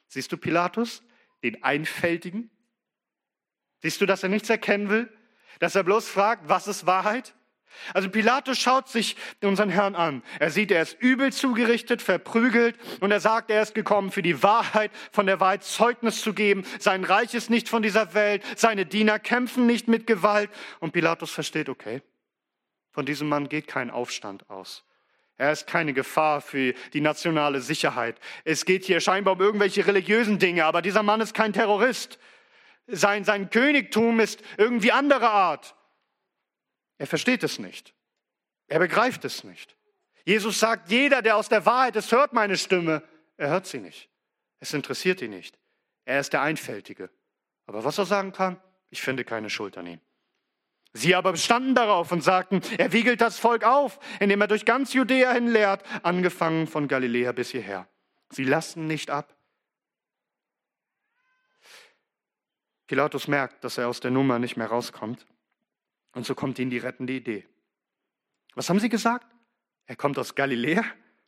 Siehst 0.08 0.30
du 0.30 0.36
Pilatus, 0.36 1.02
den 1.42 1.62
Einfältigen? 1.62 2.50
Siehst 3.80 3.98
du, 4.02 4.04
dass 4.04 4.22
er 4.22 4.28
nichts 4.28 4.50
erkennen 4.50 4.90
will? 4.90 5.10
Dass 5.58 5.74
er 5.74 5.84
bloß 5.84 6.06
fragt, 6.06 6.50
was 6.50 6.68
ist 6.68 6.84
Wahrheit? 6.84 7.34
Also 7.94 8.10
Pilatus 8.10 8.58
schaut 8.58 8.90
sich 8.90 9.16
unseren 9.42 9.70
Herrn 9.70 9.94
an. 9.94 10.22
Er 10.38 10.50
sieht, 10.50 10.70
er 10.70 10.82
ist 10.82 11.00
übel 11.00 11.32
zugerichtet, 11.32 12.02
verprügelt 12.02 12.76
und 13.00 13.10
er 13.10 13.20
sagt, 13.20 13.50
er 13.50 13.62
ist 13.62 13.74
gekommen, 13.74 14.10
für 14.12 14.20
die 14.20 14.42
Wahrheit, 14.42 14.90
von 15.12 15.24
der 15.24 15.40
Wahrheit 15.40 15.64
Zeugnis 15.64 16.20
zu 16.20 16.34
geben. 16.34 16.66
Sein 16.78 17.04
Reich 17.04 17.32
ist 17.32 17.48
nicht 17.48 17.70
von 17.70 17.82
dieser 17.82 18.12
Welt, 18.12 18.44
seine 18.54 18.84
Diener 18.84 19.18
kämpfen 19.18 19.66
nicht 19.66 19.88
mit 19.88 20.06
Gewalt. 20.06 20.50
Und 20.78 20.92
Pilatus 20.92 21.30
versteht, 21.30 21.70
okay, 21.70 22.02
von 22.90 23.06
diesem 23.06 23.28
Mann 23.28 23.48
geht 23.48 23.66
kein 23.66 23.90
Aufstand 23.90 24.48
aus. 24.50 24.84
Er 25.36 25.52
ist 25.52 25.68
keine 25.68 25.92
Gefahr 25.92 26.40
für 26.40 26.74
die 26.92 27.00
nationale 27.00 27.60
Sicherheit. 27.60 28.18
Es 28.44 28.64
geht 28.64 28.84
hier 28.84 29.00
scheinbar 29.00 29.34
um 29.34 29.40
irgendwelche 29.40 29.86
religiösen 29.86 30.40
Dinge, 30.40 30.64
aber 30.64 30.82
dieser 30.82 31.04
Mann 31.04 31.20
ist 31.20 31.32
kein 31.32 31.52
Terrorist. 31.52 32.18
Sein, 32.88 33.24
sein 33.24 33.48
Königtum 33.50 34.18
ist 34.18 34.42
irgendwie 34.56 34.90
anderer 34.90 35.30
Art. 35.30 35.76
Er 36.98 37.06
versteht 37.06 37.44
es 37.44 37.60
nicht. 37.60 37.94
Er 38.66 38.80
begreift 38.80 39.24
es 39.24 39.44
nicht. 39.44 39.76
Jesus 40.24 40.58
sagt, 40.58 40.90
jeder, 40.90 41.22
der 41.22 41.36
aus 41.36 41.48
der 41.48 41.64
Wahrheit 41.64 41.94
ist, 41.96 42.10
hört 42.10 42.32
meine 42.32 42.56
Stimme. 42.56 43.02
Er 43.36 43.50
hört 43.50 43.66
sie 43.66 43.78
nicht. 43.78 44.10
Es 44.58 44.74
interessiert 44.74 45.22
ihn 45.22 45.30
nicht. 45.30 45.56
Er 46.04 46.20
ist 46.20 46.32
der 46.32 46.42
Einfältige. 46.42 47.10
Aber 47.66 47.84
was 47.84 47.98
er 47.98 48.06
sagen 48.06 48.32
kann, 48.32 48.60
ich 48.90 49.02
finde 49.02 49.24
keine 49.24 49.50
Schuld 49.50 49.78
an 49.78 49.86
ihm. 49.86 50.00
Sie 50.92 51.14
aber 51.14 51.32
bestanden 51.32 51.74
darauf 51.74 52.10
und 52.12 52.22
sagten, 52.22 52.60
er 52.78 52.92
wiegelt 52.92 53.20
das 53.20 53.38
Volk 53.38 53.64
auf, 53.64 53.98
indem 54.20 54.40
er 54.40 54.48
durch 54.48 54.64
ganz 54.64 54.92
Judäa 54.94 55.32
hin 55.32 55.48
lehrt, 55.48 55.84
angefangen 56.02 56.66
von 56.66 56.88
Galiläa 56.88 57.32
bis 57.32 57.50
hierher. 57.50 57.88
Sie 58.30 58.44
lassen 58.44 58.86
nicht 58.86 59.10
ab. 59.10 59.34
Pilatus 62.86 63.28
merkt, 63.28 63.62
dass 63.64 63.78
er 63.78 63.88
aus 63.88 64.00
der 64.00 64.10
Nummer 64.10 64.38
nicht 64.38 64.56
mehr 64.56 64.66
rauskommt. 64.66 65.26
Und 66.12 66.24
so 66.24 66.34
kommt 66.34 66.58
ihm 66.58 66.70
die 66.70 66.78
rettende 66.78 67.12
Idee. 67.12 67.46
Was 68.54 68.70
haben 68.70 68.80
sie 68.80 68.88
gesagt? 68.88 69.26
Er 69.86 69.96
kommt 69.96 70.18
aus 70.18 70.34
Galiläa? 70.34 70.84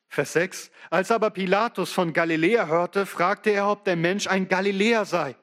Vers 0.09 0.33
6. 0.33 0.71
Als 0.89 1.13
aber 1.13 1.31
Pilatus 1.31 1.93
von 1.93 2.13
Galiläa 2.13 2.67
hörte, 2.67 3.07
fragte 3.07 3.51
er, 3.51 3.69
ob 3.69 3.85
der 3.85 3.95
Mensch 3.95 4.27
ein 4.27 4.49
Galiläer 4.49 5.05
sei. 5.05 5.37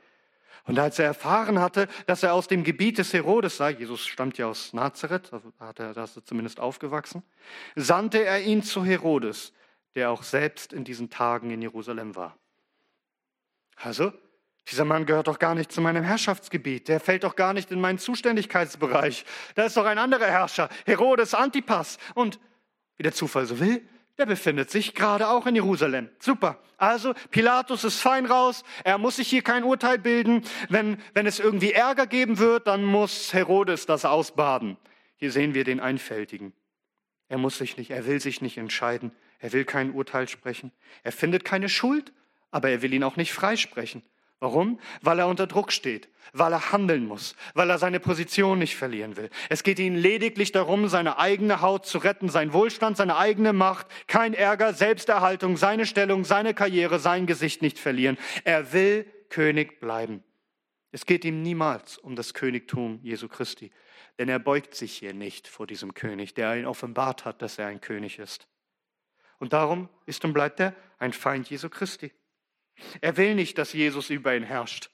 Und 0.68 0.78
als 0.78 1.00
er 1.00 1.06
erfahren 1.06 1.60
hatte, 1.60 1.88
dass 2.06 2.24
er 2.24 2.34
aus 2.34 2.48
dem 2.48 2.64
Gebiet 2.64 2.98
des 2.98 3.14
Herodes 3.14 3.58
sei, 3.58 3.72
Jesus 3.72 4.06
stammt 4.06 4.38
ja 4.38 4.48
aus 4.48 4.74
Nazareth, 4.74 5.32
da 5.32 5.42
hat 5.66 5.80
er 5.80 5.94
das 5.94 6.20
zumindest 6.26 6.60
aufgewachsen, 6.60 7.24
sandte 7.76 8.24
er 8.24 8.42
ihn 8.42 8.62
zu 8.62 8.84
Herodes, 8.84 9.54
der 9.96 10.12
auch 10.12 10.24
selbst 10.24 10.74
in 10.74 10.84
diesen 10.84 11.10
Tagen 11.10 11.52
in 11.52 11.62
Jerusalem 11.62 12.16
war. 12.16 12.38
Also, 13.78 14.12
dieser 14.70 14.84
Mann 14.84 15.06
gehört 15.06 15.28
doch 15.28 15.40
gar 15.40 15.56
nicht 15.56 15.72
zu 15.72 15.80
meinem 15.80 16.04
Herrschaftsgebiet, 16.04 16.90
der 16.90 17.00
fällt 17.00 17.24
doch 17.24 17.38
gar 17.38 17.54
nicht 17.54 17.72
in 17.72 17.80
meinen 17.80 17.98
Zuständigkeitsbereich. 17.98 19.24
Da 19.56 19.64
ist 19.64 19.78
doch 19.78 19.86
ein 19.86 19.98
anderer 19.98 20.28
Herrscher, 20.28 20.68
Herodes 20.86 21.34
Antipas. 21.34 21.98
Und 22.14 22.42
wie 22.98 23.04
der 23.04 23.14
Zufall 23.14 23.46
so 23.46 23.62
will, 23.62 23.88
der 24.18 24.26
befindet 24.26 24.70
sich 24.72 24.96
gerade 24.96 25.28
auch 25.28 25.46
in 25.46 25.56
Jerusalem. 25.56 26.10
Super. 26.20 26.60
Also 26.78 27.14
Pilatus 27.32 27.84
ist 27.84 28.00
fein 28.00 28.26
raus, 28.26 28.64
er 28.84 28.98
muss 28.98 29.16
sich 29.16 29.28
hier 29.28 29.42
kein 29.42 29.64
Urteil 29.64 29.98
bilden. 29.98 30.44
Wenn, 30.70 31.02
wenn 31.14 31.26
es 31.26 31.40
irgendwie 31.40 31.72
Ärger 31.72 32.06
geben 32.06 32.38
wird, 32.38 32.68
dann 32.68 32.84
muss 32.84 33.34
Herodes 33.34 33.86
das 33.86 34.06
ausbaden. 34.06 34.78
Hier 35.16 35.32
sehen 35.32 35.54
wir 35.54 35.64
den 35.64 35.80
Einfältigen. 35.80 36.54
Er 37.30 37.38
muss 37.38 37.58
sich 37.58 37.78
nicht, 37.78 37.92
er 37.92 38.06
will 38.06 38.22
sich 38.22 38.42
nicht 38.42 38.58
entscheiden, 38.58 39.12
er 39.40 39.54
will 39.54 39.66
kein 39.66 39.92
Urteil 39.92 40.28
sprechen. 40.28 40.72
Er 41.04 41.12
findet 41.12 41.44
keine 41.44 41.68
Schuld, 41.68 42.14
aber 42.52 42.70
er 42.70 42.82
will 42.82 42.94
ihn 42.94 43.04
auch 43.04 43.18
nicht 43.18 43.34
freisprechen. 43.34 44.04
Warum? 44.40 44.80
Weil 45.02 45.20
er 45.20 45.28
unter 45.28 45.48
Druck 45.48 45.72
steht, 45.72 46.10
weil 46.32 46.54
er 46.54 46.72
handeln 46.72 47.06
muss, 47.06 47.36
weil 47.56 47.70
er 47.72 47.80
seine 47.80 48.00
Position 48.00 48.60
nicht 48.60 48.76
verlieren 48.76 49.18
will. 49.18 49.32
Es 49.50 49.64
geht 49.64 49.80
ihm 49.80 49.96
lediglich 49.96 50.52
darum, 50.52 50.88
seine 50.88 51.18
eigene 51.18 51.62
Haut 51.62 51.88
zu 51.88 51.98
retten, 51.98 52.30
sein 52.30 52.54
Wohlstand, 52.54 52.98
seine 52.98 53.18
eigene 53.18 53.52
Macht, 53.52 53.88
kein 54.06 54.36
Ärger, 54.36 54.74
Selbsterhaltung, 54.74 55.58
seine 55.58 55.88
Stellung, 55.88 56.24
seine 56.24 56.54
Karriere, 56.54 57.00
sein 57.00 57.26
Gesicht 57.26 57.64
nicht 57.64 57.80
verlieren. 57.80 58.18
Er 58.44 58.74
will 58.74 59.12
König 59.30 59.80
bleiben. 59.80 60.24
Es 60.92 61.06
geht 61.06 61.26
ihm 61.26 61.42
niemals 61.42 61.98
um 61.98 62.16
das 62.16 62.34
Königtum 62.34 63.00
Jesu 63.02 63.28
Christi, 63.28 63.72
denn 64.20 64.30
er 64.30 64.40
beugt 64.40 64.76
sich 64.76 64.94
hier 64.94 65.14
nicht 65.14 65.48
vor 65.48 65.66
diesem 65.68 65.94
König, 65.96 66.34
der 66.36 66.56
ihn 66.58 66.66
offenbart 66.66 67.26
hat, 67.26 67.42
dass 67.42 67.58
er 67.58 67.68
ein 67.68 67.82
König 67.82 68.20
ist. 68.20 68.48
Und 69.40 69.54
darum 69.54 69.90
ist 70.06 70.24
und 70.26 70.34
bleibt 70.34 70.60
er 70.60 70.74
ein 71.00 71.14
Feind 71.14 71.50
Jesu 71.50 71.70
Christi. 71.70 72.12
Er 73.02 73.18
will 73.18 73.36
nicht, 73.36 73.58
dass 73.58 73.74
Jesus 73.74 74.10
über 74.10 74.36
ihn 74.36 74.44
herrscht. 74.44 74.90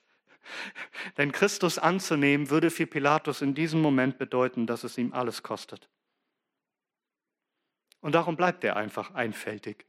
Denn 1.16 1.32
Christus 1.32 1.78
anzunehmen 1.78 2.50
würde 2.50 2.70
für 2.70 2.86
Pilatus 2.86 3.42
in 3.42 3.54
diesem 3.54 3.80
Moment 3.80 4.18
bedeuten, 4.18 4.66
dass 4.66 4.84
es 4.84 4.98
ihm 4.98 5.12
alles 5.12 5.42
kostet. 5.42 5.88
Und 8.00 8.14
darum 8.14 8.36
bleibt 8.36 8.64
er 8.64 8.76
einfach 8.76 9.14
einfältig. 9.14 9.86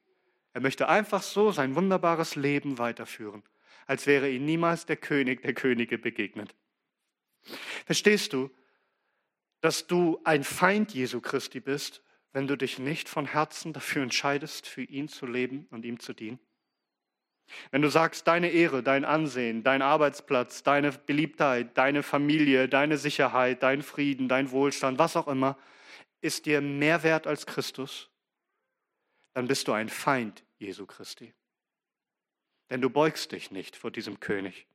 Er 0.53 0.61
möchte 0.61 0.87
einfach 0.87 1.21
so 1.21 1.51
sein 1.51 1.75
wunderbares 1.75 2.37
Leben 2.37 2.77
weiterführen, 2.77 3.43
als 3.87 4.07
wäre 4.07 4.29
ihm 4.29 4.45
niemals 4.45 4.85
der 4.85 4.95
König 4.95 5.41
der 5.41 5.53
Könige 5.53 5.97
begegnet. 5.97 6.55
Verstehst 7.85 8.31
du, 8.31 8.49
dass 9.59 9.87
du 9.87 10.21
ein 10.23 10.43
Feind 10.43 10.93
Jesu 10.93 11.19
Christi 11.19 11.59
bist, 11.59 12.01
wenn 12.31 12.47
du 12.47 12.55
dich 12.55 12.79
nicht 12.79 13.09
von 13.09 13.25
Herzen 13.25 13.73
dafür 13.73 14.03
entscheidest, 14.03 14.67
für 14.67 14.83
ihn 14.83 15.09
zu 15.09 15.25
leben 15.25 15.67
und 15.71 15.83
ihm 15.83 15.99
zu 15.99 16.13
dienen? 16.13 16.39
Wenn 17.71 17.81
du 17.81 17.89
sagst, 17.89 18.27
deine 18.27 18.49
Ehre, 18.49 18.83
dein 18.83 19.05
Ansehen, 19.05 19.63
dein 19.63 19.81
Arbeitsplatz, 19.81 20.63
deine 20.63 20.91
Beliebtheit, 20.91 21.77
deine 21.77 22.03
Familie, 22.03 22.67
deine 22.67 22.97
Sicherheit, 22.97 23.61
dein 23.63 23.81
Frieden, 23.81 24.27
dein 24.27 24.51
Wohlstand, 24.51 24.99
was 24.99 25.15
auch 25.15 25.27
immer, 25.27 25.57
ist 26.21 26.45
dir 26.45 26.61
mehr 26.61 27.03
wert 27.03 27.27
als 27.27 27.45
Christus, 27.45 28.09
dann 29.33 29.47
bist 29.47 29.67
du 29.67 29.73
ein 29.73 29.89
Feind 29.89 30.43
Jesu 30.57 30.85
Christi. 30.85 31.33
Denn 32.69 32.81
du 32.81 32.89
beugst 32.89 33.31
dich 33.31 33.51
nicht 33.51 33.75
vor 33.75 33.91
diesem 33.91 34.19
König. 34.19 34.65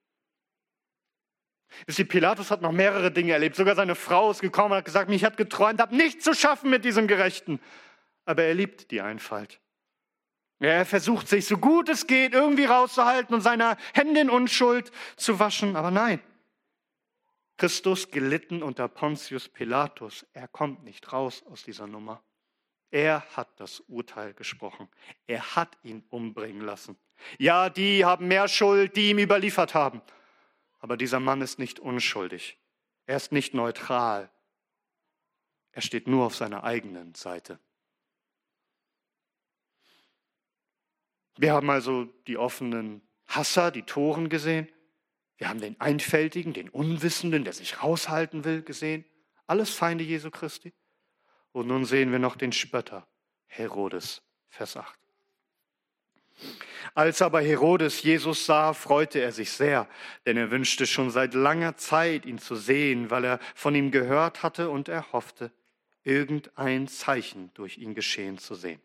Wisst 1.87 2.09
Pilatus 2.09 2.51
hat 2.51 2.63
noch 2.63 2.73
mehrere 2.73 3.11
Dinge 3.11 3.33
erlebt. 3.33 3.57
Sogar 3.57 3.75
seine 3.75 3.95
Frau 3.95 4.31
ist 4.31 4.41
gekommen 4.41 4.73
und 4.73 4.79
hat 4.79 4.85
gesagt, 4.85 5.09
mich 5.09 5.25
hat 5.25 5.37
geträumt, 5.37 5.81
habe 5.81 5.97
nichts 5.97 6.25
zu 6.25 6.35
schaffen 6.35 6.71
mit 6.71 6.85
diesem 6.85 7.07
Gerechten. 7.07 7.61
Aber 8.25 8.43
er 8.43 8.55
liebt 8.55 8.91
die 8.91 9.01
Einfalt. 9.01 9.60
Er 10.61 10.85
versucht 10.85 11.27
sich 11.27 11.47
so 11.47 11.57
gut 11.57 11.89
es 11.89 12.07
geht 12.07 12.35
irgendwie 12.35 12.67
rauszuhalten 12.67 13.35
und 13.35 13.41
seine 13.41 13.77
Hände 13.95 14.21
in 14.21 14.31
Unschuld 14.31 14.93
zu 15.17 15.39
waschen, 15.39 15.75
aber 15.75 15.91
nein. 15.91 16.21
Christus 17.57 18.11
gelitten 18.11 18.63
unter 18.63 18.89
Pontius 18.89 19.49
Pilatus. 19.49 20.27
Er 20.33 20.49
kommt 20.49 20.85
nicht 20.85 21.13
raus 21.13 21.43
aus 21.51 21.63
dieser 21.63 21.87
Nummer. 21.87 22.23
Er 22.91 23.25
hat 23.37 23.49
das 23.59 23.81
Urteil 23.81 24.35
gesprochen. 24.35 24.89
Er 25.27 25.57
hat 25.57 25.77
ihn 25.83 26.05
umbringen 26.11 26.63
lassen. 26.63 26.97
Ja, 27.39 27.71
die 27.71 28.05
haben 28.05 28.29
mehr 28.29 28.49
Schuld, 28.49 28.97
die 28.97 29.11
ihm 29.11 29.19
überliefert 29.19 29.75
haben. 29.75 30.03
Aber 30.79 30.97
dieser 30.97 31.21
Mann 31.21 31.41
ist 31.41 31.59
nicht 31.59 31.79
unschuldig. 31.79 32.59
Er 33.07 33.17
ist 33.17 33.33
nicht 33.33 33.55
neutral. 33.55 34.31
Er 35.73 35.83
steht 35.83 36.07
nur 36.07 36.27
auf 36.27 36.35
seiner 36.35 36.65
eigenen 36.65 37.15
Seite. 37.15 37.59
Wir 41.41 41.55
haben 41.55 41.71
also 41.71 42.05
die 42.27 42.37
offenen 42.37 43.01
Hasser, 43.27 43.71
die 43.71 43.85
Toren 43.85 44.29
gesehen. 44.29 44.69
Wir 45.39 45.49
haben 45.49 45.59
den 45.59 45.81
Einfältigen, 45.81 46.53
den 46.53 46.69
Unwissenden, 46.69 47.45
der 47.45 47.55
sich 47.55 47.83
raushalten 47.83 48.45
will, 48.45 48.61
gesehen. 48.61 49.07
Alles 49.47 49.71
Feinde 49.71 50.05
Jesu 50.05 50.31
Christi. 50.31 50.75
Und 51.53 51.67
nun 51.67 51.87
sehen 51.87 52.13
wir 52.13 52.19
noch 52.19 52.37
den 52.37 52.53
Spötter, 52.53 53.07
Herodes, 53.47 54.21
Vers 54.51 54.77
8. 54.77 54.99
Als 56.93 57.23
aber 57.23 57.41
Herodes 57.41 58.03
Jesus 58.03 58.45
sah, 58.45 58.75
freute 58.75 59.21
er 59.21 59.33
sich 59.33 59.51
sehr, 59.51 59.89
denn 60.27 60.37
er 60.37 60.51
wünschte 60.51 60.87
schon 60.87 61.11
seit 61.11 61.33
langer 61.33 61.75
Zeit, 61.79 62.27
ihn 62.27 62.39
zu 62.39 62.55
sehen, 62.55 63.11
weil 63.11 63.25
er 63.25 63.39
von 63.55 63.75
ihm 63.75 63.91
gehört 63.91 64.43
hatte 64.43 64.69
und 64.69 64.91
er 64.91 65.11
hoffte, 65.13 65.51
irgendein 66.03 66.87
Zeichen 66.87 67.51
durch 67.55 67.79
ihn 67.79 67.95
geschehen 67.95 68.37
zu 68.37 68.55
sehen. 68.55 68.83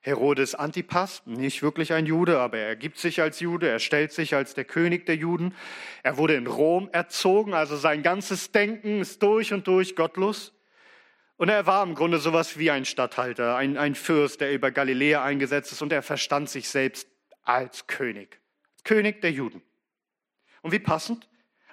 Herodes 0.00 0.54
Antipas, 0.54 1.22
nicht 1.26 1.62
wirklich 1.62 1.92
ein 1.92 2.06
Jude, 2.06 2.38
aber 2.38 2.58
er 2.58 2.76
gibt 2.76 2.98
sich 2.98 3.20
als 3.20 3.40
Jude, 3.40 3.68
er 3.68 3.78
stellt 3.78 4.12
sich 4.12 4.34
als 4.34 4.54
der 4.54 4.64
König 4.64 5.06
der 5.06 5.16
Juden. 5.16 5.54
Er 6.02 6.16
wurde 6.16 6.34
in 6.34 6.46
Rom 6.46 6.88
erzogen, 6.92 7.54
also 7.54 7.76
sein 7.76 8.02
ganzes 8.02 8.52
Denken 8.52 9.00
ist 9.00 9.22
durch 9.22 9.52
und 9.52 9.66
durch 9.66 9.96
gottlos. 9.96 10.52
Und 11.36 11.48
er 11.48 11.66
war 11.66 11.84
im 11.84 11.94
Grunde 11.94 12.18
sowas 12.18 12.58
wie 12.58 12.70
ein 12.70 12.84
Statthalter, 12.84 13.56
ein, 13.56 13.76
ein 13.76 13.94
Fürst, 13.94 14.40
der 14.40 14.52
über 14.52 14.70
Galiläa 14.70 15.22
eingesetzt 15.22 15.72
ist 15.72 15.82
und 15.82 15.92
er 15.92 16.02
verstand 16.02 16.50
sich 16.50 16.68
selbst 16.68 17.08
als 17.44 17.86
König, 17.86 18.40
König 18.84 19.20
der 19.20 19.30
Juden. 19.30 19.62
Und 20.62 20.72
wie 20.72 20.80
passend, 20.80 21.28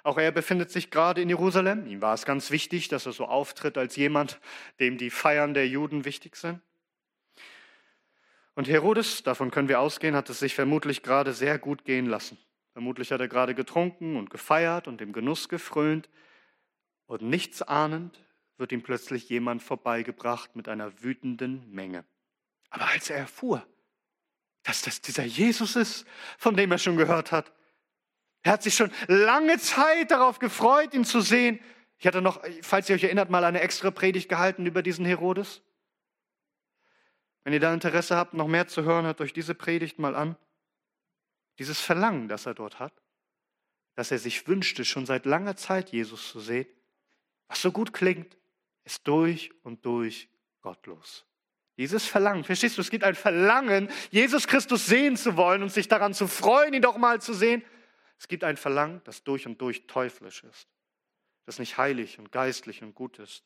auch 0.06 0.18
er 0.18 0.30
befindet 0.30 0.70
sich 0.70 0.92
gerade 0.92 1.20
in 1.20 1.28
Jerusalem. 1.28 1.84
Ihm 1.88 2.00
war 2.00 2.14
es 2.14 2.24
ganz 2.24 2.52
wichtig, 2.52 2.86
dass 2.86 3.06
er 3.06 3.12
so 3.12 3.26
auftritt 3.26 3.76
als 3.76 3.96
jemand, 3.96 4.38
dem 4.78 4.98
die 4.98 5.10
Feiern 5.10 5.52
der 5.52 5.66
Juden 5.66 6.04
wichtig 6.04 6.36
sind. 6.36 6.60
Und 8.56 8.68
Herodes, 8.68 9.22
davon 9.22 9.50
können 9.50 9.68
wir 9.68 9.80
ausgehen, 9.80 10.16
hat 10.16 10.30
es 10.30 10.38
sich 10.38 10.54
vermutlich 10.54 11.02
gerade 11.02 11.34
sehr 11.34 11.58
gut 11.58 11.84
gehen 11.84 12.06
lassen. 12.06 12.38
Vermutlich 12.72 13.12
hat 13.12 13.20
er 13.20 13.28
gerade 13.28 13.54
getrunken 13.54 14.16
und 14.16 14.30
gefeiert 14.30 14.88
und 14.88 14.98
dem 14.98 15.12
Genuss 15.12 15.50
gefrönt. 15.50 16.08
Und 17.04 17.20
nichts 17.20 17.60
ahnend 17.60 18.18
wird 18.56 18.72
ihm 18.72 18.82
plötzlich 18.82 19.28
jemand 19.28 19.62
vorbeigebracht 19.62 20.56
mit 20.56 20.70
einer 20.70 21.02
wütenden 21.02 21.70
Menge. 21.70 22.06
Aber 22.70 22.86
als 22.88 23.10
er 23.10 23.18
erfuhr, 23.18 23.66
dass 24.62 24.80
das 24.80 25.02
dieser 25.02 25.24
Jesus 25.24 25.76
ist, 25.76 26.06
von 26.38 26.56
dem 26.56 26.72
er 26.72 26.78
schon 26.78 26.96
gehört 26.96 27.32
hat, 27.32 27.52
er 28.42 28.52
hat 28.52 28.62
sich 28.62 28.74
schon 28.74 28.90
lange 29.06 29.58
Zeit 29.58 30.10
darauf 30.10 30.38
gefreut, 30.38 30.94
ihn 30.94 31.04
zu 31.04 31.20
sehen. 31.20 31.60
Ich 31.98 32.06
hatte 32.06 32.22
noch, 32.22 32.42
falls 32.62 32.88
ihr 32.88 32.96
euch 32.96 33.04
erinnert, 33.04 33.28
mal 33.28 33.44
eine 33.44 33.60
extra 33.60 33.90
Predigt 33.90 34.30
gehalten 34.30 34.64
über 34.64 34.82
diesen 34.82 35.04
Herodes. 35.04 35.60
Wenn 37.46 37.52
ihr 37.52 37.60
da 37.60 37.72
Interesse 37.72 38.16
habt, 38.16 38.34
noch 38.34 38.48
mehr 38.48 38.66
zu 38.66 38.82
hören, 38.82 39.04
hört 39.04 39.20
euch 39.20 39.32
diese 39.32 39.54
Predigt 39.54 40.00
mal 40.00 40.16
an. 40.16 40.34
Dieses 41.60 41.80
Verlangen, 41.80 42.26
das 42.26 42.44
er 42.44 42.54
dort 42.54 42.80
hat, 42.80 42.92
dass 43.94 44.10
er 44.10 44.18
sich 44.18 44.48
wünschte, 44.48 44.84
schon 44.84 45.06
seit 45.06 45.26
langer 45.26 45.54
Zeit 45.54 45.90
Jesus 45.90 46.28
zu 46.28 46.40
sehen, 46.40 46.66
was 47.46 47.62
so 47.62 47.70
gut 47.70 47.92
klingt, 47.92 48.36
ist 48.82 49.06
durch 49.06 49.52
und 49.62 49.84
durch 49.84 50.28
gottlos. 50.60 51.24
Dieses 51.76 52.04
Verlangen, 52.04 52.42
verstehst 52.42 52.78
du, 52.78 52.80
es 52.80 52.90
gibt 52.90 53.04
ein 53.04 53.14
Verlangen, 53.14 53.90
Jesus 54.10 54.48
Christus 54.48 54.86
sehen 54.86 55.16
zu 55.16 55.36
wollen 55.36 55.62
und 55.62 55.70
sich 55.70 55.86
daran 55.86 56.14
zu 56.14 56.26
freuen, 56.26 56.74
ihn 56.74 56.82
doch 56.82 56.96
mal 56.96 57.20
zu 57.20 57.32
sehen. 57.32 57.62
Es 58.18 58.26
gibt 58.26 58.42
ein 58.42 58.56
Verlangen, 58.56 59.02
das 59.04 59.22
durch 59.22 59.46
und 59.46 59.60
durch 59.60 59.86
teuflisch 59.86 60.42
ist, 60.42 60.66
das 61.44 61.60
nicht 61.60 61.78
heilig 61.78 62.18
und 62.18 62.32
geistlich 62.32 62.82
und 62.82 62.96
gut 62.96 63.20
ist. 63.20 63.44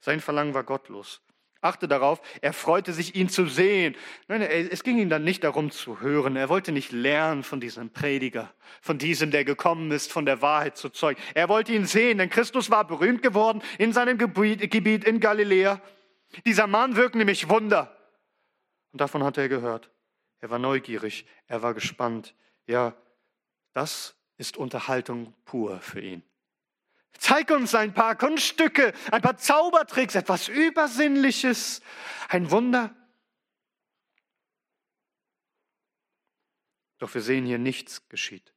Sein 0.00 0.20
Verlangen 0.20 0.54
war 0.54 0.64
gottlos. 0.64 1.22
Achte 1.60 1.88
darauf, 1.88 2.20
er 2.40 2.52
freute 2.52 2.92
sich, 2.92 3.16
ihn 3.16 3.28
zu 3.28 3.46
sehen. 3.46 3.96
Nein, 4.28 4.42
es 4.42 4.84
ging 4.84 4.98
ihm 4.98 5.08
dann 5.08 5.24
nicht 5.24 5.42
darum 5.42 5.72
zu 5.72 6.00
hören. 6.00 6.36
Er 6.36 6.48
wollte 6.48 6.70
nicht 6.70 6.92
lernen 6.92 7.42
von 7.42 7.60
diesem 7.60 7.90
Prediger, 7.90 8.54
von 8.80 8.98
diesem, 8.98 9.32
der 9.32 9.44
gekommen 9.44 9.90
ist, 9.90 10.12
von 10.12 10.24
der 10.24 10.40
Wahrheit 10.40 10.76
zu 10.76 10.88
zeugen. 10.88 11.20
Er 11.34 11.48
wollte 11.48 11.72
ihn 11.72 11.84
sehen, 11.84 12.18
denn 12.18 12.30
Christus 12.30 12.70
war 12.70 12.86
berühmt 12.86 13.22
geworden 13.22 13.60
in 13.78 13.92
seinem 13.92 14.18
Gebiet, 14.18 15.04
in 15.04 15.18
Galiläa. 15.18 15.80
Dieser 16.46 16.68
Mann 16.68 16.94
wirkt 16.94 17.16
nämlich 17.16 17.48
Wunder. 17.48 17.96
Und 18.92 19.00
davon 19.00 19.24
hat 19.24 19.36
er 19.36 19.48
gehört. 19.48 19.90
Er 20.38 20.50
war 20.50 20.60
neugierig, 20.60 21.26
er 21.48 21.62
war 21.62 21.74
gespannt. 21.74 22.36
Ja, 22.66 22.94
das 23.72 24.14
ist 24.36 24.56
Unterhaltung 24.56 25.34
pur 25.44 25.80
für 25.80 26.00
ihn. 26.00 26.22
Zeig 27.12 27.50
uns 27.50 27.74
ein 27.74 27.94
paar 27.94 28.16
Kunststücke, 28.16 28.92
ein 29.10 29.22
paar 29.22 29.36
Zaubertricks, 29.36 30.14
etwas 30.14 30.48
Übersinnliches, 30.48 31.82
ein 32.28 32.50
Wunder. 32.50 32.94
Doch 36.98 37.14
wir 37.14 37.22
sehen 37.22 37.46
hier 37.46 37.58
nichts 37.58 38.08
geschieht. 38.08 38.52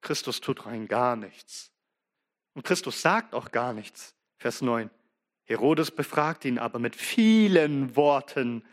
Christus 0.00 0.40
tut 0.40 0.66
rein 0.66 0.88
gar 0.88 1.16
nichts. 1.16 1.72
Und 2.54 2.64
Christus 2.64 3.02
sagt 3.02 3.34
auch 3.34 3.50
gar 3.50 3.72
nichts. 3.72 4.14
Vers 4.38 4.62
9. 4.62 4.90
Herodes 5.44 5.90
befragt 5.90 6.44
ihn 6.44 6.58
aber 6.58 6.78
mit 6.78 6.96
vielen 6.96 7.96
Worten. 7.96 8.64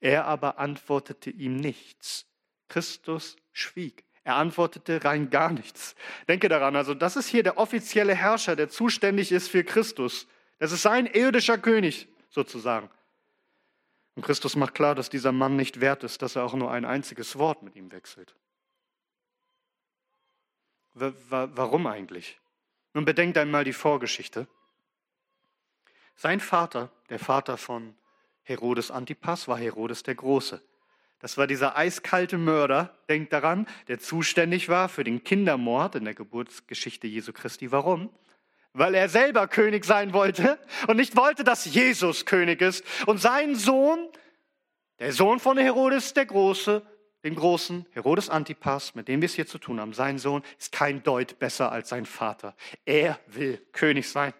Er 0.00 0.26
aber 0.26 0.58
antwortete 0.58 1.30
ihm 1.30 1.56
nichts. 1.56 2.26
Christus 2.68 3.36
schwieg. 3.52 4.04
Er 4.24 4.36
antwortete 4.36 5.04
rein 5.04 5.30
gar 5.30 5.50
nichts. 5.50 5.96
Denke 6.28 6.48
daran, 6.48 6.76
also 6.76 6.94
das 6.94 7.16
ist 7.16 7.28
hier 7.28 7.42
der 7.42 7.58
offizielle 7.58 8.14
Herrscher, 8.14 8.54
der 8.54 8.68
zuständig 8.68 9.32
ist 9.32 9.48
für 9.48 9.64
Christus. 9.64 10.28
Das 10.58 10.70
ist 10.70 10.82
sein 10.82 11.06
irdischer 11.06 11.58
König 11.58 12.08
sozusagen. 12.28 12.88
Und 14.14 14.24
Christus 14.24 14.54
macht 14.56 14.74
klar, 14.74 14.94
dass 14.94 15.10
dieser 15.10 15.32
Mann 15.32 15.56
nicht 15.56 15.80
wert 15.80 16.04
ist, 16.04 16.22
dass 16.22 16.36
er 16.36 16.44
auch 16.44 16.54
nur 16.54 16.70
ein 16.70 16.84
einziges 16.84 17.38
Wort 17.38 17.62
mit 17.62 17.74
ihm 17.74 17.90
wechselt. 17.90 18.36
Warum 20.94 21.86
eigentlich? 21.86 22.38
Nun 22.92 23.04
bedenkt 23.04 23.38
einmal 23.38 23.64
die 23.64 23.72
Vorgeschichte. 23.72 24.46
Sein 26.14 26.40
Vater, 26.40 26.92
der 27.08 27.18
Vater 27.18 27.56
von 27.56 27.96
Herodes 28.42 28.90
Antipas, 28.90 29.48
war 29.48 29.56
Herodes 29.56 30.02
der 30.02 30.14
Große. 30.14 30.62
Das 31.22 31.38
war 31.38 31.46
dieser 31.46 31.76
eiskalte 31.76 32.36
Mörder, 32.36 32.98
denkt 33.08 33.32
daran, 33.32 33.68
der 33.86 34.00
zuständig 34.00 34.68
war 34.68 34.88
für 34.88 35.04
den 35.04 35.22
Kindermord 35.22 35.94
in 35.94 36.04
der 36.04 36.14
Geburtsgeschichte 36.14 37.06
Jesu 37.06 37.32
Christi. 37.32 37.70
Warum? 37.70 38.10
Weil 38.72 38.96
er 38.96 39.08
selber 39.08 39.46
König 39.46 39.84
sein 39.84 40.12
wollte 40.14 40.58
und 40.88 40.96
nicht 40.96 41.16
wollte, 41.16 41.44
dass 41.44 41.64
Jesus 41.64 42.26
König 42.26 42.60
ist. 42.60 42.84
Und 43.06 43.18
sein 43.18 43.54
Sohn, 43.54 44.08
der 44.98 45.12
Sohn 45.12 45.38
von 45.38 45.56
Herodes 45.58 46.12
der 46.12 46.26
Große, 46.26 46.82
dem 47.22 47.36
großen 47.36 47.86
Herodes 47.92 48.28
Antipas, 48.28 48.96
mit 48.96 49.06
dem 49.06 49.20
wir 49.20 49.26
es 49.26 49.34
hier 49.34 49.46
zu 49.46 49.58
tun 49.58 49.78
haben, 49.78 49.92
sein 49.92 50.18
Sohn, 50.18 50.42
ist 50.58 50.72
kein 50.72 51.04
Deut 51.04 51.38
besser 51.38 51.70
als 51.70 51.90
sein 51.90 52.04
Vater. 52.04 52.56
Er 52.84 53.20
will 53.28 53.64
König 53.70 54.08
sein. 54.08 54.34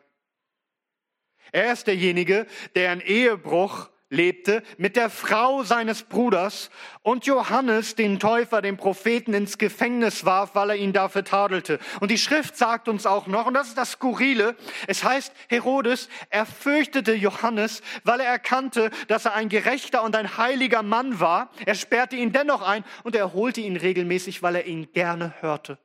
Er 1.52 1.74
ist 1.74 1.86
derjenige, 1.86 2.44
der 2.74 2.90
einen 2.90 3.02
Ehebruch 3.02 3.91
lebte 4.12 4.62
mit 4.76 4.94
der 4.94 5.10
Frau 5.10 5.62
seines 5.64 6.02
Bruders 6.02 6.70
und 7.02 7.26
Johannes, 7.26 7.94
den 7.96 8.20
Täufer, 8.20 8.62
den 8.62 8.76
Propheten, 8.76 9.32
ins 9.32 9.58
Gefängnis 9.58 10.24
warf, 10.24 10.54
weil 10.54 10.70
er 10.70 10.76
ihn 10.76 10.92
dafür 10.92 11.24
tadelte. 11.24 11.78
Und 12.00 12.10
die 12.10 12.18
Schrift 12.18 12.56
sagt 12.56 12.88
uns 12.88 13.06
auch 13.06 13.26
noch, 13.26 13.46
und 13.46 13.54
das 13.54 13.68
ist 13.68 13.78
das 13.78 13.92
Skurrile, 13.92 14.54
es 14.86 15.02
heißt, 15.02 15.32
Herodes, 15.48 16.08
er 16.28 16.46
fürchtete 16.46 17.14
Johannes, 17.14 17.82
weil 18.04 18.20
er 18.20 18.26
erkannte, 18.26 18.90
dass 19.08 19.24
er 19.24 19.34
ein 19.34 19.48
gerechter 19.48 20.02
und 20.02 20.14
ein 20.14 20.36
heiliger 20.36 20.82
Mann 20.82 21.18
war. 21.18 21.50
Er 21.64 21.74
sperrte 21.74 22.16
ihn 22.16 22.32
dennoch 22.32 22.62
ein 22.62 22.84
und 23.04 23.16
er 23.16 23.32
holte 23.32 23.62
ihn 23.62 23.76
regelmäßig, 23.76 24.42
weil 24.42 24.56
er 24.56 24.66
ihn 24.66 24.92
gerne 24.92 25.34
hörte. 25.40 25.78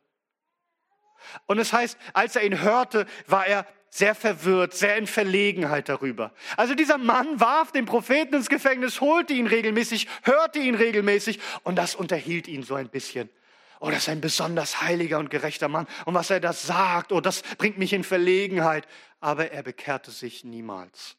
Und 1.46 1.60
es 1.60 1.74
heißt, 1.74 1.98
als 2.14 2.36
er 2.36 2.44
ihn 2.44 2.62
hörte, 2.62 3.06
war 3.26 3.48
er 3.48 3.66
sehr 3.90 4.16
verwirrt, 4.16 4.74
sehr 4.74 4.98
in 4.98 5.08
Verlegenheit 5.08 5.90
darüber. 5.90 6.32
Also 6.56 6.76
dieser 6.76 6.98
Mann 6.98 7.40
warf 7.40 7.72
den 7.72 7.86
Propheten 7.86 8.36
ins 8.36 8.50
Gefängnis, 8.50 9.02
holte 9.02 9.34
ihn 9.34 9.48
regelmäßig, 9.48 10.08
hörte 10.24 10.60
ihn 10.60 10.76
regelmäßig 10.76 11.40
und 11.64 11.76
das 11.76 11.96
unterhielt 11.96 12.48
ihn 12.48 12.64
so 12.64 12.76
ein 12.76 12.90
bisschen. 12.90 13.30
Oh, 13.80 13.90
das 13.90 14.00
ist 14.00 14.10
ein 14.10 14.22
besonders 14.22 14.82
heiliger 14.82 15.20
und 15.20 15.30
gerechter 15.30 15.68
Mann. 15.68 15.88
Und 16.06 16.16
was 16.16 16.30
er 16.30 16.40
da 16.40 16.52
sagt, 16.52 17.12
oh, 17.12 17.22
das 17.22 17.44
bringt 17.58 17.78
mich 17.78 17.94
in 17.94 18.04
Verlegenheit. 18.04 18.88
Aber 19.20 19.52
er 19.52 19.64
bekehrte 19.64 20.12
sich 20.12 20.44
niemals. 20.44 21.16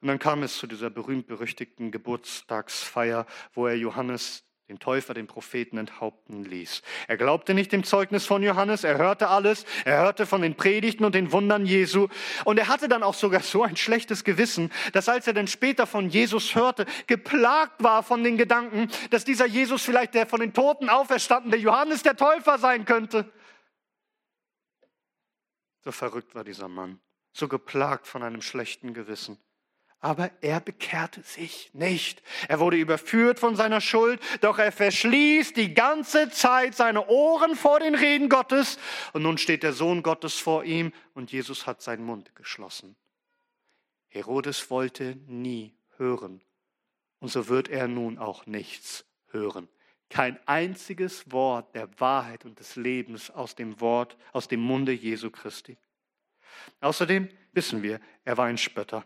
Und 0.00 0.08
dann 0.08 0.18
kam 0.18 0.42
es 0.42 0.56
zu 0.56 0.66
dieser 0.66 0.90
berühmt-berüchtigten 0.90 1.90
Geburtstagsfeier, 1.90 3.26
wo 3.52 3.66
er 3.66 3.76
Johannes 3.76 4.45
den 4.68 4.80
Täufer, 4.80 5.14
den 5.14 5.28
Propheten 5.28 5.78
enthaupten 5.78 6.44
ließ. 6.44 6.82
Er 7.06 7.16
glaubte 7.16 7.54
nicht 7.54 7.70
dem 7.70 7.84
Zeugnis 7.84 8.26
von 8.26 8.42
Johannes, 8.42 8.82
er 8.82 8.98
hörte 8.98 9.28
alles, 9.28 9.64
er 9.84 9.98
hörte 9.98 10.26
von 10.26 10.42
den 10.42 10.56
Predigten 10.56 11.04
und 11.04 11.14
den 11.14 11.30
Wundern 11.30 11.66
Jesu 11.66 12.08
und 12.44 12.58
er 12.58 12.66
hatte 12.66 12.88
dann 12.88 13.04
auch 13.04 13.14
sogar 13.14 13.42
so 13.42 13.62
ein 13.62 13.76
schlechtes 13.76 14.24
Gewissen, 14.24 14.72
dass 14.92 15.08
als 15.08 15.28
er 15.28 15.34
dann 15.34 15.46
später 15.46 15.86
von 15.86 16.08
Jesus 16.08 16.56
hörte, 16.56 16.84
geplagt 17.06 17.80
war 17.82 18.02
von 18.02 18.24
den 18.24 18.36
Gedanken, 18.36 18.90
dass 19.10 19.24
dieser 19.24 19.46
Jesus 19.46 19.82
vielleicht 19.82 20.14
der 20.14 20.26
von 20.26 20.40
den 20.40 20.52
Toten 20.52 20.88
auferstandene 20.88 21.56
Johannes 21.56 22.02
der 22.02 22.16
Täufer 22.16 22.58
sein 22.58 22.84
könnte. 22.84 23.32
So 25.84 25.92
verrückt 25.92 26.34
war 26.34 26.42
dieser 26.42 26.66
Mann, 26.66 26.98
so 27.32 27.46
geplagt 27.46 28.08
von 28.08 28.24
einem 28.24 28.42
schlechten 28.42 28.94
Gewissen 28.94 29.38
aber 30.00 30.30
er 30.40 30.60
bekehrte 30.60 31.22
sich 31.22 31.70
nicht. 31.72 32.22
Er 32.48 32.60
wurde 32.60 32.76
überführt 32.76 33.40
von 33.40 33.56
seiner 33.56 33.80
Schuld, 33.80 34.20
doch 34.40 34.58
er 34.58 34.72
verschließt 34.72 35.56
die 35.56 35.74
ganze 35.74 36.30
Zeit 36.30 36.74
seine 36.74 37.06
Ohren 37.08 37.56
vor 37.56 37.80
den 37.80 37.94
Reden 37.94 38.28
Gottes 38.28 38.78
und 39.12 39.22
nun 39.22 39.38
steht 39.38 39.62
der 39.62 39.72
Sohn 39.72 40.02
Gottes 40.02 40.34
vor 40.34 40.64
ihm 40.64 40.92
und 41.14 41.32
Jesus 41.32 41.66
hat 41.66 41.82
seinen 41.82 42.04
Mund 42.04 42.34
geschlossen. 42.34 42.96
Herodes 44.08 44.70
wollte 44.70 45.16
nie 45.26 45.74
hören 45.96 46.42
und 47.20 47.28
so 47.28 47.48
wird 47.48 47.68
er 47.68 47.88
nun 47.88 48.18
auch 48.18 48.46
nichts 48.46 49.04
hören. 49.30 49.68
Kein 50.08 50.38
einziges 50.46 51.32
Wort 51.32 51.74
der 51.74 51.88
Wahrheit 51.98 52.44
und 52.44 52.60
des 52.60 52.76
Lebens 52.76 53.30
aus 53.30 53.56
dem 53.56 53.80
Wort, 53.80 54.16
aus 54.32 54.46
dem 54.46 54.60
Munde 54.60 54.92
Jesu 54.92 55.30
Christi. 55.30 55.76
Außerdem 56.80 57.28
wissen 57.52 57.82
wir, 57.82 58.00
er 58.24 58.36
war 58.36 58.46
ein 58.46 58.58
Spötter. 58.58 59.04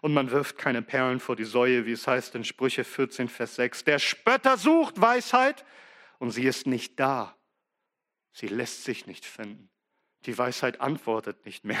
Und 0.00 0.14
man 0.14 0.30
wirft 0.30 0.58
keine 0.58 0.82
Perlen 0.82 1.20
vor 1.20 1.36
die 1.36 1.44
Säue, 1.44 1.86
wie 1.86 1.92
es 1.92 2.06
heißt 2.06 2.34
in 2.34 2.44
Sprüche 2.44 2.84
14, 2.84 3.28
Vers 3.28 3.56
6. 3.56 3.84
Der 3.84 3.98
Spötter 3.98 4.56
sucht 4.56 5.00
Weisheit 5.00 5.64
und 6.18 6.30
sie 6.30 6.44
ist 6.44 6.66
nicht 6.66 6.98
da. 6.98 7.36
Sie 8.32 8.48
lässt 8.48 8.84
sich 8.84 9.06
nicht 9.06 9.24
finden. 9.24 9.68
Die 10.24 10.36
Weisheit 10.36 10.80
antwortet 10.80 11.44
nicht 11.44 11.64
mehr. 11.64 11.80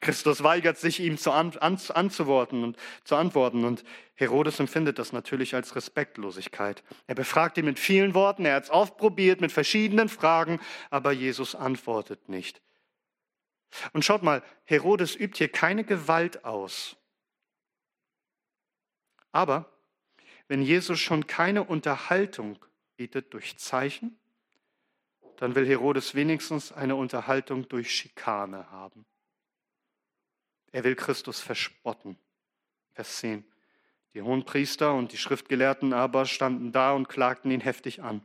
Christus 0.00 0.42
weigert 0.42 0.78
sich, 0.78 1.00
ihm 1.00 1.18
zu 1.18 1.32
an, 1.32 1.56
an, 1.58 1.78
anzuworten 1.88 2.62
und 2.64 2.76
zu 3.04 3.16
antworten. 3.16 3.64
Und 3.64 3.84
Herodes 4.14 4.60
empfindet 4.60 4.98
das 4.98 5.12
natürlich 5.12 5.54
als 5.54 5.74
Respektlosigkeit. 5.74 6.82
Er 7.06 7.14
befragt 7.14 7.58
ihn 7.58 7.64
mit 7.64 7.78
vielen 7.78 8.14
Worten, 8.14 8.44
er 8.44 8.56
hat 8.56 8.64
es 8.64 8.70
oft 8.70 8.96
probiert 8.96 9.40
mit 9.40 9.52
verschiedenen 9.52 10.08
Fragen, 10.08 10.60
aber 10.90 11.12
Jesus 11.12 11.54
antwortet 11.54 12.28
nicht. 12.28 12.62
Und 13.92 14.04
schaut 14.04 14.22
mal, 14.22 14.42
Herodes 14.64 15.16
übt 15.16 15.38
hier 15.38 15.50
keine 15.50 15.84
Gewalt 15.84 16.44
aus. 16.44 16.96
Aber 19.32 19.70
wenn 20.48 20.62
Jesus 20.62 21.00
schon 21.00 21.26
keine 21.26 21.64
Unterhaltung 21.64 22.58
bietet 22.96 23.32
durch 23.32 23.56
Zeichen, 23.56 24.18
dann 25.36 25.54
will 25.54 25.66
Herodes 25.66 26.14
wenigstens 26.14 26.72
eine 26.72 26.94
Unterhaltung 26.94 27.66
durch 27.68 27.90
Schikane 27.90 28.70
haben. 28.70 29.04
Er 30.70 30.84
will 30.84 30.94
Christus 30.94 31.40
verspotten. 31.40 32.18
Vers 32.92 33.18
10. 33.18 33.44
Die 34.14 34.22
Hohenpriester 34.22 34.94
und 34.94 35.12
die 35.12 35.16
Schriftgelehrten 35.16 35.94
aber 35.94 36.26
standen 36.26 36.72
da 36.72 36.92
und 36.92 37.08
klagten 37.08 37.50
ihn 37.50 37.60
heftig 37.60 38.02
an. 38.02 38.22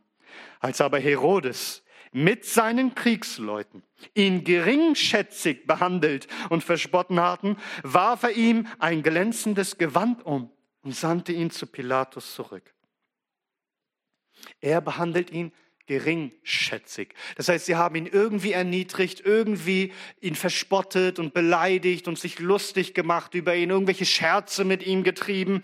Als 0.59 0.81
aber 0.81 0.99
Herodes 0.99 1.83
mit 2.11 2.45
seinen 2.45 2.95
Kriegsleuten 2.95 3.83
ihn 4.13 4.43
geringschätzig 4.43 5.67
behandelt 5.67 6.27
und 6.49 6.63
verspotten 6.63 7.19
hatten, 7.19 7.57
warf 7.83 8.23
er 8.23 8.31
ihm 8.31 8.67
ein 8.79 9.03
glänzendes 9.03 9.77
Gewand 9.77 10.25
um 10.25 10.51
und 10.81 10.95
sandte 10.95 11.33
ihn 11.33 11.51
zu 11.51 11.67
Pilatus 11.67 12.35
zurück. 12.35 12.73
Er 14.61 14.81
behandelt 14.81 15.31
ihn 15.31 15.51
geringschätzig. 15.87 17.15
Das 17.35 17.47
heißt, 17.47 17.65
sie 17.65 17.75
haben 17.75 17.95
ihn 17.95 18.05
irgendwie 18.07 18.51
erniedrigt, 18.51 19.21
irgendwie 19.25 19.93
ihn 20.19 20.35
verspottet 20.35 21.17
und 21.17 21.33
beleidigt 21.33 22.07
und 22.07 22.19
sich 22.19 22.39
lustig 22.39 22.93
gemacht 22.93 23.33
über 23.33 23.55
ihn, 23.55 23.69
irgendwelche 23.69 24.05
Scherze 24.05 24.65
mit 24.65 24.85
ihm 24.85 25.03
getrieben. 25.03 25.63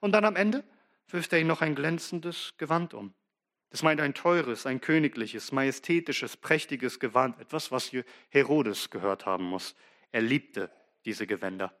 Und 0.00 0.12
dann 0.12 0.24
am 0.24 0.36
Ende 0.36 0.64
wirft 1.08 1.32
er 1.32 1.40
ihm 1.40 1.46
noch 1.46 1.60
ein 1.60 1.74
glänzendes 1.74 2.54
Gewand 2.56 2.94
um. 2.94 3.14
Das 3.70 3.82
meint 3.82 4.00
ein 4.00 4.14
teures, 4.14 4.66
ein 4.66 4.80
königliches, 4.80 5.52
majestätisches, 5.52 6.36
prächtiges 6.36 7.00
Gewand, 7.00 7.38
etwas, 7.38 7.70
was 7.70 7.92
Herodes 8.30 8.90
gehört 8.90 9.26
haben 9.26 9.44
muss. 9.44 9.74
Er 10.10 10.22
liebte 10.22 10.70
diese 11.04 11.26
Gewänder. 11.26 11.76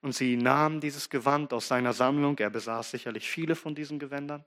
Und 0.00 0.14
sie 0.14 0.36
nahm 0.36 0.80
dieses 0.80 1.10
Gewand 1.10 1.52
aus 1.52 1.68
seiner 1.68 1.92
Sammlung, 1.92 2.38
er 2.38 2.50
besaß 2.50 2.90
sicherlich 2.90 3.28
viele 3.28 3.54
von 3.54 3.74
diesen 3.74 3.98
Gewändern, 3.98 4.44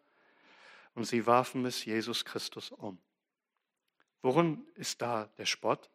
und 0.96 1.06
sie 1.06 1.26
warfen 1.26 1.66
es 1.66 1.86
Jesus 1.86 2.26
Christus 2.26 2.72
um. 2.72 3.00
Worin 4.22 4.66
ist 4.76 5.02
da 5.02 5.26
der 5.38 5.46
Spott? 5.46 5.90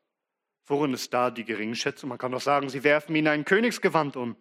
Worin 0.67 0.93
ist 0.93 1.15
da 1.15 1.31
die 1.31 1.45
Geringschätzung? 1.45 2.09
Man 2.09 2.19
kann 2.19 2.33
doch 2.33 2.41
sagen, 2.41 2.69
sie 2.69 2.85
werfen 2.85 3.15
ihn 3.17 3.29
ein 3.29 3.45
Königsgewand 3.45 4.17
um. 4.17 4.37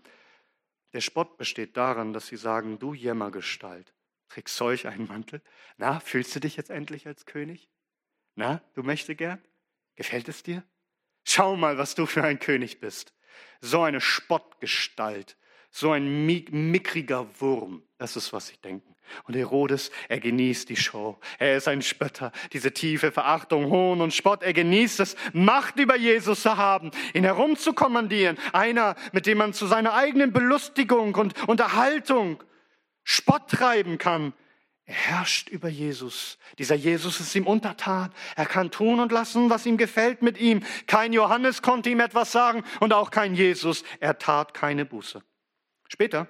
Der 0.94 1.02
Spott 1.02 1.38
besteht 1.38 1.78
darin, 1.78 2.12
dass 2.12 2.28
sie 2.28 2.38
sagen, 2.38 2.80
du 2.80 2.94
Jämmergestalt, 2.94 3.94
Trägst 4.30 4.56
solch 4.56 4.88
einen 4.88 5.08
Mantel? 5.08 5.42
Na, 5.78 6.00
fühlst 6.00 6.36
du 6.36 6.40
dich 6.40 6.58
jetzt 6.58 6.70
endlich 6.70 7.08
als 7.08 7.26
König? 7.26 7.70
Na, 8.36 8.62
du 8.76 8.84
möchtest 8.84 9.18
gern? 9.18 9.42
Gefällt 9.96 10.28
es 10.30 10.44
dir? 10.44 10.64
Schau 11.24 11.56
mal, 11.56 11.78
was 11.78 11.96
du 11.96 12.06
für 12.06 12.24
ein 12.24 12.40
König 12.40 12.80
bist. 12.80 13.14
So 13.62 13.82
eine 13.82 14.00
Spottgestalt, 14.02 15.38
so 15.72 15.92
ein 15.92 16.26
mickriger 16.26 17.28
Wurm. 17.42 17.84
Das 17.98 18.16
ist, 18.16 18.34
was 18.34 18.48
sie 18.48 18.58
denken. 18.58 18.96
Und 19.24 19.36
Herodes, 19.36 19.92
er 20.10 20.20
genießt 20.20 20.70
die 20.70 20.76
Show. 20.76 21.18
Er 21.40 21.58
ist 21.58 21.68
ein 21.68 21.82
Spötter. 21.82 22.32
Diese 22.54 22.74
tiefe 22.74 23.12
Verachtung, 23.12 23.70
Hohn 23.70 24.02
und 24.02 24.14
Spott, 24.14 24.44
er 24.44 24.54
genießt 24.54 25.00
es, 25.00 25.16
Macht 25.34 25.80
über 25.80 25.96
Jesus 25.96 26.42
zu 26.42 26.58
haben, 26.58 26.92
ihn 27.14 27.24
herumzukommandieren. 27.24 28.38
Einer, 28.54 28.96
mit 29.14 29.26
dem 29.26 29.38
man 29.38 29.54
zu 29.54 29.66
seiner 29.68 29.94
eigenen 29.94 30.34
Belustigung 30.34 31.16
und 31.16 31.48
Unterhaltung 31.48 32.44
Spott 33.10 33.50
treiben 33.50 33.98
kann. 33.98 34.34
Er 34.84 34.94
herrscht 34.94 35.48
über 35.48 35.70
Jesus. 35.70 36.38
Dieser 36.60 36.76
Jesus 36.76 37.22
ist 37.22 37.34
ihm 37.36 37.48
untertan. 37.48 38.14
Er 38.36 38.46
kann 38.46 38.70
tun 38.70 39.00
und 39.00 39.14
lassen, 39.14 39.50
was 39.50 39.66
ihm 39.66 39.78
gefällt 39.78 40.22
mit 40.22 40.38
ihm. 40.38 40.62
Kein 40.88 41.14
Johannes 41.14 41.62
konnte 41.62 41.90
ihm 41.90 42.02
etwas 42.02 42.34
sagen 42.34 42.66
und 42.82 42.92
auch 42.92 43.10
kein 43.10 43.34
Jesus. 43.34 43.86
Er 44.02 44.18
tat 44.18 44.54
keine 44.54 44.84
Buße. 44.84 45.24
Später, 45.88 46.28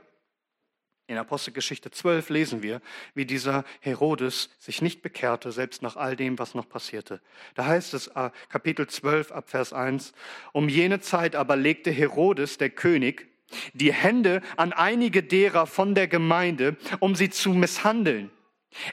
In 1.10 1.18
Apostelgeschichte 1.18 1.90
12 1.90 2.30
lesen 2.30 2.62
wir, 2.64 2.82
wie 3.16 3.26
dieser 3.26 3.64
Herodes 3.80 4.50
sich 4.60 4.82
nicht 4.82 5.02
bekehrte, 5.02 5.54
selbst 5.54 5.82
nach 5.82 5.96
all 5.96 6.18
dem, 6.18 6.38
was 6.38 6.54
noch 6.54 6.68
passierte. 6.68 7.22
Da 7.56 7.66
heißt 7.66 7.94
es, 7.94 8.08
äh, 8.08 8.30
Kapitel 8.50 8.88
12 8.88 9.32
ab 9.32 9.50
Vers 9.50 9.72
1, 9.72 10.12
um 10.52 10.68
jene 10.68 11.00
Zeit 11.00 11.36
aber 11.36 11.56
legte 11.56 11.92
Herodes, 11.92 12.58
der 12.58 12.72
König, 12.72 13.30
die 13.74 13.94
Hände 13.94 14.42
an 14.56 14.74
einige 14.74 15.24
derer 15.24 15.68
von 15.68 15.96
der 15.96 16.08
Gemeinde, 16.08 16.78
um 17.00 17.16
sie 17.16 17.30
zu 17.30 17.52
misshandeln. 17.52 18.32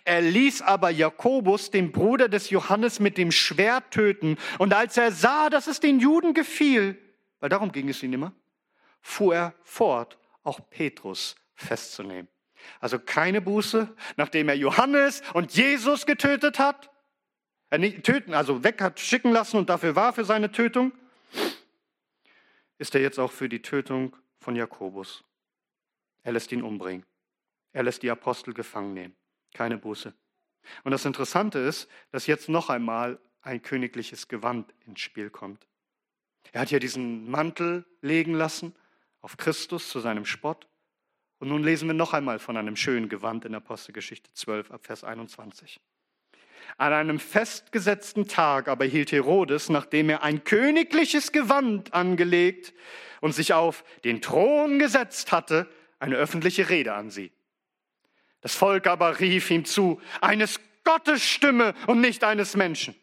Er 0.05 0.20
ließ 0.20 0.62
aber 0.62 0.90
Jakobus, 0.90 1.70
den 1.70 1.92
Bruder 1.92 2.28
des 2.28 2.50
Johannes, 2.50 3.00
mit 3.00 3.18
dem 3.18 3.32
Schwert 3.32 3.90
töten. 3.90 4.38
Und 4.59 4.72
als 4.72 4.96
er 4.96 5.12
sah, 5.12 5.50
dass 5.50 5.66
es 5.66 5.80
den 5.80 6.00
Juden 6.00 6.34
gefiel, 6.34 6.98
weil 7.40 7.48
darum 7.48 7.72
ging 7.72 7.88
es 7.88 8.02
ihm 8.02 8.12
immer, 8.12 8.32
fuhr 9.00 9.34
er 9.34 9.55
fort, 9.62 10.18
auch 10.42 10.61
Petrus 10.70 11.36
festzunehmen. 11.55 12.28
Also 12.80 12.98
keine 12.98 13.40
Buße, 13.40 13.94
nachdem 14.16 14.48
er 14.48 14.57
Johannes 14.57 15.22
und 15.34 15.55
Jesus 15.55 16.07
getötet 16.07 16.59
hat. 16.59 16.90
Er 17.68 17.78
nicht 17.78 18.05
töten, 18.05 18.34
also 18.34 18.62
weg 18.64 18.80
hat 18.80 19.00
schicken 19.00 19.32
lassen 19.32 19.57
und 19.57 19.68
dafür 19.68 19.96
war 19.96 20.12
für 20.12 20.24
seine 20.24 20.52
Tötung, 20.52 20.92
ist 22.78 22.94
er 22.94 23.00
jetzt 23.00 23.18
auch 23.18 23.32
für 23.32 23.48
die 23.48 23.62
Tötung 23.62 24.16
von 24.45 24.55
Jakobus. 24.57 25.24
Er 26.22 26.32
lässt 26.32 26.53
ihn 26.53 26.62
umbringen. 26.62 27.07
Er 27.72 27.82
lässt 27.82 28.03
die 28.03 28.11
Apostel 28.11 28.53
gefangen 28.53 28.92
nehmen. 28.92 29.16
Keine 29.55 29.78
Buße. 29.78 30.12
Und 30.84 30.92
das 30.92 31.05
Interessante 31.05 31.59
ist, 31.59 31.88
dass 32.11 32.26
jetzt 32.26 32.49
noch 32.49 32.68
einmal 32.70 33.18
ein 33.40 33.62
königliches 33.62 34.28
Gewand 34.28 34.72
ins 34.86 35.01
Spiel 35.01 35.30
kommt. 35.30 35.66
Er 36.53 36.61
hat 36.61 36.70
ja 36.70 36.78
diesen 36.78 37.30
Mantel 37.30 37.84
legen 38.03 38.34
lassen 38.34 38.74
auf 39.20 39.36
Christus 39.36 39.88
zu 39.88 40.01
seinem 40.01 40.26
Spott. 40.26 40.68
Und 41.38 41.49
nun 41.49 41.64
lesen 41.64 41.88
wir 41.88 41.95
noch 41.95 42.12
einmal 42.12 42.38
von 42.38 42.57
einem 42.57 42.76
schönen 42.76 43.09
Gewand 43.09 43.45
in 43.45 43.55
Apostelgeschichte 43.55 44.32
12 44.34 44.70
ab 44.70 44.84
Vers 44.84 45.05
21. 45.05 45.80
An 46.76 46.92
einem 46.92 47.18
festgesetzten 47.18 48.26
Tag 48.28 48.68
aber 48.68 48.84
hielt 48.84 49.12
Herodes, 49.12 49.68
nachdem 49.68 50.10
er 50.10 50.22
ein 50.22 50.44
königliches 50.44 51.32
Gewand 51.32 51.94
angelegt 51.94 52.74
und 53.20 53.32
sich 53.32 53.52
auf 53.52 53.84
den 54.04 54.20
Thron 54.20 54.78
gesetzt 54.78 55.32
hatte, 55.32 55.68
eine 55.98 56.16
öffentliche 56.16 56.68
Rede 56.68 56.94
an 56.94 57.10
sie. 57.10 57.32
Das 58.40 58.54
Volk 58.54 58.86
aber 58.86 59.20
rief 59.20 59.50
ihm 59.50 59.64
zu, 59.64 60.00
eines 60.20 60.60
Gottes 60.84 61.22
Stimme 61.22 61.74
und 61.86 62.00
nicht 62.00 62.24
eines 62.24 62.56
Menschen. 62.56 62.94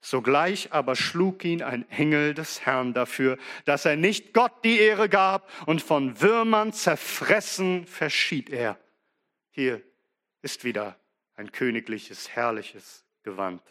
Sogleich 0.00 0.72
aber 0.72 0.96
schlug 0.96 1.44
ihn 1.44 1.62
ein 1.62 1.90
Engel 1.90 2.34
des 2.34 2.66
Herrn 2.66 2.92
dafür, 2.92 3.38
dass 3.64 3.86
er 3.86 3.96
nicht 3.96 4.34
Gott 4.34 4.52
die 4.62 4.78
Ehre 4.78 5.08
gab 5.08 5.50
und 5.66 5.80
von 5.80 6.20
Würmern 6.20 6.72
zerfressen 6.74 7.86
verschied 7.86 8.50
er. 8.50 8.78
Hier 9.50 9.82
ist 10.42 10.64
wieder 10.64 10.98
ein 11.36 11.52
königliches, 11.52 12.30
herrliches 12.30 13.04
Gewand. 13.22 13.62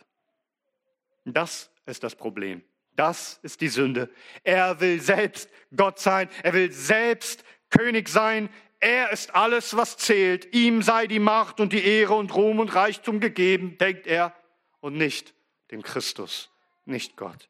Das 1.25 1.71
ist 1.85 2.03
das 2.03 2.15
Problem. 2.15 2.63
Das 2.95 3.39
ist 3.41 3.61
die 3.61 3.69
Sünde. 3.69 4.09
Er 4.43 4.79
will 4.79 5.01
selbst 5.01 5.49
Gott 5.75 5.99
sein. 5.99 6.29
Er 6.43 6.53
will 6.53 6.71
selbst 6.71 7.43
König 7.69 8.07
sein. 8.09 8.49
Er 8.79 9.11
ist 9.11 9.33
alles, 9.33 9.75
was 9.75 9.97
zählt. 9.97 10.53
Ihm 10.53 10.81
sei 10.81 11.07
die 11.07 11.19
Macht 11.19 11.59
und 11.59 11.73
die 11.73 11.83
Ehre 11.83 12.13
und 12.13 12.35
Ruhm 12.35 12.59
und 12.59 12.75
Reichtum 12.75 13.19
gegeben, 13.19 13.77
denkt 13.77 14.07
er, 14.07 14.35
und 14.81 14.97
nicht 14.97 15.33
dem 15.71 15.81
Christus, 15.81 16.51
nicht 16.85 17.15
Gott. 17.15 17.49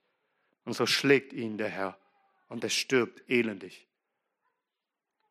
Und 0.65 0.73
so 0.73 0.85
schlägt 0.85 1.33
ihn 1.33 1.57
der 1.57 1.69
Herr 1.69 1.97
und 2.47 2.63
er 2.63 2.69
stirbt 2.69 3.27
elendig 3.27 3.87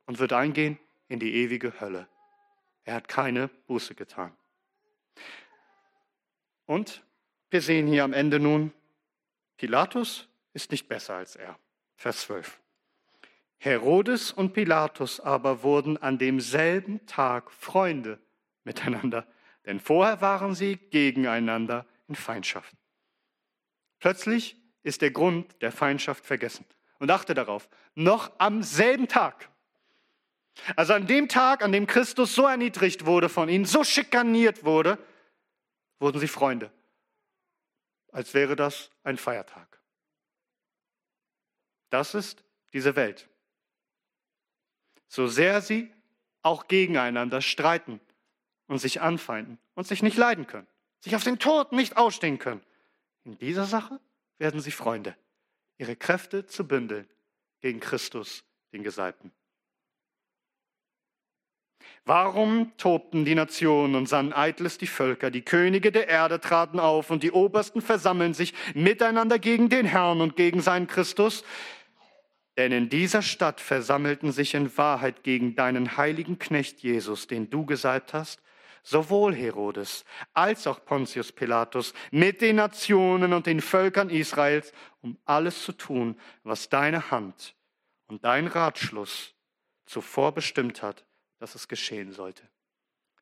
und 0.06 0.18
wird 0.18 0.32
eingehen 0.32 0.78
in 1.08 1.20
die 1.20 1.34
ewige 1.34 1.80
Hölle. 1.80 2.08
Er 2.84 2.94
hat 2.94 3.06
keine 3.06 3.48
Buße 3.68 3.94
getan. 3.94 4.36
Und 6.66 7.04
wir 7.50 7.60
sehen 7.60 7.86
hier 7.86 8.04
am 8.04 8.12
Ende 8.12 8.40
nun, 8.40 8.72
Pilatus 9.56 10.28
ist 10.52 10.70
nicht 10.70 10.88
besser 10.88 11.14
als 11.14 11.36
er. 11.36 11.58
Vers 11.96 12.22
12. 12.22 12.60
Herodes 13.58 14.32
und 14.32 14.54
Pilatus 14.54 15.20
aber 15.20 15.62
wurden 15.62 15.96
an 15.96 16.18
demselben 16.18 17.06
Tag 17.06 17.50
Freunde 17.52 18.18
miteinander, 18.64 19.26
denn 19.66 19.78
vorher 19.78 20.20
waren 20.20 20.54
sie 20.54 20.76
gegeneinander 20.76 21.86
in 22.08 22.16
Feindschaft. 22.16 22.74
Plötzlich 24.00 24.56
ist 24.82 25.00
der 25.00 25.12
Grund 25.12 25.62
der 25.62 25.70
Feindschaft 25.70 26.26
vergessen. 26.26 26.64
Und 26.98 27.10
achte 27.10 27.34
darauf, 27.34 27.68
noch 27.94 28.32
am 28.38 28.62
selben 28.62 29.08
Tag. 29.08 29.48
Also 30.76 30.92
an 30.94 31.06
dem 31.06 31.28
Tag, 31.28 31.62
an 31.62 31.72
dem 31.72 31.86
Christus 31.86 32.34
so 32.34 32.46
erniedrigt 32.46 33.06
wurde 33.06 33.28
von 33.28 33.48
ihnen, 33.48 33.64
so 33.64 33.84
schikaniert 33.84 34.64
wurde, 34.64 34.98
wurden 36.02 36.18
sie 36.18 36.28
Freunde. 36.28 36.70
Als 38.10 38.34
wäre 38.34 38.56
das 38.56 38.90
ein 39.04 39.16
Feiertag. 39.16 39.80
Das 41.88 42.14
ist 42.14 42.44
diese 42.72 42.96
Welt. 42.96 43.28
So 45.06 45.28
sehr 45.28 45.62
sie 45.62 45.92
auch 46.42 46.66
gegeneinander 46.66 47.40
streiten 47.40 48.00
und 48.66 48.78
sich 48.78 49.00
anfeinden 49.00 49.58
und 49.74 49.86
sich 49.86 50.02
nicht 50.02 50.16
leiden 50.16 50.46
können, 50.46 50.66
sich 51.00 51.14
auf 51.14 51.24
den 51.24 51.38
Tod 51.38 51.72
nicht 51.72 51.96
ausstehen 51.96 52.38
können, 52.38 52.62
in 53.24 53.38
dieser 53.38 53.64
Sache 53.64 54.00
werden 54.38 54.60
sie 54.60 54.72
Freunde, 54.72 55.16
ihre 55.78 55.94
Kräfte 55.94 56.46
zu 56.46 56.66
bündeln 56.66 57.08
gegen 57.60 57.78
Christus, 57.78 58.44
den 58.72 58.82
Gesalbten. 58.82 59.32
Warum 62.04 62.72
tobten 62.78 63.24
die 63.24 63.36
Nationen 63.36 63.94
und 63.94 64.08
sannen 64.08 64.32
eitles 64.32 64.76
die 64.76 64.88
Völker? 64.88 65.30
Die 65.30 65.42
Könige 65.42 65.92
der 65.92 66.08
Erde 66.08 66.40
traten 66.40 66.80
auf 66.80 67.10
und 67.10 67.22
die 67.22 67.30
Obersten 67.30 67.80
versammeln 67.80 68.34
sich 68.34 68.54
miteinander 68.74 69.38
gegen 69.38 69.68
den 69.68 69.86
Herrn 69.86 70.20
und 70.20 70.34
gegen 70.34 70.60
seinen 70.60 70.88
Christus. 70.88 71.44
Denn 72.56 72.72
in 72.72 72.88
dieser 72.88 73.22
Stadt 73.22 73.60
versammelten 73.60 74.32
sich 74.32 74.54
in 74.54 74.76
Wahrheit 74.76 75.22
gegen 75.22 75.54
deinen 75.54 75.96
heiligen 75.96 76.40
Knecht 76.40 76.80
Jesus, 76.80 77.28
den 77.28 77.50
du 77.50 77.64
gesalbt 77.64 78.12
hast, 78.12 78.42
sowohl 78.82 79.32
Herodes 79.32 80.04
als 80.34 80.66
auch 80.66 80.84
Pontius 80.84 81.30
Pilatus 81.30 81.94
mit 82.10 82.40
den 82.40 82.56
Nationen 82.56 83.32
und 83.32 83.46
den 83.46 83.60
Völkern 83.60 84.10
Israels, 84.10 84.72
um 85.02 85.16
alles 85.24 85.64
zu 85.64 85.72
tun, 85.72 86.16
was 86.42 86.68
deine 86.68 87.12
Hand 87.12 87.54
und 88.08 88.24
dein 88.24 88.48
Ratschluss 88.48 89.34
zuvor 89.86 90.32
bestimmt 90.32 90.82
hat, 90.82 91.04
dass 91.42 91.56
es 91.56 91.66
geschehen 91.66 92.12
sollte. 92.12 92.48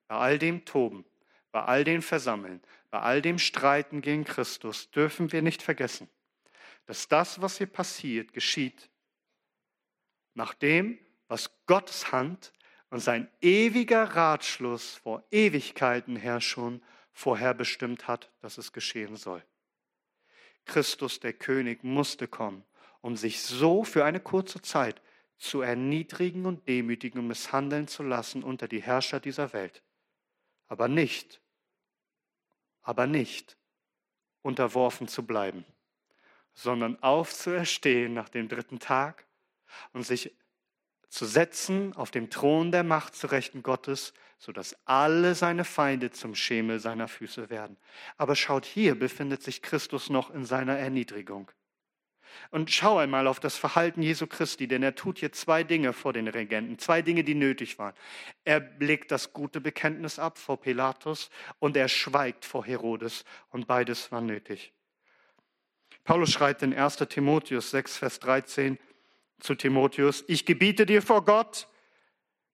Bei 0.07 0.17
all 0.17 0.39
dem 0.39 0.67
Toben, 0.67 1.07
bei 1.53 1.63
all 1.63 1.85
dem 1.85 2.03
Versammeln, 2.03 2.61
bei 2.91 3.01
all 3.01 3.23
dem 3.23 3.39
Streiten 3.39 4.03
gegen 4.03 4.25
Christus 4.25 4.91
dürfen 4.91 5.33
wir 5.33 5.41
nicht 5.41 5.63
vergessen, 5.63 6.07
dass 6.85 7.09
das, 7.09 7.41
was 7.41 7.57
hier 7.57 7.67
passiert, 7.67 8.35
geschieht 8.35 8.91
nach 10.35 10.53
dem, 10.53 10.99
was 11.29 11.51
Gottes 11.65 12.13
Hand 12.13 12.53
und 12.91 13.01
sein 13.01 13.27
ewiger 13.41 14.05
Ratschluss 14.05 14.97
vor 14.97 15.25
Ewigkeiten 15.31 16.17
her 16.17 16.43
schon 16.43 16.83
vorherbestimmt 17.13 18.07
hat, 18.07 18.31
dass 18.41 18.59
es 18.59 18.75
geschehen 18.75 19.17
soll. 19.17 19.43
Christus, 20.67 21.21
der 21.21 21.33
König, 21.33 21.85
musste 21.85 22.29
kommen, 22.29 22.65
um 23.01 23.17
sich 23.17 23.41
so 23.41 23.83
für 23.83 24.05
eine 24.05 24.21
kurze 24.21 24.61
Zeit 24.61 25.01
zu 25.41 25.63
erniedrigen 25.63 26.45
und 26.45 26.69
demütigen 26.69 27.19
und 27.19 27.27
misshandeln 27.27 27.89
zu 27.89 28.03
lassen 28.03 28.45
unter 28.45 28.69
die 28.69 28.83
Herrscher 28.83 29.21
dieser 29.21 29.53
Welt. 29.53 29.83
Aber 30.69 30.87
nicht, 30.87 31.41
aber 32.83 33.07
nicht 33.07 33.57
unterworfen 34.43 35.09
zu 35.09 35.27
bleiben, 35.27 35.65
sondern 36.53 37.03
aufzuerstehen 37.03 38.13
nach 38.13 38.29
dem 38.29 38.49
dritten 38.49 38.79
Tag 38.79 39.27
und 39.93 40.05
sich 40.05 40.37
zu 41.09 41.25
setzen 41.25 41.97
auf 41.97 42.11
dem 42.11 42.31
Thron 42.31 42.71
der 42.71 42.85
Macht 42.85 43.17
zu 43.17 43.27
Rechten 43.27 43.63
Gottes, 43.63 44.13
sodass 44.39 44.77
alle 44.85 45.35
seine 45.35 45.65
Feinde 45.65 46.11
zum 46.11 46.35
Schemel 46.35 46.81
seiner 46.81 47.09
Füße 47.09 47.51
werden. 47.51 47.79
Aber 48.17 48.37
schaut, 48.37 48.67
hier 48.67 48.95
befindet 48.95 49.43
sich 49.43 49.63
Christus 49.63 50.11
noch 50.11 50.31
in 50.31 50.45
seiner 50.45 50.79
Erniedrigung. 50.79 51.51
Und 52.51 52.71
schau 52.71 52.99
einmal 52.99 53.27
auf 53.27 53.41
das 53.41 53.57
Verhalten 53.57 54.03
Jesu 54.03 54.27
Christi, 54.27 54.69
denn 54.69 54.83
er 54.83 54.95
tut 54.95 55.19
hier 55.19 55.33
zwei 55.33 55.63
Dinge 55.63 55.93
vor 55.93 56.13
den 56.13 56.29
Regenten, 56.29 56.79
zwei 56.79 57.03
Dinge, 57.03 57.25
die 57.25 57.35
nötig 57.35 57.79
waren. 57.79 57.95
Er 58.45 58.61
legt 58.79 59.11
das 59.11 59.33
gute 59.33 59.61
Bekenntnis 59.61 60.19
ab 60.19 60.39
vor 60.39 60.61
Pilatus 60.61 61.31
und 61.59 61.77
er 61.77 61.89
schweigt 61.89 62.45
vor 62.45 62.65
Herodes 62.65 63.25
und 63.51 63.67
beides 63.67 64.11
war 64.13 64.21
nötig. 64.21 64.73
Paulus 66.05 66.33
schreibt 66.33 66.63
in 66.63 66.75
1 66.75 66.97
Timotheus 67.09 67.71
6, 67.71 67.99
Vers 67.99 68.21
13, 68.21 68.79
zu 69.41 69.55
Timotheus, 69.55 70.25
ich 70.29 70.45
gebiete 70.47 70.87
dir 70.87 71.03
vor 71.03 71.25
Gott, 71.25 71.67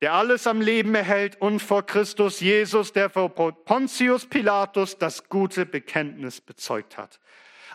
der 0.02 0.12
alles 0.12 0.46
am 0.46 0.60
Leben 0.60 0.94
erhält, 0.94 1.40
und 1.40 1.60
vor 1.60 1.84
Christus 1.84 2.40
Jesus, 2.40 2.92
der 2.92 3.10
vor 3.10 3.30
Pontius 3.30 4.26
Pilatus 4.26 4.98
das 4.98 5.28
gute 5.28 5.66
Bekenntnis 5.66 6.40
bezeugt 6.40 6.98
hat. 6.98 7.20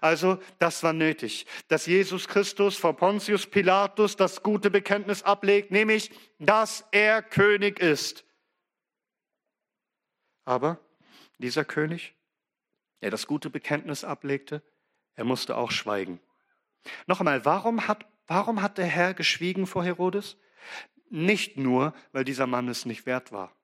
Also, 0.02 0.42
das 0.58 0.82
war 0.82 0.94
nötig, 0.94 1.46
dass 1.68 1.86
Jesus 1.86 2.28
Christus 2.28 2.76
vor 2.76 2.98
Pontius 2.98 3.46
Pilatus 3.46 4.16
das 4.16 4.42
gute 4.42 4.72
Bekenntnis 4.72 5.22
ablegt, 5.22 5.70
nämlich, 5.70 6.10
dass 6.40 6.84
er 6.92 7.22
König 7.22 7.80
ist. 7.80 8.26
Aber 10.44 10.80
dieser 11.38 11.64
König, 11.64 12.16
der 13.04 13.12
das 13.12 13.28
gute 13.28 13.52
Bekenntnis 13.52 14.04
ablegte, 14.04 14.64
er 15.14 15.24
musste 15.24 15.56
auch 15.56 15.70
schweigen. 15.70 16.20
Noch 17.06 17.20
einmal, 17.20 17.46
warum 17.46 17.88
hat, 17.88 18.08
warum 18.26 18.64
hat 18.64 18.80
der 18.80 18.88
Herr 18.88 19.14
geschwiegen 19.14 19.68
vor 19.68 19.84
Herodes? 19.84 20.36
Nicht 21.12 21.58
nur, 21.58 21.94
weil 22.12 22.24
dieser 22.24 22.48
Mann 22.48 22.68
es 22.70 22.88
nicht 22.88 23.06
wert 23.06 23.32
war, 23.32 23.56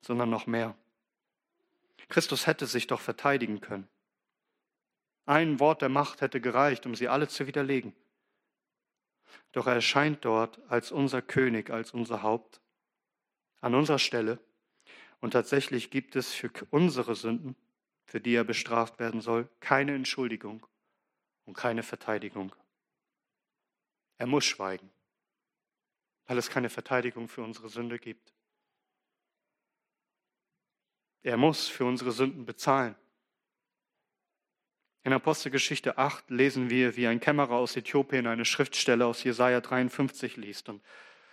sondern 0.00 0.30
noch 0.30 0.46
mehr. 0.46 0.74
Christus 2.08 2.46
hätte 2.46 2.64
sich 2.64 2.86
doch 2.86 3.00
verteidigen 3.00 3.60
können. 3.60 3.88
Ein 5.24 5.60
Wort 5.60 5.82
der 5.82 5.88
Macht 5.88 6.20
hätte 6.20 6.40
gereicht, 6.40 6.86
um 6.86 6.94
sie 6.94 7.08
alle 7.08 7.28
zu 7.28 7.46
widerlegen. 7.46 7.94
Doch 9.52 9.66
er 9.66 9.74
erscheint 9.74 10.24
dort 10.24 10.60
als 10.70 10.90
unser 10.90 11.22
König, 11.22 11.70
als 11.70 11.92
unser 11.92 12.22
Haupt, 12.22 12.60
an 13.60 13.74
unserer 13.74 13.98
Stelle. 13.98 14.38
Und 15.20 15.32
tatsächlich 15.32 15.90
gibt 15.90 16.16
es 16.16 16.32
für 16.34 16.50
unsere 16.70 17.14
Sünden, 17.14 17.54
für 18.04 18.20
die 18.20 18.34
er 18.34 18.44
bestraft 18.44 18.98
werden 18.98 19.20
soll, 19.20 19.48
keine 19.60 19.94
Entschuldigung 19.94 20.66
und 21.44 21.54
keine 21.54 21.82
Verteidigung. 21.82 22.54
Er 24.18 24.26
muss 24.26 24.44
schweigen, 24.44 24.90
weil 26.26 26.38
es 26.38 26.50
keine 26.50 26.70
Verteidigung 26.70 27.28
für 27.28 27.42
unsere 27.42 27.68
Sünde 27.68 27.98
gibt. 27.98 28.32
Er 31.22 31.36
muss 31.36 31.68
für 31.68 31.84
unsere 31.84 32.10
Sünden 32.10 32.44
bezahlen. 32.44 32.96
In 35.04 35.12
Apostelgeschichte 35.12 35.98
8 35.98 36.30
lesen 36.30 36.70
wir, 36.70 36.96
wie 36.96 37.08
ein 37.08 37.18
Kämmerer 37.18 37.54
aus 37.54 37.76
Äthiopien 37.76 38.28
eine 38.28 38.44
Schriftstelle 38.44 39.04
aus 39.04 39.24
Jesaja 39.24 39.60
53 39.60 40.36
liest 40.36 40.68
und, 40.68 40.80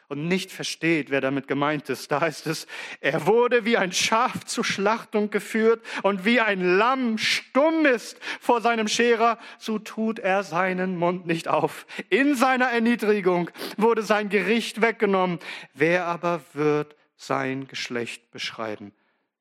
und 0.07 0.27
nicht 0.27 0.51
versteht, 0.51 1.11
wer 1.11 1.21
damit 1.21 1.47
gemeint 1.47 1.87
ist. 1.87 2.11
Da 2.11 2.21
heißt 2.21 2.47
es, 2.47 2.65
er 2.99 3.27
wurde 3.27 3.65
wie 3.65 3.77
ein 3.77 3.91
Schaf 3.91 4.43
zur 4.45 4.65
Schlachtung 4.65 5.29
geführt 5.29 5.85
und 6.01 6.25
wie 6.25 6.39
ein 6.41 6.77
Lamm 6.77 7.19
stumm 7.19 7.85
ist 7.85 8.19
vor 8.41 8.59
seinem 8.61 8.87
Scherer, 8.87 9.37
so 9.59 9.77
tut 9.77 10.17
er 10.17 10.41
seinen 10.41 10.97
Mund 10.97 11.27
nicht 11.27 11.47
auf. 11.47 11.85
In 12.09 12.33
seiner 12.33 12.71
Erniedrigung 12.71 13.51
wurde 13.77 14.01
sein 14.01 14.29
Gericht 14.29 14.81
weggenommen. 14.81 15.37
Wer 15.75 16.07
aber 16.07 16.41
wird 16.53 16.95
sein 17.17 17.67
Geschlecht 17.67 18.31
beschreiben? 18.31 18.93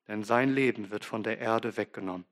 Denn 0.07 0.23
sein 0.23 0.53
Leben 0.53 0.91
wird 0.91 1.03
von 1.03 1.23
der 1.23 1.39
Erde 1.39 1.77
weggenommen. 1.77 2.25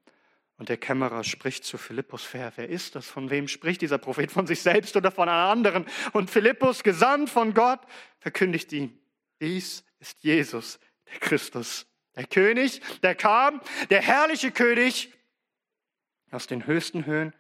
Und 0.58 0.70
der 0.70 0.78
Kämmerer 0.78 1.24
spricht 1.24 1.66
zu 1.66 1.78
Philippus, 1.78 2.28
wer, 2.34 2.52
wer 2.56 2.68
ist 2.68 2.96
das? 2.96 3.06
Von 3.06 3.30
wem 3.30 3.48
spricht 3.48 3.82
dieser 3.82 4.00
Prophet? 4.00 4.32
Von 4.32 4.48
sich 4.48 4.62
selbst 4.62 4.96
oder 4.96 5.12
von 5.12 5.30
einem 5.30 5.52
anderen? 5.52 5.86
Und 6.14 6.32
Philippus, 6.32 6.84
gesandt 6.84 7.30
von 7.30 7.54
Gott, 7.54 7.80
verkündigt 8.20 8.74
ihm, 8.74 8.98
dies 9.40 9.84
ist 10.00 10.24
Jesus, 10.24 10.80
der 11.12 11.20
Christus, 11.20 11.86
der 12.16 12.26
König, 12.26 12.82
der 13.04 13.14
kam, 13.14 13.62
der 13.92 14.02
herrliche 14.02 14.52
König 14.52 15.14
aus 16.32 16.48
den 16.48 16.66
höchsten 16.66 17.06
Höhen, 17.06 17.34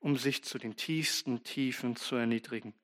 um 0.00 0.16
sich 0.16 0.42
zu 0.42 0.58
den 0.58 0.76
tiefsten 0.76 1.44
Tiefen 1.44 1.94
zu 1.94 2.16
erniedrigen 2.16 2.74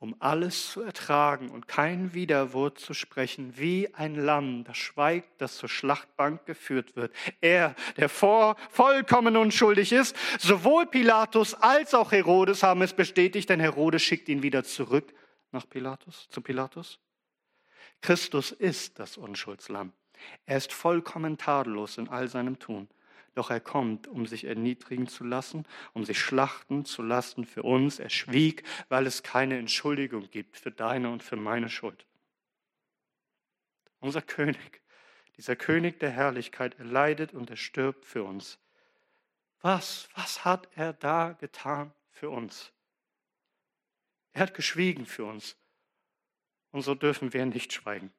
um 0.00 0.16
alles 0.18 0.72
zu 0.72 0.80
ertragen 0.80 1.50
und 1.50 1.68
kein 1.68 2.14
Widerwort 2.14 2.78
zu 2.78 2.94
sprechen, 2.94 3.58
wie 3.58 3.94
ein 3.94 4.14
Lamm, 4.14 4.64
das 4.64 4.78
schweigt, 4.78 5.28
das 5.42 5.58
zur 5.58 5.68
Schlachtbank 5.68 6.46
geführt 6.46 6.96
wird. 6.96 7.14
Er, 7.42 7.76
der 7.98 8.08
vor, 8.08 8.56
vollkommen 8.70 9.36
unschuldig 9.36 9.92
ist, 9.92 10.16
sowohl 10.38 10.86
Pilatus 10.86 11.52
als 11.52 11.92
auch 11.92 12.12
Herodes 12.12 12.62
haben 12.62 12.80
es 12.80 12.94
bestätigt, 12.94 13.50
denn 13.50 13.60
Herodes 13.60 14.02
schickt 14.02 14.30
ihn 14.30 14.42
wieder 14.42 14.64
zurück 14.64 15.12
nach 15.52 15.68
Pilatus, 15.68 16.28
zu 16.30 16.40
Pilatus. 16.40 16.98
Christus 18.00 18.52
ist 18.52 18.98
das 18.98 19.18
Unschuldslamm. 19.18 19.92
Er 20.46 20.56
ist 20.56 20.72
vollkommen 20.72 21.36
tadellos 21.36 21.98
in 21.98 22.08
all 22.08 22.26
seinem 22.26 22.58
Tun. 22.58 22.88
Doch 23.34 23.50
er 23.50 23.60
kommt, 23.60 24.08
um 24.08 24.26
sich 24.26 24.44
erniedrigen 24.44 25.06
zu 25.06 25.24
lassen, 25.24 25.64
um 25.92 26.04
sich 26.04 26.18
schlachten 26.18 26.84
zu 26.84 27.02
lassen 27.02 27.44
für 27.44 27.62
uns. 27.62 27.98
Er 27.98 28.10
schwieg, 28.10 28.64
weil 28.88 29.06
es 29.06 29.22
keine 29.22 29.58
Entschuldigung 29.58 30.30
gibt 30.30 30.56
für 30.56 30.72
deine 30.72 31.10
und 31.10 31.22
für 31.22 31.36
meine 31.36 31.68
Schuld. 31.68 32.06
Unser 34.00 34.22
König, 34.22 34.82
dieser 35.36 35.56
König 35.56 36.00
der 36.00 36.10
Herrlichkeit, 36.10 36.78
er 36.78 36.86
leidet 36.86 37.32
und 37.32 37.50
er 37.50 37.56
stirbt 37.56 38.04
für 38.04 38.24
uns. 38.24 38.58
Was, 39.60 40.08
was 40.14 40.44
hat 40.44 40.68
er 40.74 40.92
da 40.92 41.32
getan 41.32 41.92
für 42.10 42.30
uns? 42.30 42.72
Er 44.32 44.42
hat 44.42 44.54
geschwiegen 44.54 45.06
für 45.06 45.24
uns. 45.24 45.56
Und 46.72 46.82
so 46.82 46.94
dürfen 46.94 47.32
wir 47.32 47.44
nicht 47.46 47.72
schweigen. 47.72 48.12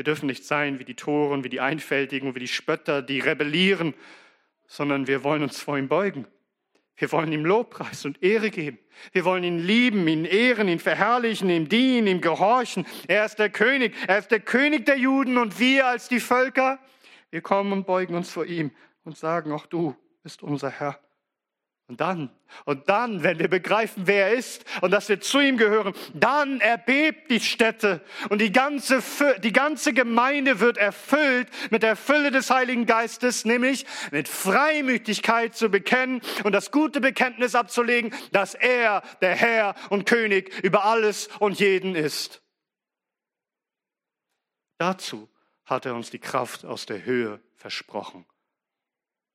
Wir 0.00 0.04
dürfen 0.04 0.28
nicht 0.28 0.46
sein 0.46 0.78
wie 0.78 0.86
die 0.86 0.94
Toren, 0.94 1.44
wie 1.44 1.50
die 1.50 1.60
Einfältigen, 1.60 2.34
wie 2.34 2.38
die 2.38 2.48
Spötter, 2.48 3.02
die 3.02 3.20
rebellieren, 3.20 3.92
sondern 4.66 5.06
wir 5.06 5.24
wollen 5.24 5.42
uns 5.42 5.60
vor 5.60 5.76
ihm 5.76 5.88
beugen. 5.88 6.26
Wir 6.96 7.12
wollen 7.12 7.30
ihm 7.32 7.44
Lobpreis 7.44 8.06
und 8.06 8.22
Ehre 8.22 8.48
geben. 8.48 8.78
Wir 9.12 9.26
wollen 9.26 9.44
ihn 9.44 9.58
lieben, 9.58 10.08
ihn 10.08 10.24
ehren, 10.24 10.68
ihn 10.68 10.78
verherrlichen, 10.78 11.50
ihm 11.50 11.68
dienen, 11.68 12.06
ihm 12.06 12.20
gehorchen. 12.22 12.86
Er 13.08 13.26
ist 13.26 13.38
der 13.38 13.50
König. 13.50 13.94
Er 14.08 14.16
ist 14.16 14.30
der 14.30 14.40
König 14.40 14.86
der 14.86 14.96
Juden 14.96 15.36
und 15.36 15.60
wir 15.60 15.86
als 15.86 16.08
die 16.08 16.20
Völker, 16.20 16.78
wir 17.28 17.42
kommen 17.42 17.70
und 17.70 17.86
beugen 17.86 18.14
uns 18.14 18.30
vor 18.30 18.46
ihm 18.46 18.70
und 19.04 19.18
sagen, 19.18 19.52
auch 19.52 19.66
du 19.66 19.94
bist 20.22 20.42
unser 20.42 20.70
Herr. 20.70 20.98
Und 21.90 22.00
dann, 22.00 22.30
und 22.66 22.88
dann, 22.88 23.24
wenn 23.24 23.40
wir 23.40 23.48
begreifen, 23.48 24.06
wer 24.06 24.28
er 24.28 24.34
ist 24.34 24.64
und 24.80 24.92
dass 24.92 25.08
wir 25.08 25.20
zu 25.20 25.40
ihm 25.40 25.56
gehören, 25.56 25.92
dann 26.14 26.60
erbebt 26.60 27.32
die 27.32 27.40
Stätte 27.40 28.00
und 28.28 28.40
die 28.40 28.52
ganze, 28.52 29.02
die 29.42 29.52
ganze 29.52 29.92
Gemeinde 29.92 30.60
wird 30.60 30.76
erfüllt 30.76 31.48
mit 31.70 31.82
der 31.82 31.96
Fülle 31.96 32.30
des 32.30 32.48
Heiligen 32.48 32.86
Geistes, 32.86 33.44
nämlich 33.44 33.86
mit 34.12 34.28
Freimütigkeit 34.28 35.56
zu 35.56 35.68
bekennen 35.68 36.20
und 36.44 36.52
das 36.52 36.70
gute 36.70 37.00
Bekenntnis 37.00 37.56
abzulegen, 37.56 38.14
dass 38.30 38.54
er 38.54 39.02
der 39.20 39.34
Herr 39.34 39.74
und 39.88 40.06
König 40.06 40.62
über 40.62 40.84
alles 40.84 41.26
und 41.40 41.58
jeden 41.58 41.96
ist. 41.96 42.40
Dazu 44.78 45.28
hat 45.64 45.86
er 45.86 45.96
uns 45.96 46.10
die 46.10 46.20
Kraft 46.20 46.64
aus 46.64 46.86
der 46.86 47.04
Höhe 47.04 47.40
versprochen, 47.56 48.26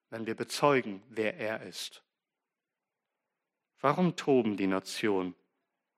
wenn 0.10 0.26
wir 0.26 0.36
bezeugen, 0.36 1.04
wer 1.10 1.38
er 1.38 1.62
ist. 1.64 2.05
Warum 3.86 4.16
toben 4.16 4.58
die 4.58 4.66
Nationen 4.66 5.36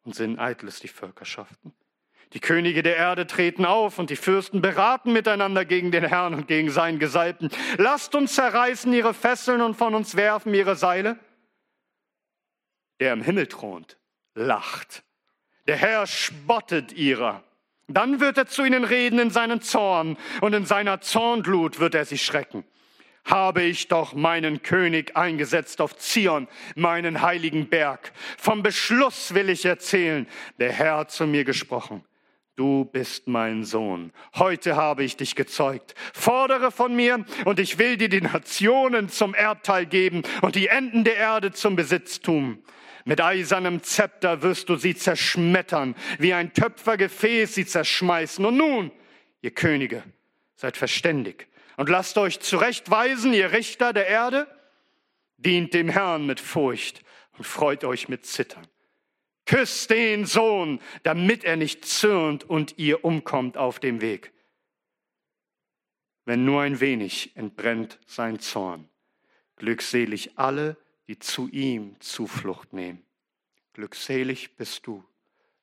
und 0.03 0.13
sind 0.13 0.39
eitles 0.39 0.81
die 0.81 0.89
Völkerschaften? 0.89 1.71
Die 2.33 2.41
Könige 2.41 2.83
der 2.83 2.97
Erde 2.97 3.27
treten 3.27 3.63
auf 3.63 3.97
und 3.97 4.09
die 4.09 4.17
Fürsten 4.17 4.61
beraten 4.61 5.13
miteinander 5.13 5.63
gegen 5.63 5.89
den 5.91 6.03
Herrn 6.03 6.33
und 6.33 6.49
gegen 6.49 6.69
seinen 6.69 6.99
Gesalbten. 6.99 7.49
Lasst 7.77 8.13
uns 8.13 8.35
zerreißen 8.35 8.91
ihre 8.91 9.13
Fesseln 9.13 9.61
und 9.61 9.75
von 9.75 9.95
uns 9.95 10.17
werfen 10.17 10.53
ihre 10.53 10.75
Seile. 10.75 11.17
Der 12.99 13.13
im 13.13 13.21
Himmel 13.21 13.47
thront, 13.47 13.97
lacht. 14.35 15.05
Der 15.67 15.77
Herr 15.77 16.07
spottet 16.07 16.91
ihrer. 16.91 17.41
Dann 17.88 18.19
wird 18.19 18.38
er 18.38 18.47
zu 18.47 18.65
ihnen 18.65 18.83
reden 18.83 19.17
in 19.17 19.29
seinen 19.29 19.61
Zorn 19.61 20.17
und 20.41 20.51
in 20.51 20.65
seiner 20.65 20.99
Zornglut 20.99 21.79
wird 21.79 21.95
er 21.95 22.03
sie 22.03 22.17
schrecken 22.17 22.65
habe 23.28 23.61
ich 23.61 23.88
doch 23.89 24.13
meinen 24.13 24.63
König 24.63 25.15
eingesetzt 25.15 25.82
auf 25.82 25.97
Zion, 25.97 26.47
meinen 26.75 27.21
heiligen 27.21 27.67
Berg. 27.67 28.11
Vom 28.38 28.63
Beschluss 28.63 29.34
will 29.34 29.49
ich 29.49 29.65
erzählen. 29.65 30.28
Der 30.59 30.71
Herr 30.71 30.97
hat 30.97 31.11
zu 31.11 31.28
mir 31.28 31.43
gesprochen. 31.43 32.03
Du 32.55 32.86
bist 32.86 33.28
mein 33.28 33.65
Sohn. 33.65 34.11
Heute 34.36 34.75
habe 34.75 35.03
ich 35.03 35.15
dich 35.15 35.36
gezeugt. 35.36 35.93
Fordere 36.13 36.71
von 36.71 36.95
mir 36.95 37.23
und 37.45 37.59
ich 37.59 37.78
will 37.78 37.97
dir 37.97 38.09
die 38.09 38.21
Nationen 38.21 39.09
zum 39.09 39.36
Erbteil 39.36 39.86
geben 39.86 40.23
und 40.41 40.55
die 40.55 40.67
Enden 40.67 41.03
der 41.03 41.17
Erde 41.17 41.51
zum 41.51 41.75
Besitztum. 41.75 42.63
Mit 43.05 43.21
eisernem 43.21 43.84
Zepter 43.84 44.41
wirst 44.41 44.69
du 44.69 44.75
sie 44.75 44.95
zerschmettern, 44.95 45.95
wie 46.17 46.34
ein 46.34 46.53
Töpfergefäß 46.53 47.53
sie 47.53 47.65
zerschmeißen. 47.65 48.43
Und 48.43 48.57
nun, 48.57 48.91
ihr 49.41 49.51
Könige, 49.51 50.03
seid 50.55 50.78
verständig 50.78 51.47
und 51.78 51.89
lasst 51.89 52.17
euch 52.17 52.39
zurechtweisen, 52.41 53.34
ihr 53.34 53.53
Richter 53.53 53.93
der 53.93 54.07
Erde, 54.07 54.47
dient 55.38 55.73
dem 55.73 55.88
Herrn 55.88 56.25
mit 56.25 56.39
Furcht 56.39 57.03
und 57.38 57.45
freut 57.45 57.86
euch 57.86 58.09
mit 58.09 58.25
Zittern. 58.25 58.67
Küsst 59.45 59.91
den 59.91 60.25
Sohn, 60.25 60.82
damit 61.03 61.45
er 61.45 61.55
nicht 61.55 61.86
zürnt 61.86 62.43
und 62.43 62.78
ihr 62.78 63.05
umkommt 63.05 63.55
auf 63.57 63.80
dem 63.80 64.01
Weg. 64.01 64.34
Wenn 66.25 66.43
nur 66.43 66.63
ein 66.63 66.82
wenig 66.82 67.38
entbrennt 67.38 67.99
sein 68.07 68.39
Zorn. 68.39 68.89
Glückselig 69.55 70.38
alle, 70.38 70.75
die 71.07 71.19
zu 71.19 71.47
ihm 71.47 71.95
Zuflucht 72.01 72.73
nehmen. 72.73 73.05
Glückselig 73.73 74.57
bist 74.57 74.86
du, 74.88 75.05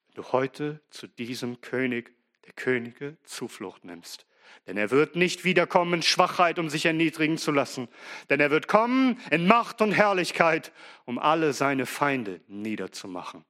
wenn 0.07 0.15
du 0.15 0.33
heute 0.33 0.81
zu 0.91 1.07
diesem 1.07 1.61
König 1.61 2.13
der 2.47 2.53
Könige 2.55 3.19
Zuflucht 3.25 3.85
nimmst 3.85 4.27
Denn 4.67 4.77
er 4.77 4.91
wird 4.91 5.17
nicht 5.17 5.45
wiederkommen 5.45 5.95
in 5.95 6.03
Schwachheit, 6.03 6.59
um 6.59 6.69
sich 6.69 6.87
erniedrigen 6.87 7.39
zu 7.39 7.53
lassen. 7.53 7.89
Denn 8.31 8.41
er 8.41 8.51
wird 8.51 8.69
kommen 8.69 9.21
in 9.31 9.47
Macht 9.47 9.81
und 9.81 9.93
Herrlichkeit, 9.93 10.73
um 11.05 11.19
alle 11.19 11.53
seine 11.53 11.87
Feinde 11.87 12.41
niederzumachen. 12.49 13.45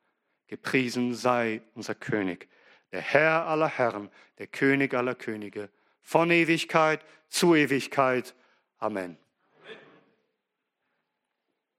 Gepriesen 0.48 1.14
sei 1.14 1.62
unser 1.74 1.94
König, 1.94 2.48
der 2.92 3.00
Herr 3.00 3.46
aller 3.46 3.68
Herren, 3.68 4.10
der 4.38 4.46
König 4.46 4.94
aller 4.94 5.14
Könige, 5.14 5.70
von 6.02 6.30
Ewigkeit 6.30 7.04
zu 7.28 7.54
Ewigkeit. 7.54 8.34
Amen. 8.78 9.16